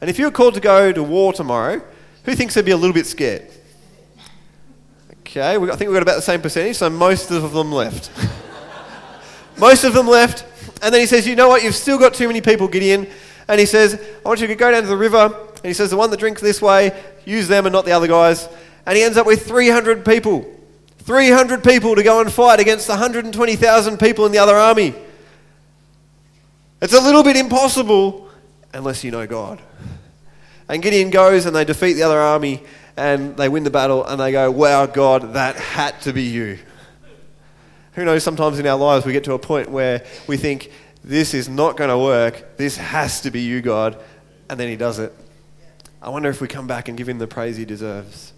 And 0.00 0.08
if 0.08 0.18
you're 0.18 0.30
called 0.30 0.54
to 0.54 0.60
go 0.60 0.92
to 0.92 1.02
war 1.02 1.34
tomorrow, 1.34 1.82
who 2.24 2.34
thinks 2.34 2.54
they'd 2.54 2.64
be 2.64 2.70
a 2.70 2.76
little 2.76 2.94
bit 2.94 3.04
scared? 3.04 3.50
Okay, 5.20 5.56
I 5.56 5.58
think 5.58 5.80
we've 5.80 5.92
got 5.92 6.02
about 6.02 6.16
the 6.16 6.22
same 6.22 6.40
percentage, 6.40 6.76
so 6.76 6.88
most 6.88 7.30
of 7.30 7.52
them 7.52 7.70
left. 7.70 8.10
most 9.58 9.84
of 9.84 9.94
them 9.94 10.06
left. 10.06 10.44
And 10.82 10.92
then 10.92 11.00
he 11.00 11.06
says, 11.06 11.26
You 11.26 11.36
know 11.36 11.48
what? 11.48 11.62
You've 11.62 11.74
still 11.74 11.98
got 11.98 12.14
too 12.14 12.26
many 12.26 12.40
people, 12.40 12.68
Gideon. 12.68 13.08
And 13.48 13.58
he 13.58 13.66
says, 13.66 13.94
I 14.24 14.28
want 14.28 14.40
you 14.40 14.46
to 14.46 14.54
go 14.54 14.70
down 14.70 14.82
to 14.82 14.88
the 14.88 14.96
river. 14.96 15.26
And 15.56 15.64
he 15.64 15.72
says, 15.72 15.90
The 15.90 15.96
one 15.96 16.10
that 16.10 16.20
drinks 16.20 16.40
this 16.40 16.62
way, 16.62 16.98
use 17.24 17.48
them 17.48 17.66
and 17.66 17.72
not 17.72 17.84
the 17.84 17.92
other 17.92 18.06
guys. 18.06 18.48
And 18.86 18.96
he 18.96 19.02
ends 19.02 19.16
up 19.16 19.26
with 19.26 19.46
300 19.46 20.04
people. 20.04 20.54
300 20.98 21.64
people 21.64 21.94
to 21.94 22.02
go 22.02 22.20
and 22.20 22.30
fight 22.30 22.60
against 22.60 22.88
120,000 22.88 23.98
people 23.98 24.26
in 24.26 24.32
the 24.32 24.38
other 24.38 24.54
army. 24.54 24.94
It's 26.80 26.92
a 26.92 27.00
little 27.00 27.22
bit 27.22 27.36
impossible 27.36 28.28
unless 28.72 29.02
you 29.02 29.10
know 29.10 29.26
God. 29.26 29.60
And 30.68 30.82
Gideon 30.82 31.10
goes 31.10 31.46
and 31.46 31.56
they 31.56 31.64
defeat 31.64 31.94
the 31.94 32.02
other 32.02 32.18
army 32.18 32.62
and 32.96 33.36
they 33.36 33.48
win 33.48 33.64
the 33.64 33.70
battle 33.70 34.04
and 34.04 34.20
they 34.20 34.32
go, 34.32 34.50
Wow, 34.50 34.86
God, 34.86 35.32
that 35.32 35.56
had 35.56 36.00
to 36.02 36.12
be 36.12 36.24
you. 36.24 36.58
Who 37.98 38.04
knows, 38.04 38.22
sometimes 38.22 38.60
in 38.60 38.66
our 38.68 38.78
lives 38.78 39.04
we 39.04 39.12
get 39.12 39.24
to 39.24 39.32
a 39.32 39.40
point 39.40 39.68
where 39.68 40.06
we 40.28 40.36
think, 40.36 40.70
This 41.02 41.34
is 41.34 41.48
not 41.48 41.76
going 41.76 41.90
to 41.90 41.98
work. 41.98 42.56
This 42.56 42.76
has 42.76 43.22
to 43.22 43.32
be 43.32 43.40
you, 43.40 43.60
God. 43.60 44.00
And 44.48 44.60
then 44.60 44.68
he 44.68 44.76
does 44.76 45.00
it. 45.00 45.12
I 46.00 46.08
wonder 46.08 46.28
if 46.28 46.40
we 46.40 46.46
come 46.46 46.68
back 46.68 46.86
and 46.86 46.96
give 46.96 47.08
him 47.08 47.18
the 47.18 47.26
praise 47.26 47.56
he 47.56 47.64
deserves. 47.64 48.32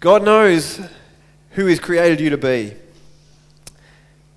God 0.00 0.24
knows 0.24 0.80
who 1.50 1.66
He's 1.66 1.78
created 1.78 2.18
you 2.18 2.30
to 2.30 2.36
be. 2.36 2.74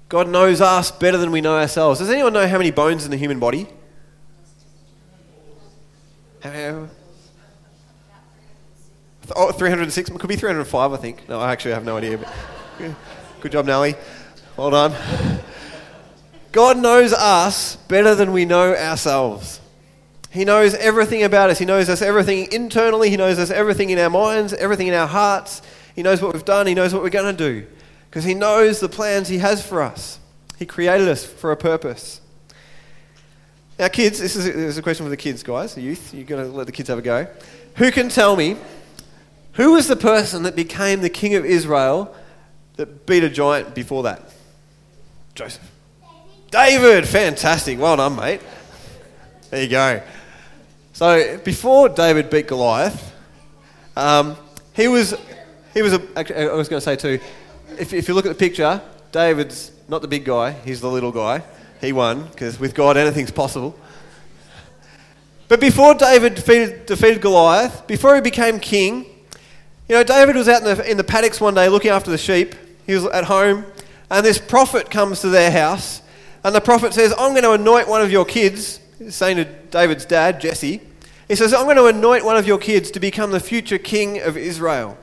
God 0.10 0.30
knows 0.30 0.62
us 0.62 0.92
better 0.92 1.18
than 1.18 1.32
we 1.32 1.42
know 1.42 1.58
ourselves. 1.58 1.98
Does 1.98 2.12
anyone 2.12 2.34
know 2.34 2.48
how 2.48 2.60
many 2.60 2.70
bones 2.70 3.04
in 3.04 3.10
the 3.10 3.18
human 3.18 3.40
body? 3.40 3.68
Oh, 9.36 9.52
306. 9.52 10.12
It 10.12 10.20
could 10.20 10.30
be 10.30 10.36
305, 10.36 10.94
I 10.94 10.98
think. 10.98 11.28
No, 11.28 11.40
I 11.40 11.52
actually 11.52 11.74
have 11.74 11.84
no 11.84 11.98
idea. 11.98 12.20
But 12.20 12.32
good 13.42 13.52
job, 13.52 13.66
Nelly. 13.66 13.96
Well 14.56 14.70
done. 14.70 14.94
God 16.52 16.78
knows 16.78 17.14
us 17.14 17.76
better 17.88 18.16
than 18.16 18.32
we 18.32 18.46
know 18.46 18.76
ourselves. 18.76 19.60
He 20.30 20.46
knows 20.46 20.76
everything 20.76 21.24
about 21.24 21.50
us. 21.50 21.58
He 21.58 21.66
knows 21.66 21.90
us 21.90 22.02
everything 22.02 22.52
internally. 22.52 23.10
He 23.10 23.18
knows 23.18 23.40
us 23.40 23.50
everything 23.50 23.90
in 23.90 23.98
our 24.00 24.10
minds, 24.10 24.54
everything 24.54 24.88
in 24.88 24.94
our 24.94 25.08
hearts. 25.08 25.62
He 25.96 26.04
knows 26.04 26.22
what 26.22 26.34
we've 26.34 26.46
done. 26.46 26.68
He 26.68 26.76
knows 26.76 26.94
what 26.94 27.02
we're 27.02 27.10
going 27.10 27.36
to 27.36 27.52
do. 27.52 27.66
Because 28.10 28.24
He 28.24 28.34
knows 28.34 28.80
the 28.80 28.90
plans 28.90 29.28
He 29.28 29.40
has 29.40 29.66
for 29.66 29.82
us. 29.82 30.20
He 30.58 30.66
created 30.66 31.08
us 31.08 31.26
for 31.26 31.52
a 31.52 31.58
purpose. 31.58 32.22
Now, 33.80 33.88
kids, 33.88 34.20
this 34.20 34.36
is 34.36 34.48
a, 34.48 34.52
this 34.52 34.70
is 34.70 34.78
a 34.78 34.82
question 34.82 35.06
for 35.06 35.10
the 35.10 35.18
kids, 35.18 35.44
guys, 35.44 35.76
the 35.76 35.82
youth. 35.82 36.14
You've 36.14 36.28
got 36.28 36.38
to 36.38 36.46
let 36.46 36.66
the 36.66 36.72
kids 36.72 36.90
have 36.90 36.98
a 36.98 37.04
go. 37.04 37.28
Who 37.76 37.92
can 37.92 38.10
tell 38.10 38.36
me 38.36 38.58
who 39.54 39.72
was 39.72 39.88
the 39.88 39.96
person 39.96 40.44
that 40.44 40.56
became 40.56 41.02
the 41.02 41.10
king 41.10 41.34
of 41.34 41.44
Israel 41.44 42.16
that 42.78 43.06
beat 43.06 43.24
a 43.24 43.30
giant 43.30 43.76
before 43.76 44.04
that? 44.04 44.32
Joseph. 45.36 45.70
David. 46.50 47.08
Fantastic. 47.08 47.78
Well 47.78 47.98
done, 47.98 48.16
mate. 48.16 48.42
There 49.50 49.64
you 49.64 49.70
go. 49.70 50.02
So 50.94 51.38
before 51.40 51.90
David 51.90 52.30
beat 52.30 52.48
Goliath, 52.48 53.14
um, 53.96 54.36
he 54.74 54.88
was 54.88 55.16
he 55.74 55.82
was 55.82 55.94
a, 55.94 56.02
I 56.16 56.54
was 56.54 56.70
going 56.70 56.80
to 56.80 56.82
say 56.82 56.96
too. 56.96 57.20
If, 57.78 57.94
if 57.94 58.08
you 58.08 58.14
look 58.14 58.26
at 58.26 58.30
the 58.30 58.36
picture, 58.36 58.82
David's 59.12 59.72
not 59.88 60.02
the 60.02 60.08
big 60.08 60.26
guy; 60.26 60.52
he's 60.52 60.82
the 60.82 60.90
little 60.90 61.12
guy. 61.12 61.44
He 61.82 61.94
won 61.94 62.24
because 62.28 62.60
with 62.60 62.74
God 62.74 62.98
anything's 62.98 63.32
possible. 63.32 63.78
But 65.48 65.62
before 65.62 65.94
David 65.94 66.36
defeated, 66.36 66.86
defeated 66.86 67.22
Goliath, 67.22 67.88
before 67.88 68.16
he 68.16 68.22
became 68.22 68.60
king, 68.60 69.06
you 69.88 69.96
know, 69.96 70.04
David 70.04 70.36
was 70.36 70.50
out 70.50 70.62
in 70.62 70.78
the, 70.78 70.92
in 70.92 70.98
the 70.98 71.04
paddocks 71.04 71.40
one 71.40 71.54
day 71.54 71.70
looking 71.70 71.92
after 71.92 72.12
the 72.12 72.18
sheep. 72.18 72.56
He 72.88 72.96
was 72.96 73.06
at 73.06 73.26
home, 73.26 73.66
and 74.10 74.26
this 74.26 74.40
prophet 74.40 74.90
comes 74.90 75.22
to 75.22 75.30
their 75.30 75.52
house, 75.52 76.02
and 76.44 76.56
the 76.56 76.62
prophet 76.62 76.94
says, 76.94 77.14
I'm 77.18 77.34
going 77.34 77.44
to 77.44 77.52
anoint 77.52 77.88
one 77.88 78.02
of 78.02 78.12
your 78.12 78.26
kids 78.26 78.80
saying 79.10 79.38
to 79.38 79.44
David's 79.44 80.06
dad, 80.06 80.42
Jesse, 80.42 80.82
he 81.28 81.36
says, 81.36 81.54
I'm 81.54 81.66
going 81.66 81.76
to 81.76 81.88
anoint 81.88 82.24
one 82.24 82.38
of 82.38 82.48
your 82.48 82.58
kids 82.58 82.90
to 82.92 83.00
become 83.00 83.32
the 83.32 83.40
future 83.40 83.78
king 83.78 84.22
of 84.22 84.38
Israel. 84.38 84.98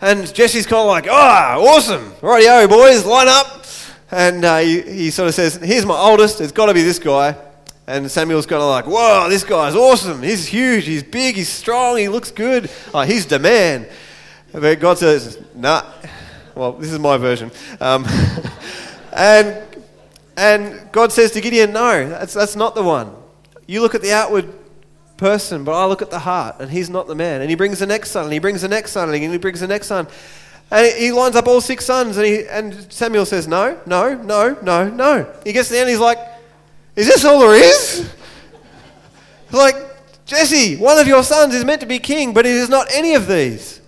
And 0.00 0.32
Jesse's 0.32 0.66
kind 0.66 0.80
of 0.80 0.86
like, 0.86 1.06
ah, 1.10 1.56
oh, 1.56 1.76
awesome. 1.76 2.12
Rightio, 2.20 2.68
boys, 2.68 3.04
line 3.04 3.26
up. 3.28 3.66
And 4.10 4.44
uh, 4.44 4.58
he, 4.58 4.80
he 4.82 5.10
sort 5.10 5.28
of 5.28 5.34
says, 5.34 5.56
here's 5.56 5.84
my 5.84 5.96
oldest. 5.96 6.40
It's 6.40 6.52
got 6.52 6.66
to 6.66 6.74
be 6.74 6.82
this 6.82 7.00
guy. 7.00 7.36
And 7.86 8.10
Samuel's 8.10 8.46
kind 8.46 8.62
of 8.62 8.68
like, 8.68 8.86
whoa, 8.86 9.28
this 9.28 9.42
guy's 9.44 9.74
awesome. 9.74 10.22
He's 10.22 10.46
huge. 10.46 10.84
He's 10.84 11.02
big. 11.02 11.34
He's 11.34 11.48
strong. 11.48 11.96
He 11.96 12.08
looks 12.08 12.30
good. 12.30 12.70
Oh, 12.94 13.00
he's 13.00 13.26
the 13.26 13.38
man. 13.38 13.86
But 14.52 14.78
God 14.78 14.98
says, 14.98 15.42
nah. 15.54 15.82
Well, 16.54 16.72
this 16.72 16.92
is 16.92 16.98
my 16.98 17.16
version. 17.16 17.50
Um, 17.80 18.06
and, 19.12 19.62
and 20.36 20.92
God 20.92 21.12
says 21.12 21.32
to 21.32 21.40
Gideon, 21.40 21.72
no, 21.72 22.08
that's, 22.08 22.34
that's 22.34 22.54
not 22.54 22.74
the 22.74 22.82
one. 22.82 23.12
You 23.66 23.80
look 23.80 23.94
at 23.94 24.02
the 24.02 24.12
outward 24.12 24.52
person, 25.16 25.64
but 25.64 25.72
I 25.72 25.86
look 25.86 26.02
at 26.02 26.10
the 26.10 26.20
heart, 26.20 26.56
and 26.60 26.70
he's 26.70 26.90
not 26.90 27.06
the 27.06 27.14
man. 27.14 27.40
And 27.40 27.50
he 27.50 27.56
brings 27.56 27.78
the 27.78 27.86
next 27.86 28.10
son, 28.10 28.24
and 28.24 28.32
he 28.32 28.38
brings 28.38 28.62
the 28.62 28.68
next 28.68 28.92
son, 28.92 29.12
and 29.12 29.32
he 29.32 29.38
brings 29.38 29.60
the 29.60 29.66
next 29.66 29.88
son. 29.88 30.06
And 30.70 30.96
he 30.96 31.12
lines 31.12 31.36
up 31.36 31.46
all 31.48 31.60
six 31.60 31.84
sons, 31.84 32.16
and, 32.16 32.26
he, 32.26 32.46
and 32.46 32.92
Samuel 32.92 33.26
says, 33.26 33.48
No, 33.48 33.80
no, 33.86 34.14
no, 34.14 34.58
no, 34.62 34.88
no. 34.88 35.32
He 35.44 35.52
gets 35.52 35.68
to 35.68 35.74
the 35.74 35.80
end, 35.80 35.90
he's 35.90 35.98
like, 35.98 36.18
Is 36.96 37.06
this 37.06 37.24
all 37.24 37.40
there 37.40 37.54
is? 37.54 38.12
like, 39.52 39.76
Jesse, 40.26 40.76
one 40.76 40.98
of 40.98 41.06
your 41.06 41.22
sons 41.22 41.54
is 41.54 41.64
meant 41.64 41.80
to 41.80 41.86
be 41.86 41.98
king, 41.98 42.32
but 42.32 42.44
he 42.44 42.52
is 42.52 42.68
not 42.68 42.86
any 42.92 43.14
of 43.14 43.26
these. 43.26 43.80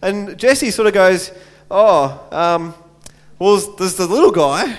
And 0.00 0.38
Jesse 0.38 0.70
sort 0.70 0.88
of 0.88 0.94
goes, 0.94 1.32
Oh, 1.70 2.28
um, 2.30 2.74
well, 3.38 3.56
there's 3.76 3.96
the 3.96 4.06
little 4.06 4.30
guy. 4.30 4.76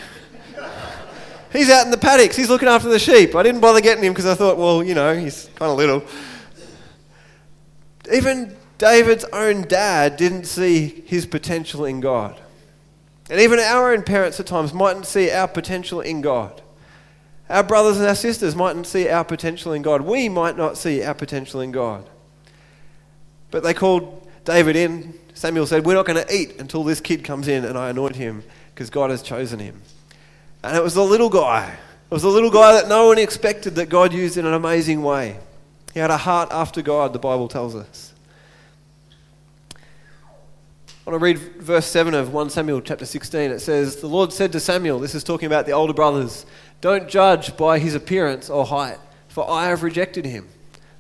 He's 1.52 1.70
out 1.70 1.86
in 1.86 1.92
the 1.92 1.98
paddocks. 1.98 2.36
He's 2.36 2.50
looking 2.50 2.68
after 2.68 2.90
the 2.90 3.00
sheep. 3.00 3.36
I 3.36 3.44
didn't 3.44 3.62
bother 3.62 3.82
getting 3.82 4.04
him 4.04 4.14
because 4.14 4.26
I 4.26 4.36
thought, 4.36 4.58
well, 4.58 4.84
you 4.84 4.94
know, 4.94 5.16
he's 5.16 5.50
kind 5.56 5.72
of 5.72 5.78
little. 5.78 6.04
Even 8.12 8.56
David's 8.78 9.26
own 9.34 9.64
dad 9.64 10.18
didn't 10.18 10.46
see 10.46 11.04
his 11.06 11.26
potential 11.26 11.86
in 11.86 12.00
God. 12.00 12.40
And 13.30 13.40
even 13.40 13.60
our 13.60 13.92
own 13.92 14.04
parents 14.04 14.40
at 14.40 14.46
times 14.46 14.74
mightn't 14.74 15.06
see 15.06 15.32
our 15.32 15.48
potential 15.48 16.00
in 16.02 16.22
God. 16.22 16.62
Our 17.50 17.64
brothers 17.64 17.98
and 17.98 18.06
our 18.06 18.16
sisters 18.16 18.56
mightn't 18.56 18.88
see 18.88 19.10
our 19.10 19.24
potential 19.24 19.74
in 19.74 19.82
God. 19.82 20.02
We 20.02 20.30
might 20.30 20.58
not 20.58 20.78
see 20.78 21.04
our 21.04 21.14
potential 21.14 21.62
in 21.62 21.72
God. 21.72 22.10
But 23.52 23.64
they 23.64 23.74
called 23.74 24.28
David 24.44 24.76
in. 24.76 25.17
Samuel 25.38 25.68
said, 25.68 25.86
We're 25.86 25.94
not 25.94 26.08
going 26.08 26.26
to 26.26 26.36
eat 26.36 26.60
until 26.60 26.84
this 26.84 27.00
kid 27.00 27.24
comes 27.24 27.48
in 27.48 27.64
and 27.64 27.78
I 27.78 27.92
anoint 27.92 28.16
him 28.16 28.44
because 28.74 28.90
God 28.90 29.12
has 29.12 29.22
chosen 29.22 29.60
him. 29.60 29.84
And 30.64 30.76
it 30.76 30.82
was 30.82 30.96
the 30.96 31.04
little 31.04 31.30
guy. 31.30 31.70
It 31.70 32.14
was 32.14 32.24
the 32.24 32.30
little 32.30 32.50
guy 32.50 32.74
that 32.74 32.90
no 32.90 33.08
one 33.08 33.20
expected 33.20 33.76
that 33.76 33.88
God 33.88 34.14
used 34.14 34.38
in 34.38 34.48
an 34.48 34.56
amazing 34.56 35.04
way. 35.04 35.38
He 35.94 36.00
had 36.00 36.10
a 36.10 36.18
heart 36.18 36.50
after 36.52 36.82
God, 36.82 37.14
the 37.14 37.20
Bible 37.20 37.48
tells 37.48 37.76
us. 37.76 38.16
I 39.76 41.12
want 41.12 41.22
to 41.22 41.24
read 41.24 41.38
verse 41.38 41.86
7 41.86 42.16
of 42.16 42.34
1 42.34 42.50
Samuel 42.50 42.82
chapter 42.82 43.06
16. 43.06 43.52
It 43.52 43.60
says, 43.60 43.98
The 43.98 44.08
Lord 44.08 44.34
said 44.34 44.52
to 44.54 44.60
Samuel, 44.60 44.98
this 44.98 45.14
is 45.14 45.24
talking 45.24 45.46
about 45.46 45.68
the 45.68 45.72
older 45.74 45.94
brothers, 45.94 46.48
don't 46.82 47.08
judge 47.08 47.56
by 47.56 47.78
his 47.78 47.94
appearance 47.94 48.50
or 48.50 48.66
height, 48.66 48.98
for 49.28 49.48
I 49.48 49.68
have 49.68 49.84
rejected 49.84 50.26
him. 50.26 50.48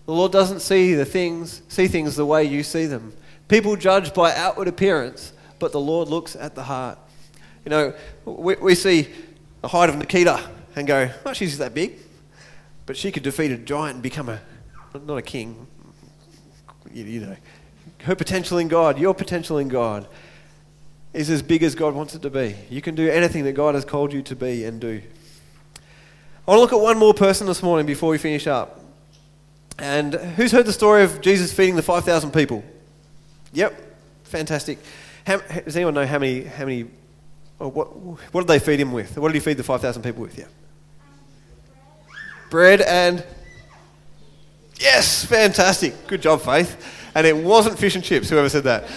The 0.05 0.13
Lord 0.13 0.31
doesn't 0.31 0.59
see 0.59 0.93
the 0.93 1.05
things, 1.05 1.63
see 1.69 1.87
things 1.87 2.15
the 2.15 2.25
way 2.25 2.43
you 2.43 2.61
see 2.61 2.85
them. 2.85 3.13
People 3.47 3.75
judge 3.75 4.13
by 4.13 4.35
outward 4.35 4.67
appearance, 4.67 5.33
but 5.59 5.71
the 5.71 5.79
Lord 5.79 6.09
looks 6.09 6.35
at 6.35 6.55
the 6.55 6.63
heart. 6.63 6.99
You 7.65 7.69
know, 7.69 7.93
we, 8.25 8.55
we 8.55 8.75
see 8.75 9.07
the 9.61 9.69
height 9.69 9.89
of 9.89 9.97
Nikita 9.97 10.49
and 10.75 10.87
go, 10.87 11.09
oh, 11.25 11.33
she's 11.33 11.57
that 11.57 11.73
big. 11.73 11.97
But 12.85 12.95
she 12.95 13.11
could 13.11 13.23
defeat 13.23 13.51
a 13.51 13.57
giant 13.57 13.95
and 13.95 14.03
become 14.03 14.29
a, 14.29 14.39
not 15.05 15.17
a 15.17 15.21
king, 15.21 15.67
you, 16.93 17.03
you 17.03 17.19
know. 17.21 17.35
Her 18.03 18.15
potential 18.15 18.57
in 18.57 18.67
God, 18.67 18.99
your 18.99 19.13
potential 19.13 19.57
in 19.57 19.67
God, 19.67 20.07
is 21.13 21.29
as 21.29 21.41
big 21.41 21.63
as 21.63 21.75
God 21.75 21.95
wants 21.95 22.15
it 22.15 22.21
to 22.21 22.29
be. 22.29 22.55
You 22.69 22.81
can 22.81 22.95
do 22.95 23.09
anything 23.09 23.43
that 23.45 23.53
God 23.53 23.75
has 23.75 23.83
called 23.83 24.13
you 24.13 24.21
to 24.23 24.35
be 24.35 24.63
and 24.65 24.79
do. 24.79 25.01
I 26.47 26.51
want 26.51 26.57
to 26.57 26.61
look 26.61 26.73
at 26.73 26.79
one 26.79 26.97
more 26.97 27.13
person 27.13 27.47
this 27.47 27.61
morning 27.61 27.85
before 27.85 28.09
we 28.09 28.17
finish 28.17 28.47
up. 28.47 28.79
And 29.79 30.13
who's 30.13 30.51
heard 30.51 30.65
the 30.65 30.73
story 30.73 31.03
of 31.03 31.21
Jesus 31.21 31.51
feeding 31.51 31.75
the 31.75 31.81
5,000 31.81 32.31
people? 32.31 32.63
Yep, 33.53 33.81
fantastic. 34.23 34.79
How, 35.25 35.37
does 35.37 35.75
anyone 35.75 35.93
know 35.93 36.05
how 36.05 36.19
many, 36.19 36.43
how 36.43 36.65
many 36.65 36.87
Oh, 37.59 37.69
what, 37.69 37.87
what 38.33 38.41
did 38.41 38.47
they 38.47 38.59
feed 38.59 38.79
him 38.79 38.91
with? 38.91 39.17
What 39.17 39.29
did 39.29 39.35
he 39.35 39.39
feed 39.39 39.57
the 39.57 39.63
5,000 39.63 40.03
people 40.03 40.21
with? 40.21 40.37
Yeah. 40.37 40.45
Bread 42.49 42.81
and. 42.81 43.25
Yes, 44.79 45.25
fantastic. 45.25 46.05
Good 46.05 46.21
job, 46.21 46.41
Faith. 46.41 46.77
And 47.15 47.25
it 47.25 47.35
wasn't 47.35 47.79
fish 47.79 47.95
and 47.95 48.03
chips, 48.03 48.29
whoever 48.29 48.47
said 48.47 48.65
that. 48.65 48.83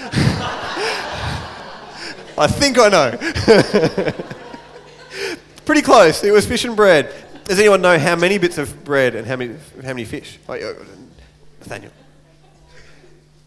I 2.37 2.47
think 2.47 2.77
I 2.79 2.89
know. 2.91 4.13
Pretty 5.65 5.83
close. 5.83 6.23
It 6.23 6.33
was 6.33 6.47
fish 6.47 6.65
and 6.65 6.77
bread. 6.77 7.11
Does 7.45 7.59
anyone 7.59 7.81
know 7.81 7.99
how 7.99 8.17
many 8.17 8.37
bits 8.37 8.59
of 8.59 8.85
bread 8.85 9.15
and 9.15 9.27
how 9.27 9.37
many, 9.37 9.55
how 9.83 9.89
many 9.89 10.05
fish? 10.05 10.39
Oh, 10.49 10.75
Nathaniel. 11.61 11.93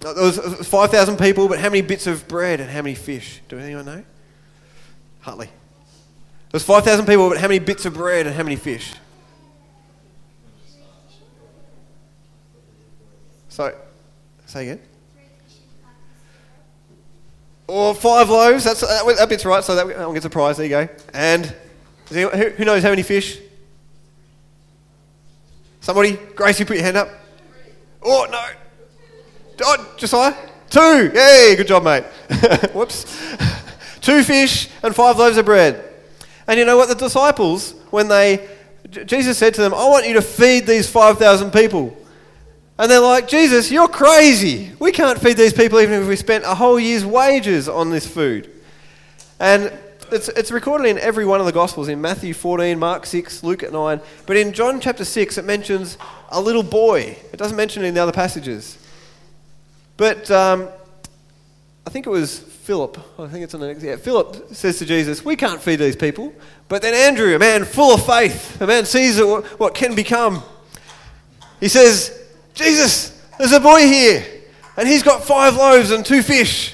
There 0.04 0.14
was 0.16 0.38
5,000 0.38 1.18
people, 1.18 1.48
but 1.48 1.60
how 1.60 1.70
many 1.70 1.82
bits 1.82 2.08
of 2.08 2.28
bread 2.28 2.60
and 2.60 2.70
how 2.70 2.82
many 2.82 2.94
fish? 2.94 3.42
Do 3.48 3.58
anyone 3.58 3.86
know? 3.86 4.04
Hartley. 5.22 5.50
There's 6.52 6.64
5,000 6.64 7.06
people, 7.06 7.30
but 7.30 7.38
how 7.38 7.48
many 7.48 7.60
bits 7.60 7.86
of 7.86 7.94
bread 7.94 8.28
and 8.28 8.36
how 8.36 8.44
many 8.44 8.58
fish? 8.58 8.94
So, 13.48 13.74
say 14.46 14.64
again. 14.64 14.82
Or 17.68 17.96
five 17.96 18.30
loaves. 18.30 18.66
That's 18.66 18.82
that, 18.82 19.16
that 19.18 19.30
bit's 19.30 19.46
right. 19.46 19.64
So 19.64 19.76
that 19.76 19.88
one 19.88 20.14
gets 20.14 20.26
a 20.26 20.30
prize. 20.30 20.58
There 20.58 20.66
you 20.66 20.70
go. 20.70 20.90
And 21.14 21.56
anyone, 22.12 22.38
who, 22.38 22.50
who 22.50 22.66
knows 22.66 22.84
how 22.84 22.90
many 22.90 23.04
fish? 23.04 23.40
Somebody, 25.80 26.18
Grace, 26.36 26.60
you 26.60 26.66
put 26.66 26.76
your 26.76 26.84
hand 26.84 26.98
up. 26.98 27.10
Oh 28.02 28.28
no! 28.30 28.44
Oh, 29.62 29.94
Josiah, 29.98 30.36
two. 30.70 31.12
Yay! 31.14 31.56
Good 31.56 31.68
job, 31.68 31.84
mate. 31.84 32.04
Whoops 32.74 33.06
two 34.04 34.22
fish 34.22 34.70
and 34.84 34.94
five 34.94 35.18
loaves 35.18 35.38
of 35.38 35.46
bread. 35.46 35.84
And 36.46 36.60
you 36.60 36.66
know 36.66 36.78
what? 36.78 36.90
The 36.90 36.96
disciples, 36.96 37.74
when 37.90 38.10
they, 38.10 38.48
Jesus 38.90 39.38
said 39.38 39.54
to 39.56 39.62
them, 39.62 39.74
I 39.74 39.88
want 39.88 40.06
you 40.06 40.14
to 40.14 40.22
feed 40.22 40.68
these 40.68 40.90
5,000 40.90 41.52
people. 41.52 41.98
And 42.78 42.92
they're 42.92 43.00
like, 43.00 43.28
Jesus, 43.28 43.72
you're 43.72 43.88
crazy. 43.88 44.74
We 44.78 44.92
can't 44.92 45.20
feed 45.20 45.38
these 45.38 45.54
people 45.54 45.80
even 45.80 46.02
if 46.02 46.08
we 46.08 46.16
spent 46.18 46.44
a 46.44 46.54
whole 46.54 46.80
year's 46.80 47.06
wages 47.06 47.70
on 47.70 47.92
this 47.92 48.06
food. 48.06 48.52
And 49.40 49.72
it's, 50.12 50.28
it's 50.30 50.52
recorded 50.52 50.88
in 50.88 51.00
every 51.00 51.26
one 51.26 51.40
of 51.40 51.46
the 51.46 51.52
Gospels 51.52 51.88
in 51.88 52.02
Matthew 52.02 52.34
14, 52.34 52.78
Mark 52.78 53.06
6, 53.06 53.42
Luke 53.44 53.64
9. 53.72 54.02
But 54.26 54.38
in 54.38 54.52
John 54.52 54.82
chapter 54.82 55.06
6, 55.06 55.38
it 55.38 55.46
mentions 55.46 55.98
a 56.30 56.42
little 56.42 56.64
boy. 56.64 57.18
It 57.32 57.38
doesn't 57.38 57.56
mention 57.56 57.86
it 57.86 57.88
in 57.88 57.94
the 57.94 58.02
other 58.02 58.12
passages. 58.12 58.78
But 59.98 60.30
um, 60.32 60.70
I 61.86 61.90
think 61.90 62.08
it 62.08 62.10
was 62.10 62.40
Philip, 62.40 62.98
I 63.20 63.28
think 63.28 63.44
it's 63.44 63.54
on 63.54 63.60
the 63.60 63.68
next, 63.68 63.84
yeah, 63.84 63.98
Philip 63.98 64.56
says 64.56 64.80
to 64.80 64.86
Jesus, 64.86 65.26
We 65.26 65.36
can't 65.36 65.62
feed 65.62 65.78
these 65.78 65.96
people. 65.96 66.34
But 66.70 66.82
then 66.82 66.94
Andrew, 66.94 67.36
a 67.36 67.40
man 67.40 67.66
full 67.66 67.94
of 67.94 68.06
faith, 68.06 68.62
a 68.62 68.68
man 68.68 68.86
sees 68.86 69.20
what 69.20 69.76
can 69.76 69.96
become, 69.96 70.42
he 71.60 71.68
says, 71.68 72.26
Jesus, 72.54 73.22
there's 73.38 73.52
a 73.52 73.60
boy 73.60 73.82
here, 73.82 74.26
and 74.78 74.88
he's 74.88 75.04
got 75.04 75.24
five 75.24 75.56
loaves 75.56 75.92
and 75.92 76.06
two 76.06 76.22
fish. 76.22 76.74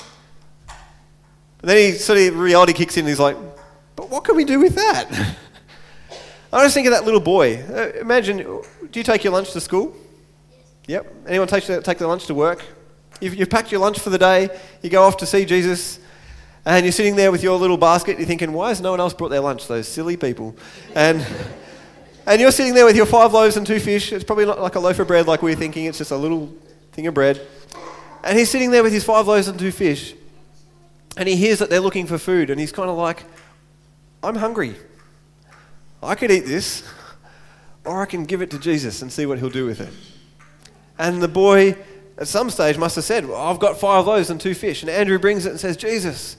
And 1.61 1.69
then 1.69 1.77
he 1.77 1.91
sort 1.97 2.19
of 2.19 2.37
reality 2.37 2.73
kicks 2.73 2.95
in 2.97 3.01
and 3.01 3.09
he's 3.09 3.19
like, 3.19 3.35
But 3.95 4.09
what 4.09 4.23
can 4.23 4.35
we 4.35 4.45
do 4.45 4.59
with 4.59 4.75
that? 4.75 5.07
I 6.53 6.63
just 6.63 6.73
think 6.73 6.87
of 6.87 6.93
that 6.93 7.05
little 7.05 7.19
boy. 7.19 7.63
Uh, 7.63 7.91
imagine, 7.99 8.37
do 8.37 8.63
you 8.93 9.03
take 9.03 9.23
your 9.23 9.33
lunch 9.33 9.51
to 9.51 9.61
school? 9.61 9.95
Yep. 10.87 11.13
Anyone 11.27 11.47
take, 11.47 11.65
take 11.65 11.97
their 11.97 12.07
lunch 12.07 12.25
to 12.27 12.33
work? 12.33 12.63
You've, 13.19 13.35
you've 13.35 13.49
packed 13.49 13.71
your 13.71 13.81
lunch 13.81 13.99
for 13.99 14.09
the 14.09 14.17
day, 14.17 14.49
you 14.81 14.89
go 14.89 15.03
off 15.03 15.17
to 15.17 15.25
see 15.25 15.45
Jesus, 15.45 15.99
and 16.65 16.85
you're 16.85 16.91
sitting 16.91 17.15
there 17.15 17.31
with 17.31 17.43
your 17.43 17.57
little 17.57 17.77
basket, 17.77 18.17
you're 18.17 18.27
thinking, 18.27 18.53
why 18.53 18.69
has 18.69 18.81
no 18.81 18.91
one 18.91 18.99
else 18.99 19.13
brought 19.13 19.29
their 19.29 19.41
lunch? 19.41 19.67
Those 19.67 19.87
silly 19.87 20.17
people. 20.17 20.55
And, 20.95 21.25
and 22.25 22.39
you're 22.39 22.51
sitting 22.51 22.73
there 22.73 22.85
with 22.85 22.95
your 22.95 23.05
five 23.05 23.33
loaves 23.33 23.57
and 23.57 23.65
two 23.65 23.79
fish. 23.79 24.11
It's 24.11 24.23
probably 24.23 24.45
not 24.45 24.61
like 24.61 24.75
a 24.75 24.79
loaf 24.79 24.99
of 24.99 25.07
bread 25.07 25.27
like 25.27 25.41
we 25.41 25.53
are 25.53 25.55
thinking, 25.55 25.85
it's 25.85 25.97
just 25.97 26.11
a 26.11 26.17
little 26.17 26.53
thing 26.91 27.07
of 27.07 27.13
bread. 27.13 27.45
And 28.23 28.37
he's 28.37 28.49
sitting 28.49 28.71
there 28.71 28.83
with 28.83 28.93
his 28.93 29.03
five 29.03 29.27
loaves 29.27 29.47
and 29.47 29.57
two 29.57 29.71
fish. 29.71 30.13
And 31.17 31.27
he 31.27 31.35
hears 31.35 31.59
that 31.59 31.69
they're 31.69 31.79
looking 31.79 32.07
for 32.07 32.17
food, 32.17 32.49
and 32.49 32.59
he's 32.59 32.71
kind 32.71 32.89
of 32.89 32.97
like, 32.97 33.23
I'm 34.23 34.35
hungry. 34.35 34.75
I 36.01 36.15
could 36.15 36.31
eat 36.31 36.45
this, 36.45 36.83
or 37.83 38.01
I 38.01 38.05
can 38.05 38.25
give 38.25 38.41
it 38.41 38.51
to 38.51 38.59
Jesus 38.59 39.01
and 39.01 39.11
see 39.11 39.25
what 39.25 39.39
he'll 39.39 39.49
do 39.49 39.65
with 39.65 39.81
it. 39.81 39.93
And 40.97 41.21
the 41.21 41.27
boy 41.27 41.75
at 42.19 42.27
some 42.27 42.49
stage 42.49 42.77
must 42.77 42.95
have 42.95 43.05
said, 43.05 43.25
well, 43.25 43.41
I've 43.41 43.59
got 43.59 43.79
five 43.79 44.05
loaves 44.05 44.29
and 44.29 44.39
two 44.39 44.53
fish. 44.53 44.83
And 44.83 44.89
Andrew 44.89 45.17
brings 45.17 45.45
it 45.45 45.51
and 45.51 45.59
says, 45.59 45.77
Jesus, 45.77 46.35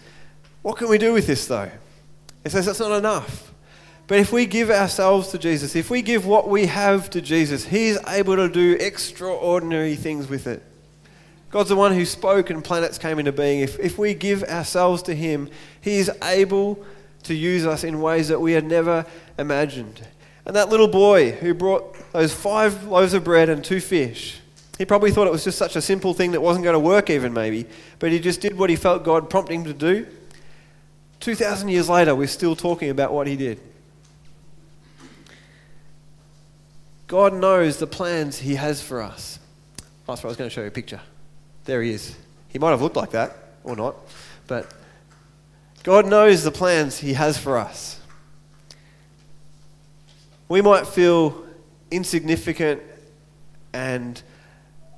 what 0.62 0.76
can 0.76 0.88
we 0.88 0.98
do 0.98 1.12
with 1.12 1.26
this 1.26 1.46
though? 1.46 1.70
He 2.44 2.50
says, 2.50 2.66
That's 2.66 2.80
not 2.80 2.92
enough. 2.92 3.52
But 4.06 4.18
if 4.18 4.32
we 4.32 4.46
give 4.46 4.70
ourselves 4.70 5.28
to 5.28 5.38
Jesus, 5.38 5.76
if 5.76 5.88
we 5.88 6.02
give 6.02 6.26
what 6.26 6.48
we 6.48 6.66
have 6.66 7.10
to 7.10 7.20
Jesus, 7.20 7.64
He's 7.64 7.98
able 8.08 8.36
to 8.36 8.48
do 8.48 8.76
extraordinary 8.80 9.94
things 9.94 10.28
with 10.28 10.46
it. 10.46 10.62
God's 11.50 11.68
the 11.68 11.76
one 11.76 11.92
who 11.92 12.04
spoke 12.04 12.50
and 12.50 12.62
planets 12.62 12.98
came 12.98 13.18
into 13.18 13.32
being. 13.32 13.60
If, 13.60 13.78
if 13.78 13.98
we 13.98 14.14
give 14.14 14.42
ourselves 14.44 15.02
to 15.04 15.14
Him, 15.14 15.48
He 15.80 15.98
is 15.98 16.10
able 16.22 16.84
to 17.24 17.34
use 17.34 17.66
us 17.66 17.84
in 17.84 18.00
ways 18.00 18.28
that 18.28 18.40
we 18.40 18.52
had 18.52 18.64
never 18.64 19.06
imagined. 19.38 20.06
And 20.44 20.56
that 20.56 20.70
little 20.70 20.88
boy 20.88 21.32
who 21.32 21.54
brought 21.54 21.94
those 22.12 22.34
five 22.34 22.84
loaves 22.84 23.14
of 23.14 23.22
bread 23.24 23.48
and 23.48 23.64
two 23.64 23.80
fish, 23.80 24.40
he 24.80 24.86
probably 24.86 25.10
thought 25.10 25.26
it 25.26 25.30
was 25.30 25.44
just 25.44 25.58
such 25.58 25.76
a 25.76 25.82
simple 25.82 26.14
thing 26.14 26.30
that 26.30 26.40
wasn't 26.40 26.64
going 26.64 26.72
to 26.72 26.80
work, 26.80 27.10
even 27.10 27.34
maybe, 27.34 27.66
but 27.98 28.10
he 28.10 28.18
just 28.18 28.40
did 28.40 28.56
what 28.56 28.70
he 28.70 28.76
felt 28.76 29.04
God 29.04 29.28
prompted 29.28 29.52
him 29.52 29.64
to 29.64 29.74
do. 29.74 30.06
2,000 31.20 31.68
years 31.68 31.90
later, 31.90 32.14
we're 32.14 32.26
still 32.26 32.56
talking 32.56 32.88
about 32.88 33.12
what 33.12 33.26
he 33.26 33.36
did. 33.36 33.60
God 37.08 37.34
knows 37.34 37.76
the 37.76 37.86
plans 37.86 38.38
He 38.38 38.54
has 38.54 38.80
for 38.80 39.02
us. 39.02 39.38
Oh, 39.80 39.84
that's 40.06 40.22
what 40.22 40.28
I 40.28 40.30
was 40.30 40.36
going 40.38 40.48
to 40.48 40.54
show 40.54 40.62
you 40.62 40.68
a 40.68 40.70
picture. 40.70 41.02
There 41.66 41.82
He 41.82 41.90
is. 41.90 42.16
He 42.48 42.58
might 42.58 42.70
have 42.70 42.80
looked 42.80 42.96
like 42.96 43.10
that, 43.10 43.36
or 43.64 43.76
not, 43.76 43.96
but 44.46 44.72
God 45.82 46.06
knows 46.06 46.42
the 46.42 46.50
plans 46.50 46.96
He 46.96 47.12
has 47.12 47.36
for 47.36 47.58
us. 47.58 48.00
We 50.48 50.62
might 50.62 50.86
feel 50.86 51.44
insignificant 51.90 52.80
and 53.74 54.22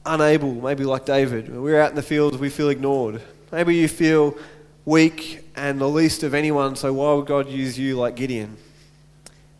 unable, 0.04 0.54
maybe 0.54 0.84
like 0.84 1.04
David. 1.04 1.54
We're 1.54 1.80
out 1.80 1.90
in 1.90 1.96
the 1.96 2.02
fields, 2.02 2.36
we 2.38 2.50
feel 2.50 2.68
ignored. 2.68 3.22
Maybe 3.50 3.76
you 3.76 3.88
feel 3.88 4.36
weak 4.84 5.44
and 5.54 5.80
the 5.80 5.88
least 5.88 6.22
of 6.22 6.34
anyone, 6.34 6.76
so 6.76 6.92
why 6.92 7.12
would 7.12 7.26
God 7.26 7.48
use 7.48 7.78
you 7.78 7.96
like 7.96 8.16
Gideon? 8.16 8.56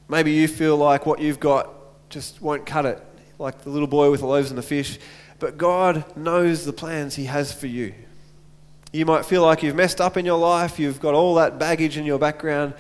Maybe 0.09 0.33
you 0.33 0.49
feel 0.49 0.77
like 0.77 1.07
what 1.07 1.21
you've 1.21 1.41
got 1.41 1.71
just 2.11 2.41
won't 2.43 2.67
cut 2.67 2.87
it, 2.87 3.03
like 3.39 3.63
the 3.63 3.71
little 3.71 3.89
boy 3.89 4.11
with 4.11 4.21
the 4.21 4.27
loaves 4.27 4.51
and 4.51 4.59
the 4.59 4.63
fish. 4.63 4.99
But 5.39 5.59
God 5.59 6.17
knows 6.17 6.65
the 6.65 6.73
plans 6.73 7.15
He 7.15 7.25
has 7.25 7.53
for 7.53 7.67
you. 7.67 7.95
You 8.93 9.07
might 9.07 9.25
feel 9.25 9.43
like 9.43 9.63
you've 9.63 9.75
messed 9.75 10.01
up 10.01 10.17
in 10.17 10.27
your 10.27 10.39
life, 10.39 10.79
you've 10.79 11.01
got 11.01 11.15
all 11.15 11.37
that 11.37 11.59
baggage 11.59 11.97
in 11.97 12.05
your 12.05 12.19
background. 12.19 12.75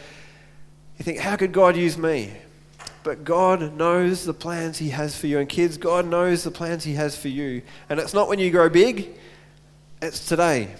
You 0.98 1.04
think, 1.04 1.18
how 1.18 1.36
could 1.36 1.52
God 1.52 1.76
use 1.76 1.96
me? 1.96 2.32
But 3.04 3.24
God 3.24 3.76
knows 3.76 4.24
the 4.24 4.34
plans 4.34 4.78
He 4.78 4.90
has 4.90 5.16
for 5.16 5.26
you. 5.26 5.38
And 5.38 5.48
kids, 5.48 5.76
God 5.76 6.06
knows 6.06 6.44
the 6.44 6.50
plans 6.50 6.84
He 6.84 6.94
has 6.94 7.16
for 7.16 7.28
you. 7.28 7.62
And 7.88 7.98
it's 7.98 8.14
not 8.14 8.28
when 8.28 8.38
you 8.38 8.50
grow 8.50 8.68
big, 8.68 9.08
it's 10.00 10.26
today. 10.26 10.74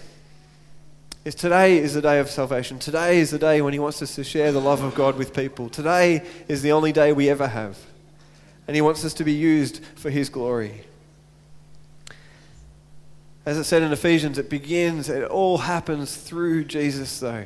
It's 1.25 1.35
today 1.35 1.77
is 1.77 1.93
the 1.93 2.01
day 2.01 2.19
of 2.19 2.29
salvation. 2.29 2.79
Today 2.79 3.19
is 3.19 3.31
the 3.31 3.39
day 3.39 3.61
when 3.61 3.73
He 3.73 3.79
wants 3.79 4.01
us 4.01 4.15
to 4.15 4.23
share 4.23 4.51
the 4.51 4.61
love 4.61 4.81
of 4.83 4.95
God 4.95 5.17
with 5.17 5.33
people. 5.33 5.69
Today 5.69 6.25
is 6.47 6.61
the 6.61 6.71
only 6.71 6.91
day 6.91 7.13
we 7.13 7.29
ever 7.29 7.47
have 7.47 7.77
and 8.67 8.75
He 8.75 8.81
wants 8.81 9.03
us 9.03 9.13
to 9.15 9.23
be 9.23 9.33
used 9.33 9.83
for 9.95 10.09
His 10.09 10.29
glory. 10.29 10.83
As 13.45 13.57
it 13.57 13.65
said 13.65 13.81
in 13.81 13.91
Ephesians, 13.91 14.37
it 14.37 14.49
begins, 14.49 15.09
it 15.09 15.23
all 15.25 15.59
happens 15.59 16.15
through 16.15 16.63
Jesus, 16.65 17.19
though. 17.19 17.45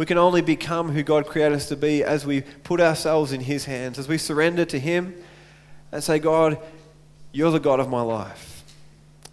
We 0.00 0.06
can 0.06 0.16
only 0.16 0.40
become 0.40 0.92
who 0.92 1.02
God 1.02 1.26
created 1.26 1.56
us 1.56 1.68
to 1.68 1.76
be 1.76 2.02
as 2.02 2.24
we 2.24 2.40
put 2.40 2.80
ourselves 2.80 3.32
in 3.32 3.42
His 3.42 3.66
hands, 3.66 3.98
as 3.98 4.08
we 4.08 4.16
surrender 4.16 4.64
to 4.64 4.78
Him 4.78 5.14
and 5.92 6.02
say, 6.02 6.18
God, 6.18 6.56
you're 7.32 7.50
the 7.50 7.60
God 7.60 7.80
of 7.80 7.90
my 7.90 8.00
life. 8.00 8.64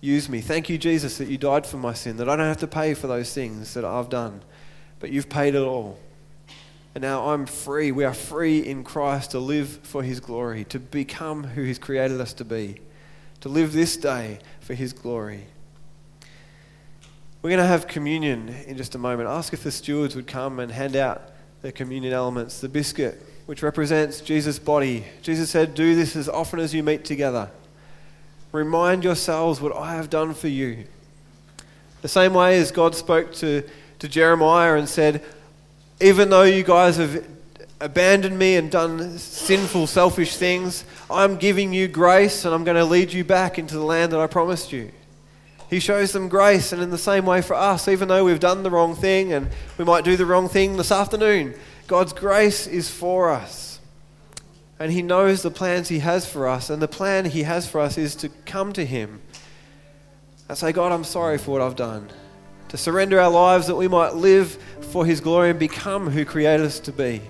Use 0.01 0.27
me. 0.27 0.41
Thank 0.41 0.67
you, 0.67 0.77
Jesus, 0.77 1.19
that 1.19 1.29
you 1.29 1.37
died 1.37 1.65
for 1.65 1.77
my 1.77 1.93
sin, 1.93 2.17
that 2.17 2.27
I 2.27 2.35
don't 2.35 2.47
have 2.47 2.57
to 2.57 2.67
pay 2.67 2.95
for 2.95 3.07
those 3.07 3.33
things 3.33 3.75
that 3.75 3.85
I've 3.85 4.09
done, 4.09 4.41
but 4.99 5.09
you've 5.09 5.29
paid 5.29 5.55
it 5.55 5.61
all. 5.61 5.97
And 6.93 7.01
now 7.01 7.29
I'm 7.29 7.45
free. 7.45 7.93
We 7.93 8.03
are 8.03 8.13
free 8.13 8.59
in 8.59 8.83
Christ 8.83 9.31
to 9.31 9.39
live 9.39 9.69
for 9.83 10.03
His 10.03 10.19
glory, 10.19 10.65
to 10.65 10.79
become 10.79 11.45
who 11.45 11.63
He's 11.63 11.79
created 11.79 12.19
us 12.19 12.33
to 12.33 12.43
be, 12.43 12.81
to 13.39 13.47
live 13.47 13.71
this 13.71 13.95
day 13.95 14.39
for 14.59 14.73
His 14.73 14.91
glory. 14.91 15.45
We're 17.41 17.51
going 17.51 17.61
to 17.61 17.67
have 17.67 17.87
communion 17.87 18.49
in 18.65 18.77
just 18.77 18.95
a 18.95 18.97
moment. 18.97 19.29
Ask 19.29 19.53
if 19.53 19.63
the 19.63 19.71
stewards 19.71 20.15
would 20.15 20.27
come 20.27 20.59
and 20.59 20.71
hand 20.71 20.95
out 20.95 21.31
the 21.61 21.71
communion 21.71 22.13
elements. 22.13 22.59
The 22.59 22.69
biscuit, 22.69 23.23
which 23.45 23.61
represents 23.63 24.21
Jesus' 24.21 24.59
body. 24.59 25.05
Jesus 25.21 25.49
said, 25.49 25.73
Do 25.73 25.95
this 25.95 26.15
as 26.15 26.27
often 26.27 26.59
as 26.59 26.73
you 26.73 26.83
meet 26.83 27.05
together. 27.05 27.49
Remind 28.51 29.03
yourselves 29.03 29.61
what 29.61 29.75
I 29.75 29.95
have 29.95 30.09
done 30.09 30.33
for 30.33 30.47
you. 30.47 30.85
The 32.01 32.07
same 32.07 32.33
way 32.33 32.59
as 32.59 32.71
God 32.71 32.95
spoke 32.95 33.33
to, 33.35 33.63
to 33.99 34.07
Jeremiah 34.07 34.75
and 34.75 34.87
said, 34.87 35.23
even 35.99 36.29
though 36.29 36.43
you 36.43 36.63
guys 36.63 36.97
have 36.97 37.25
abandoned 37.81 38.37
me 38.37 38.55
and 38.55 38.69
done 38.69 39.17
sinful, 39.17 39.87
selfish 39.87 40.35
things, 40.37 40.85
I'm 41.09 41.37
giving 41.37 41.73
you 41.73 41.87
grace 41.87 42.45
and 42.45 42.53
I'm 42.53 42.63
going 42.63 42.77
to 42.77 42.85
lead 42.85 43.11
you 43.11 43.23
back 43.23 43.57
into 43.57 43.75
the 43.75 43.83
land 43.83 44.11
that 44.11 44.19
I 44.19 44.27
promised 44.27 44.71
you. 44.71 44.91
He 45.69 45.79
shows 45.79 46.13
them 46.13 46.29
grace, 46.29 46.71
and 46.71 46.81
in 46.81 46.91
the 46.91 46.97
same 46.97 47.25
way 47.25 47.41
for 47.41 47.53
us, 47.53 47.87
even 47.87 48.07
though 48.07 48.23
we've 48.23 48.39
done 48.39 48.63
the 48.63 48.71
wrong 48.71 48.95
thing 48.95 49.33
and 49.33 49.49
we 49.77 49.83
might 49.83 50.05
do 50.05 50.15
the 50.15 50.25
wrong 50.25 50.47
thing 50.47 50.77
this 50.77 50.91
afternoon, 50.91 51.53
God's 51.87 52.13
grace 52.13 52.67
is 52.67 52.89
for 52.89 53.29
us. 53.29 53.79
And 54.79 54.91
He 54.91 55.01
knows 55.01 55.41
the 55.41 55.51
plans 55.51 55.89
He 55.89 55.99
has 55.99 56.29
for 56.29 56.47
us, 56.47 56.69
and 56.69 56.81
the 56.81 56.87
plan 56.87 57.25
He 57.25 57.43
has 57.43 57.67
for 57.69 57.81
us 57.81 57.97
is 57.97 58.15
to 58.15 58.29
come 58.45 58.71
to 58.73 58.85
Him 58.85 59.21
and 60.47 60.57
say, 60.57 60.71
God, 60.71 60.93
I'm 60.93 61.03
sorry 61.03 61.37
for 61.37 61.51
what 61.51 61.61
I've 61.61 61.75
done 61.75 62.09
to 62.69 62.77
surrender 62.77 63.19
our 63.19 63.29
lives 63.29 63.67
that 63.67 63.75
we 63.75 63.87
might 63.87 64.13
live 64.13 64.51
for 64.91 65.05
His 65.05 65.21
glory 65.21 65.51
and 65.51 65.59
become 65.59 66.09
who 66.09 66.25
created 66.25 66.65
us 66.65 66.79
to 66.81 66.91
be. 66.91 67.21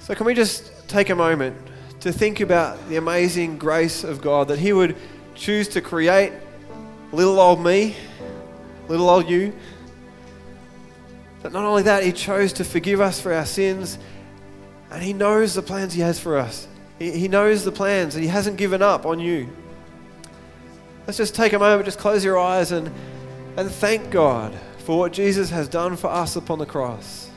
So, 0.00 0.14
can 0.14 0.26
we 0.26 0.34
just 0.34 0.88
take 0.88 1.10
a 1.10 1.14
moment 1.14 1.56
to 2.00 2.12
think 2.12 2.40
about 2.40 2.88
the 2.88 2.96
amazing 2.96 3.58
grace 3.58 4.04
of 4.04 4.20
God 4.20 4.48
that 4.48 4.58
He 4.58 4.72
would 4.72 4.96
choose 5.36 5.68
to 5.68 5.80
create 5.80 6.32
little 7.12 7.38
old 7.38 7.62
me, 7.62 7.96
little 8.88 9.08
old 9.08 9.28
you? 9.28 9.52
But 11.42 11.52
not 11.52 11.64
only 11.64 11.82
that, 11.84 12.02
He 12.02 12.12
chose 12.12 12.52
to 12.54 12.64
forgive 12.64 13.00
us 13.00 13.20
for 13.20 13.32
our 13.32 13.46
sins, 13.46 13.98
and 14.90 15.02
He 15.02 15.12
knows 15.12 15.54
the 15.54 15.62
plans 15.62 15.92
He 15.92 16.00
has 16.00 16.18
for 16.18 16.38
us. 16.38 16.66
He, 16.98 17.12
he 17.12 17.28
knows 17.28 17.64
the 17.64 17.72
plans, 17.72 18.14
and 18.14 18.24
He 18.24 18.30
hasn't 18.30 18.56
given 18.56 18.82
up 18.82 19.06
on 19.06 19.20
you. 19.20 19.48
Let's 21.06 21.18
just 21.18 21.34
take 21.34 21.52
a 21.52 21.58
moment, 21.58 21.84
just 21.84 21.98
close 21.98 22.24
your 22.24 22.38
eyes 22.38 22.72
and 22.72 22.90
and 23.56 23.70
thank 23.70 24.10
God 24.10 24.54
for 24.78 24.98
what 24.98 25.12
Jesus 25.12 25.50
has 25.50 25.66
done 25.66 25.96
for 25.96 26.08
us 26.08 26.36
upon 26.36 26.58
the 26.58 26.66
cross. 26.66 27.30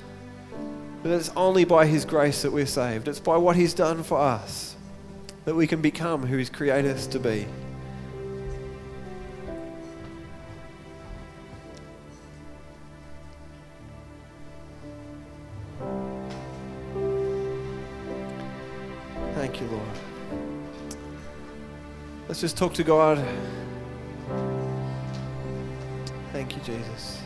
But 1.02 1.12
it's 1.12 1.30
only 1.36 1.64
by 1.64 1.86
His 1.86 2.04
grace 2.04 2.42
that 2.42 2.52
we're 2.52 2.66
saved. 2.66 3.08
It's 3.08 3.22
by 3.22 3.38
what 3.38 3.56
He's 3.56 3.74
done 3.74 4.04
for 4.04 4.20
us 4.20 4.76
that 5.46 5.56
we 5.56 5.66
can 5.66 5.82
become 5.82 6.26
who 6.26 6.38
He's 6.38 6.50
created 6.50 6.96
us 6.96 7.08
to 7.08 7.20
be. 7.20 7.48
Let's 22.40 22.54
just 22.54 22.58
talk 22.58 22.74
to 22.76 22.86
God. 22.86 23.22
Thank 26.32 26.56
you, 26.56 26.62
Jesus. 26.62 27.22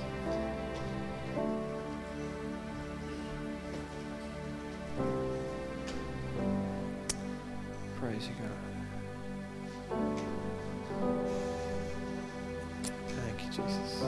Praise 8.00 8.28
you, 8.28 8.34
God. 8.42 8.58
Thank 13.10 13.44
you, 13.44 13.52
Jesus. 13.52 14.04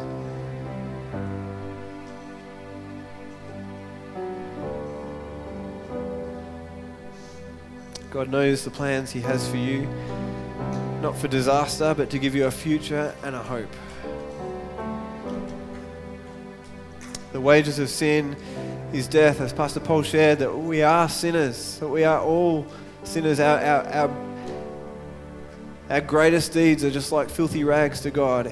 God 8.10 8.32
knows 8.32 8.64
the 8.64 8.72
plans 8.72 9.12
He 9.12 9.22
has 9.22 9.48
for 9.48 9.58
you, 9.58 9.88
not 11.06 11.16
for 11.16 11.28
disaster, 11.28 11.94
but 11.94 12.10
to 12.10 12.18
give 12.18 12.34
you 12.34 12.46
a 12.46 12.52
future 12.52 13.14
and 13.24 13.36
a 13.36 13.44
hope. 13.44 13.70
The 17.32 17.40
wages 17.40 17.78
of 17.78 17.90
sin 17.90 18.36
is 18.92 19.08
death, 19.08 19.40
as 19.40 19.54
Pastor 19.54 19.80
Paul 19.80 20.02
shared, 20.02 20.40
that 20.40 20.52
we 20.52 20.82
are 20.82 21.08
sinners, 21.08 21.78
that 21.78 21.88
we 21.88 22.04
are 22.06 22.20
all 22.20 22.66
sinners. 23.04 23.40
Our, 23.40 23.60
our, 23.60 23.88
our, 23.88 24.12
our 25.92 26.02
greatest 26.02 26.54
deeds 26.54 26.84
are 26.84 26.90
just 26.90 27.12
like 27.12 27.30
filthy 27.30 27.64
rags 27.64 28.02
to 28.02 28.10
God. 28.10 28.52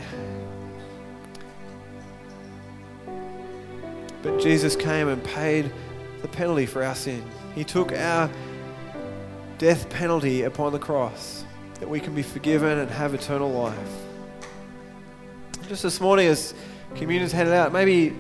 But 4.21 4.39
Jesus 4.39 4.75
came 4.75 5.07
and 5.07 5.23
paid 5.23 5.73
the 6.21 6.27
penalty 6.27 6.67
for 6.67 6.83
our 6.83 6.93
sin. 6.93 7.23
He 7.55 7.63
took 7.63 7.91
our 7.93 8.29
death 9.57 9.89
penalty 9.89 10.43
upon 10.43 10.71
the 10.71 10.79
cross 10.79 11.42
that 11.83 11.89
we 11.89 11.99
can 11.99 12.15
be 12.15 12.23
forgiven 12.23 12.79
and 12.79 12.89
have 12.89 13.13
eternal 13.13 13.51
life. 13.51 13.77
Just 15.67 15.83
this 15.83 15.99
morning, 15.99 16.27
as 16.27 16.53
communion's 16.95 17.33
handed 17.33 17.53
out, 17.53 17.73
maybe 17.73 18.15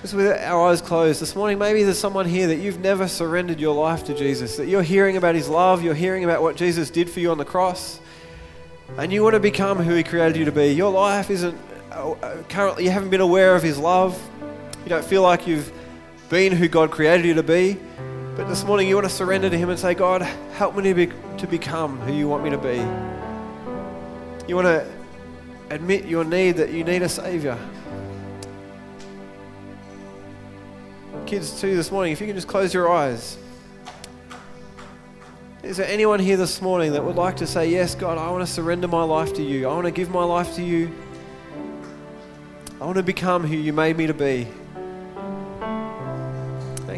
just 0.00 0.14
with 0.14 0.26
our 0.40 0.70
eyes 0.70 0.80
closed 0.80 1.20
this 1.20 1.36
morning, 1.36 1.58
maybe 1.58 1.82
there's 1.82 1.98
someone 1.98 2.24
here 2.24 2.46
that 2.46 2.60
you've 2.60 2.80
never 2.80 3.06
surrendered 3.08 3.60
your 3.60 3.74
life 3.74 4.04
to 4.04 4.14
Jesus, 4.14 4.56
that 4.56 4.68
you're 4.68 4.82
hearing 4.82 5.18
about 5.18 5.34
his 5.34 5.50
love, 5.50 5.84
you're 5.84 5.92
hearing 5.92 6.24
about 6.24 6.40
what 6.40 6.56
Jesus 6.56 6.88
did 6.88 7.10
for 7.10 7.20
you 7.20 7.30
on 7.30 7.36
the 7.36 7.44
cross, 7.44 8.00
and 8.96 9.12
you 9.12 9.22
want 9.22 9.34
to 9.34 9.40
become 9.40 9.76
who 9.76 9.94
he 9.94 10.02
created 10.02 10.38
you 10.38 10.46
to 10.46 10.52
be. 10.52 10.68
Your 10.68 10.90
life 10.90 11.28
isn't 11.28 11.58
uh, 11.90 12.14
currently, 12.48 12.84
you 12.84 12.90
haven't 12.90 13.10
been 13.10 13.20
aware 13.20 13.54
of 13.54 13.62
his 13.62 13.76
love, 13.76 14.18
you 14.82 14.88
don't 14.88 15.04
feel 15.04 15.20
like 15.20 15.46
you've 15.46 15.70
been 16.30 16.52
who 16.52 16.68
God 16.68 16.90
created 16.90 17.26
you 17.26 17.34
to 17.34 17.42
be. 17.42 17.76
But 18.34 18.48
this 18.48 18.64
morning, 18.64 18.88
you 18.88 18.94
want 18.94 19.06
to 19.06 19.14
surrender 19.14 19.50
to 19.50 19.58
Him 19.58 19.68
and 19.68 19.78
say, 19.78 19.92
God, 19.92 20.22
help 20.54 20.74
me 20.74 20.82
to, 20.84 20.94
be, 20.94 21.12
to 21.36 21.46
become 21.46 21.98
who 22.00 22.14
you 22.14 22.28
want 22.28 22.42
me 22.42 22.48
to 22.48 22.56
be. 22.56 22.76
You 24.48 24.56
want 24.56 24.68
to 24.68 24.90
admit 25.68 26.06
your 26.06 26.24
need 26.24 26.52
that 26.52 26.70
you 26.70 26.82
need 26.82 27.02
a 27.02 27.10
Savior. 27.10 27.58
Kids, 31.26 31.60
too, 31.60 31.76
this 31.76 31.90
morning, 31.90 32.14
if 32.14 32.22
you 32.22 32.26
can 32.26 32.34
just 32.34 32.48
close 32.48 32.72
your 32.72 32.90
eyes. 32.90 33.36
Is 35.62 35.76
there 35.76 35.86
anyone 35.86 36.18
here 36.18 36.38
this 36.38 36.62
morning 36.62 36.92
that 36.92 37.04
would 37.04 37.16
like 37.16 37.36
to 37.36 37.46
say, 37.46 37.68
Yes, 37.68 37.94
God, 37.94 38.16
I 38.16 38.30
want 38.30 38.46
to 38.46 38.50
surrender 38.50 38.88
my 38.88 39.02
life 39.04 39.34
to 39.34 39.42
you. 39.42 39.68
I 39.68 39.74
want 39.74 39.84
to 39.84 39.90
give 39.92 40.08
my 40.08 40.24
life 40.24 40.54
to 40.54 40.62
you. 40.62 40.90
I 42.80 42.86
want 42.86 42.96
to 42.96 43.02
become 43.02 43.46
who 43.46 43.56
you 43.56 43.74
made 43.74 43.98
me 43.98 44.06
to 44.06 44.14
be. 44.14 44.48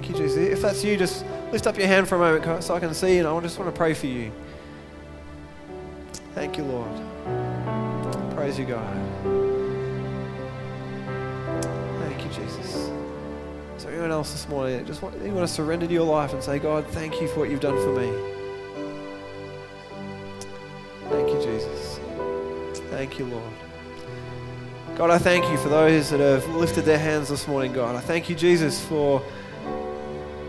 Thank 0.05 0.19
you, 0.19 0.23
Jesus. 0.27 0.37
If 0.37 0.61
that's 0.61 0.85
you, 0.85 0.99
just 0.99 1.25
lift 1.51 1.67
up 1.67 1.79
your 1.79 1.87
hand 1.87 2.07
for 2.07 2.17
a 2.17 2.19
moment 2.19 2.63
so 2.63 2.75
I 2.75 2.79
can 2.79 2.93
see, 2.93 3.15
you 3.15 3.21
and 3.21 3.27
I 3.27 3.41
just 3.41 3.59
want 3.59 3.75
to 3.75 3.77
pray 3.77 3.95
for 3.95 4.07
you. 4.07 4.31
Thank 6.35 6.59
you, 6.59 6.65
Lord. 6.65 6.91
Praise 8.35 8.59
you, 8.59 8.67
God. 8.67 8.95
Thank 12.03 12.23
you, 12.23 12.31
Jesus. 12.33 12.91
Is 13.79 13.85
there 13.85 13.93
anyone 13.93 14.11
else 14.11 14.33
this 14.33 14.47
morning 14.47 14.85
just 14.85 15.01
want, 15.01 15.19
you 15.23 15.33
want 15.33 15.49
to 15.49 15.55
surrender 15.55 15.87
to 15.87 15.93
your 15.95 16.05
life 16.05 16.35
and 16.35 16.43
say, 16.43 16.59
God, 16.59 16.87
thank 16.89 17.23
you 17.23 17.27
for 17.29 17.41
what 17.41 17.49
you've 17.49 17.61
done 17.61 17.79
for 17.79 17.99
me? 17.99 18.13
Thank 21.09 21.31
you, 21.31 21.43
Jesus. 21.43 21.99
Thank 22.91 23.19
you, 23.19 23.25
Lord. 23.25 23.53
God, 24.97 25.09
I 25.09 25.17
thank 25.17 25.51
you 25.51 25.57
for 25.57 25.71
those 25.71 26.11
that 26.11 26.21
have 26.21 26.47
lifted 26.55 26.85
their 26.85 26.99
hands 26.99 27.31
this 27.31 27.49
morning, 27.49 27.73
God. 27.73 27.97
I 27.97 28.01
thank 28.01 28.29
you, 28.29 28.37
Jesus, 28.37 28.85
for 28.85 29.23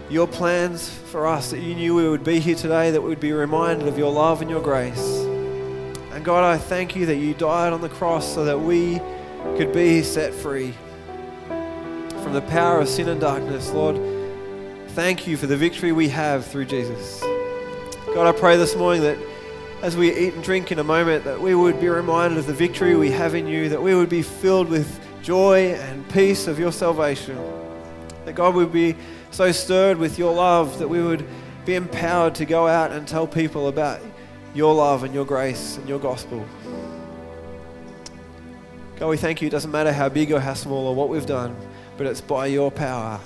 your 0.10 0.28
plans 0.28 0.90
for 0.90 1.26
us, 1.26 1.52
that 1.52 1.60
you 1.60 1.76
knew 1.76 1.96
we 1.96 2.08
would 2.08 2.24
be 2.24 2.40
here 2.40 2.56
today, 2.56 2.92
that 2.92 3.02
we 3.02 3.10
would 3.10 3.20
be 3.20 3.32
reminded 3.32 3.88
of 3.88 3.98
your 3.98 4.12
love 4.12 4.42
and 4.42 4.50
your 4.50 4.62
grace. 4.62 5.26
And 6.12 6.24
God, 6.24 6.44
I 6.44 6.58
thank 6.58 6.96
you 6.96 7.06
that 7.08 7.16
you 7.16 7.34
died 7.34 7.74
on 7.74 7.82
the 7.82 7.90
cross 7.90 8.34
so 8.34 8.46
that 8.46 8.60
we 8.60 9.00
could 9.58 9.74
be 9.74 10.04
set 10.04 10.34
free 10.34 10.74
from 11.48 12.34
the 12.34 12.42
power 12.42 12.80
of 12.80 12.88
sin 12.88 13.10
and 13.10 13.20
darkness. 13.20 13.72
Lord, 13.72 14.00
thank 14.90 15.28
you 15.28 15.38
for 15.38 15.48
the 15.48 15.58
victory 15.58 15.92
we 15.92 16.10
have 16.10 16.46
through 16.46 16.66
Jesus. 16.66 17.22
God, 18.14 18.28
I 18.28 18.32
pray 18.32 18.58
this 18.58 18.76
morning 18.76 19.02
that 19.02 19.18
as 19.82 19.98
we 19.98 20.16
eat 20.16 20.34
and 20.34 20.44
drink 20.44 20.72
in 20.72 20.80
a 20.80 20.84
moment, 20.84 21.26
that 21.26 21.40
we 21.40 21.54
would 21.54 21.80
be 21.80 21.90
reminded 21.90 22.40
of 22.40 22.48
the 22.48 22.54
victory 22.54 22.96
we 22.96 23.12
have 23.12 23.36
in 23.36 23.46
you, 23.46 23.70
that 23.70 23.82
we 23.82 23.94
would 23.94 24.10
be 24.10 24.22
filled 24.22 24.70
with 24.70 25.00
joy 25.22 25.74
and 25.74 26.08
peace 26.10 26.48
of 26.48 26.58
your 26.58 26.72
salvation. 26.72 27.38
That 28.24 28.34
God 28.34 28.56
would 28.56 28.72
be 28.72 28.96
so 29.36 29.52
stirred 29.52 29.98
with 29.98 30.18
your 30.18 30.34
love 30.34 30.80
that 30.80 30.88
we 30.88 31.04
would 31.04 31.26
be 31.66 31.76
empowered 31.76 32.34
to 32.36 32.46
go 32.46 32.68
out 32.68 32.94
and 32.94 33.06
tell 33.06 33.28
people 33.28 33.68
about 33.68 34.00
your 34.54 34.74
love 34.74 35.04
and 35.04 35.14
your 35.14 35.26
grace 35.26 35.76
and 35.76 35.90
your 35.90 36.00
gospel. 36.00 36.46
God, 38.96 39.10
we 39.10 39.18
thank 39.18 39.42
you. 39.42 39.48
It 39.48 39.52
doesn't 39.52 39.72
matter 39.72 39.92
how 39.92 40.08
big 40.08 40.32
or 40.32 40.40
how 40.40 40.54
small 40.54 40.88
or 40.88 40.96
what 40.96 41.10
we've 41.10 41.26
done, 41.26 41.54
but 41.98 42.08
it's 42.08 42.22
by 42.22 42.46
your 42.46 42.72
power 42.72 43.20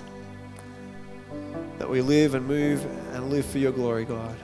that 1.78 1.88
we 1.88 2.02
live 2.02 2.34
and 2.34 2.44
move 2.48 2.84
and 3.14 3.30
live 3.30 3.46
for 3.46 3.60
your 3.60 3.72
glory, 3.72 4.04
God. 4.04 4.36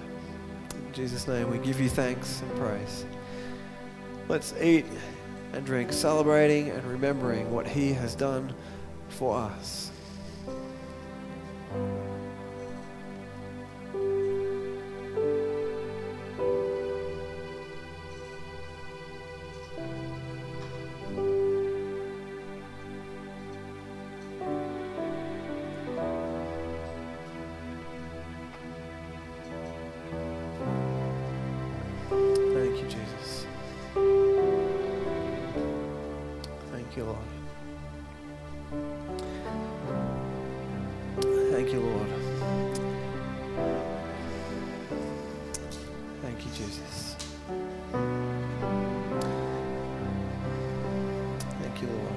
In 0.70 0.93
Jesus' 0.93 1.28
name, 1.28 1.49
we 1.49 1.57
give 1.57 1.82
you 1.82 1.89
thanks 1.89 2.41
and 2.41 2.59
praise. 2.59 3.05
Let's 4.28 4.53
eat 4.61 4.86
and 5.53 5.66
drink, 5.66 5.91
celebrating 5.91 6.70
and 6.70 6.84
remembering 6.84 7.51
what 7.51 7.66
He 7.66 7.91
has 7.93 8.13
done 8.13 8.53
for 9.09 9.36
us. 9.36 9.85
Thank 11.76 12.05
Thank 46.38 46.48
you, 46.48 46.66
Jesus. 46.66 47.16
Thank 51.62 51.82
you, 51.82 51.88
Lord. 51.88 52.14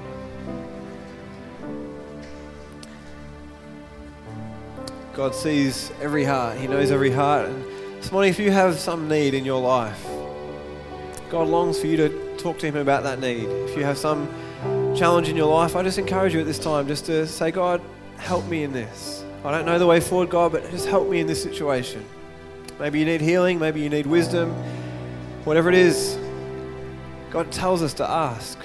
God 5.13 5.33
sees 5.33 5.93
every 6.01 6.25
heart. 6.25 6.57
He 6.57 6.67
knows 6.67 6.91
every 6.91 7.11
heart. 7.11 7.47
And 7.47 7.63
this 8.01 8.11
morning, 8.11 8.29
if 8.29 8.39
you 8.39 8.51
have 8.51 8.77
some 8.77 9.07
need 9.07 9.33
in 9.33 9.45
your 9.45 9.61
life, 9.61 10.05
God 11.29 11.47
longs 11.47 11.79
for 11.79 11.87
you 11.87 11.95
to 11.95 12.37
talk 12.37 12.59
to 12.59 12.67
Him 12.67 12.75
about 12.75 13.03
that 13.03 13.21
need. 13.21 13.45
If 13.45 13.77
you 13.77 13.85
have 13.85 13.97
some 13.97 14.27
challenge 14.97 15.29
in 15.29 15.37
your 15.37 15.47
life, 15.47 15.77
I 15.77 15.83
just 15.83 15.97
encourage 15.97 16.33
you 16.33 16.41
at 16.41 16.45
this 16.45 16.59
time 16.59 16.87
just 16.87 17.05
to 17.05 17.25
say, 17.25 17.51
God, 17.51 17.81
help 18.17 18.45
me 18.47 18.63
in 18.63 18.73
this. 18.73 19.23
I 19.45 19.51
don't 19.51 19.65
know 19.65 19.79
the 19.79 19.87
way 19.87 20.01
forward, 20.01 20.29
God, 20.29 20.51
but 20.51 20.69
just 20.71 20.87
help 20.87 21.07
me 21.09 21.21
in 21.21 21.27
this 21.27 21.41
situation. 21.41 22.05
Maybe 22.79 22.99
you 22.99 23.05
need 23.05 23.21
healing, 23.21 23.59
maybe 23.59 23.81
you 23.81 23.89
need 23.89 24.07
wisdom, 24.07 24.53
whatever 25.43 25.67
it 25.67 25.75
is. 25.75 26.17
God 27.29 27.51
tells 27.51 27.83
us 27.83 27.93
to 27.95 28.09
ask. 28.09 28.57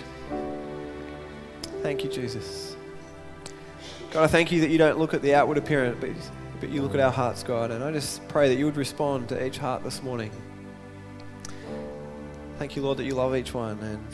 Thank 1.83 2.05
you, 2.05 2.11
Jesus. 2.11 2.77
God, 4.11 4.23
I 4.23 4.27
thank 4.29 4.53
you 4.53 4.61
that 4.61 4.71
you 4.71 4.79
don't 4.79 4.99
look 4.99 5.13
at 5.13 5.23
the 5.23 5.35
outward 5.35 5.59
appearance, 5.59 5.99
but, 6.01 6.11
but 6.61 6.71
you 6.71 6.81
look 6.81 6.95
at 6.95 7.01
our 7.01 7.11
hearts, 7.11 7.43
God. 7.43 7.73
And 7.73 7.83
I 7.83 7.91
just 7.91 8.27
pray 8.29 8.49
that 8.49 8.55
you 8.55 8.65
would 8.65 8.77
respond 8.77 9.29
to 9.31 9.45
each 9.45 9.59
heart 9.59 9.83
this 9.83 10.03
morning. 10.03 10.31
Thank 12.59 12.77
you, 12.77 12.83
Lord, 12.83 12.99
that 12.99 13.05
you 13.05 13.15
love 13.15 13.35
each 13.35 13.53
one. 13.53 13.81
And 13.81 14.07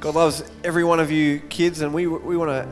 God 0.00 0.14
loves 0.14 0.42
every 0.64 0.84
one 0.84 0.98
of 0.98 1.10
you 1.10 1.40
kids, 1.50 1.82
and 1.82 1.92
we, 1.92 2.06
we 2.06 2.38
want 2.38 2.50
to 2.50 2.66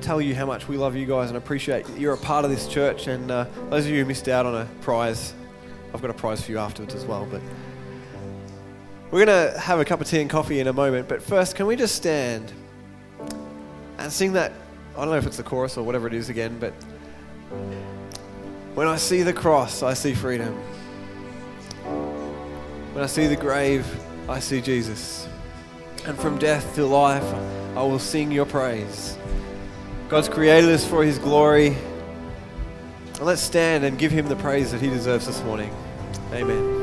tell 0.00 0.20
you 0.20 0.34
how 0.34 0.46
much 0.46 0.66
we 0.66 0.78
love 0.78 0.96
you 0.96 1.04
guys 1.06 1.28
and 1.28 1.36
appreciate 1.36 1.86
you're 1.96 2.14
a 2.14 2.18
part 2.18 2.46
of 2.46 2.50
this 2.50 2.66
church. 2.66 3.06
And 3.06 3.30
uh, 3.30 3.46
those 3.68 3.84
of 3.84 3.90
you 3.92 3.98
who 3.98 4.06
missed 4.06 4.28
out 4.28 4.46
on 4.46 4.54
a 4.54 4.64
prize, 4.80 5.34
I've 5.94 6.00
got 6.00 6.10
a 6.10 6.14
prize 6.14 6.42
for 6.42 6.52
you 6.52 6.58
afterwards 6.58 6.94
as 6.94 7.04
well. 7.04 7.26
But 7.30 7.40
we're 9.10 9.26
going 9.26 9.52
to 9.52 9.58
have 9.58 9.78
a 9.78 9.84
cup 9.84 10.00
of 10.00 10.08
tea 10.08 10.20
and 10.20 10.30
coffee 10.30 10.60
in 10.60 10.66
a 10.66 10.72
moment. 10.72 11.08
But 11.08 11.22
first, 11.22 11.54
can 11.54 11.66
we 11.66 11.76
just 11.76 11.94
stand 11.94 12.52
and 13.98 14.10
sing 14.10 14.32
that? 14.32 14.52
I 14.96 15.00
don't 15.00 15.10
know 15.10 15.16
if 15.16 15.26
it's 15.26 15.36
the 15.36 15.42
chorus 15.42 15.76
or 15.76 15.84
whatever 15.84 16.06
it 16.06 16.14
is 16.14 16.28
again, 16.28 16.58
but 16.58 16.72
when 18.74 18.86
I 18.86 18.96
see 18.96 19.22
the 19.22 19.32
cross, 19.32 19.82
I 19.82 19.92
see 19.92 20.14
freedom. 20.14 20.54
When 22.94 23.04
I 23.04 23.06
see 23.06 23.26
the 23.26 23.36
grave, 23.36 23.86
I 24.28 24.38
see 24.38 24.60
Jesus. 24.60 25.28
And 26.06 26.18
from 26.18 26.38
death 26.38 26.74
to 26.74 26.86
life, 26.86 27.24
I 27.76 27.82
will 27.82 27.98
sing 27.98 28.32
your 28.32 28.46
praise. 28.46 29.16
God's 30.08 30.28
created 30.28 30.70
us 30.70 30.86
for 30.86 31.04
his 31.04 31.18
glory. 31.18 31.76
Let's 33.20 33.40
stand 33.40 33.84
and 33.84 33.98
give 33.98 34.10
him 34.10 34.28
the 34.28 34.36
praise 34.36 34.72
that 34.72 34.80
he 34.80 34.88
deserves 34.88 35.26
this 35.26 35.42
morning. 35.44 35.70
Amen. 36.32 36.81